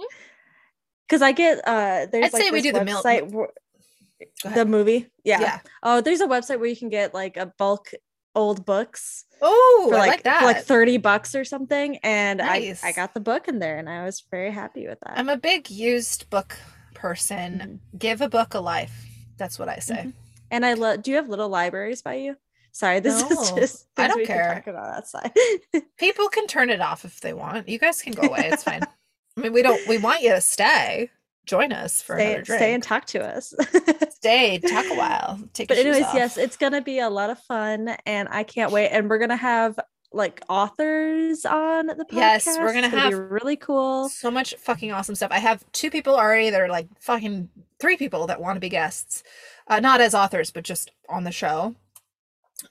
[1.09, 3.51] Because I get uh there's I'd like say we do the mil- website where-
[4.55, 5.09] the movie.
[5.25, 5.41] Yeah.
[5.41, 5.61] Yeah.
[5.83, 7.91] Oh, there's a website where you can get like a bulk
[8.35, 9.25] old books.
[9.43, 10.39] Oh, like, like that.
[10.41, 11.97] for like 30 bucks or something.
[12.05, 12.83] And Nice.
[12.85, 15.19] I, I got the book in there and I was very happy with that.
[15.19, 16.57] I'm a big used book
[16.95, 17.59] person.
[17.59, 17.99] Mm-hmm.
[17.99, 19.05] Give a book a life.
[19.39, 20.13] That's what I say.
[20.53, 22.37] and I love do you have little libraries by you?
[22.73, 24.55] Sorry, this is just I don't care.
[24.55, 25.31] talk about outside.
[25.99, 27.69] People can turn it off if they want.
[27.69, 28.49] You guys can go away.
[28.51, 28.83] It's fine.
[29.37, 29.87] I mean, we don't.
[29.87, 31.11] We want you to stay.
[31.45, 32.59] Join us for stay, another drink.
[32.61, 33.53] stay and talk to us.
[34.11, 35.39] stay, talk a while.
[35.53, 36.15] Take but anyways, off.
[36.15, 38.89] yes, it's gonna be a lot of fun and I can't wait.
[38.89, 39.79] And we're gonna have
[40.13, 42.13] like authors on the podcast.
[42.13, 44.09] Yes, we're gonna be have really cool.
[44.09, 45.33] so much fucking awesome stuff.
[45.33, 47.49] I have two people already that are like fucking
[47.81, 49.25] three people that want to be guests,
[49.67, 51.75] uh, not as authors, but just on the show.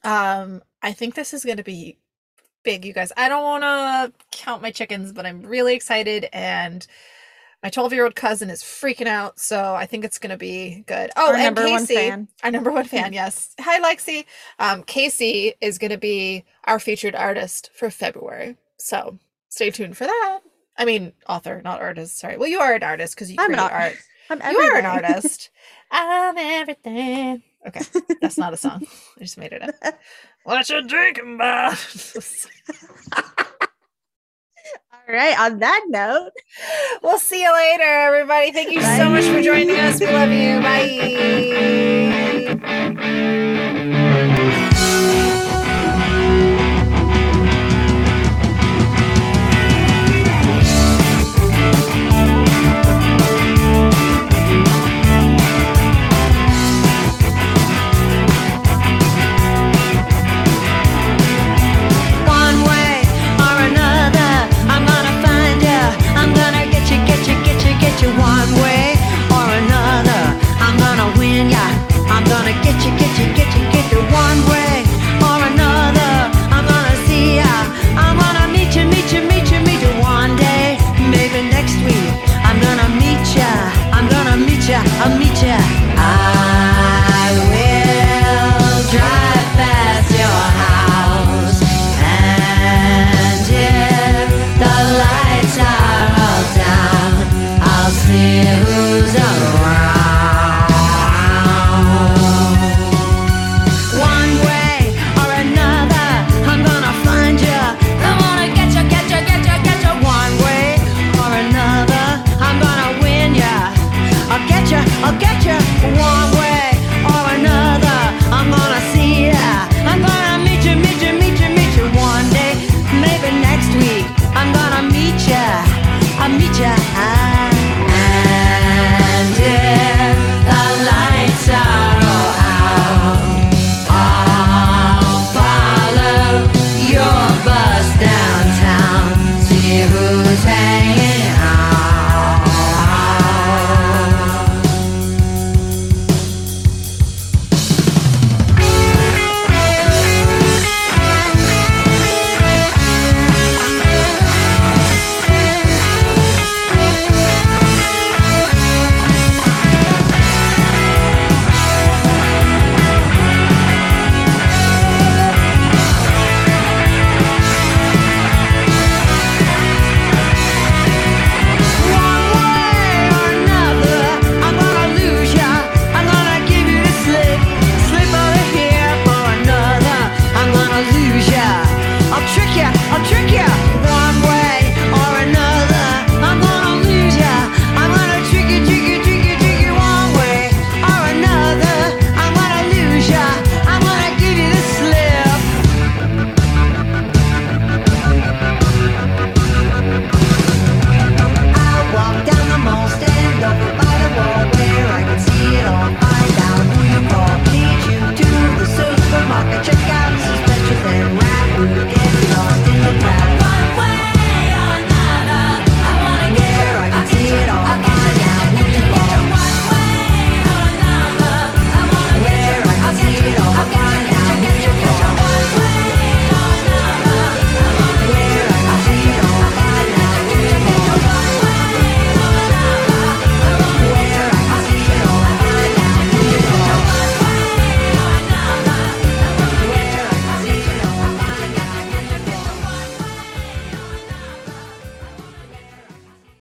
[0.04, 1.98] Um, I think this is going to be
[2.64, 3.12] big, you guys.
[3.18, 6.86] I don't want to count my chickens, but I'm really excited and.
[7.64, 11.12] My 12 year old cousin is freaking out, so I think it's gonna be good.
[11.16, 12.28] Oh, Our and number one Casey, fan.
[12.42, 13.54] our number one fan, yes.
[13.60, 14.26] Hi, Lexi.
[14.58, 19.20] Um, Casey is gonna be our featured artist for February, so
[19.50, 20.40] stay tuned for that.
[20.76, 22.18] I mean, author, not artist.
[22.18, 22.36] Sorry.
[22.36, 23.96] Well, you are an artist because you I'm create an art.
[24.32, 25.52] I'm You are an artist.
[25.92, 27.44] I'm everything.
[27.68, 27.82] Okay,
[28.22, 28.86] that's not a song.
[29.18, 29.76] I just made it up.
[30.44, 31.78] What you drinking about?
[34.92, 36.32] All right, on that note,
[37.04, 38.52] we'll see you later, everybody.
[38.52, 40.00] Thank you so much for joining us.
[40.00, 40.60] We love you.
[42.58, 43.48] Bye.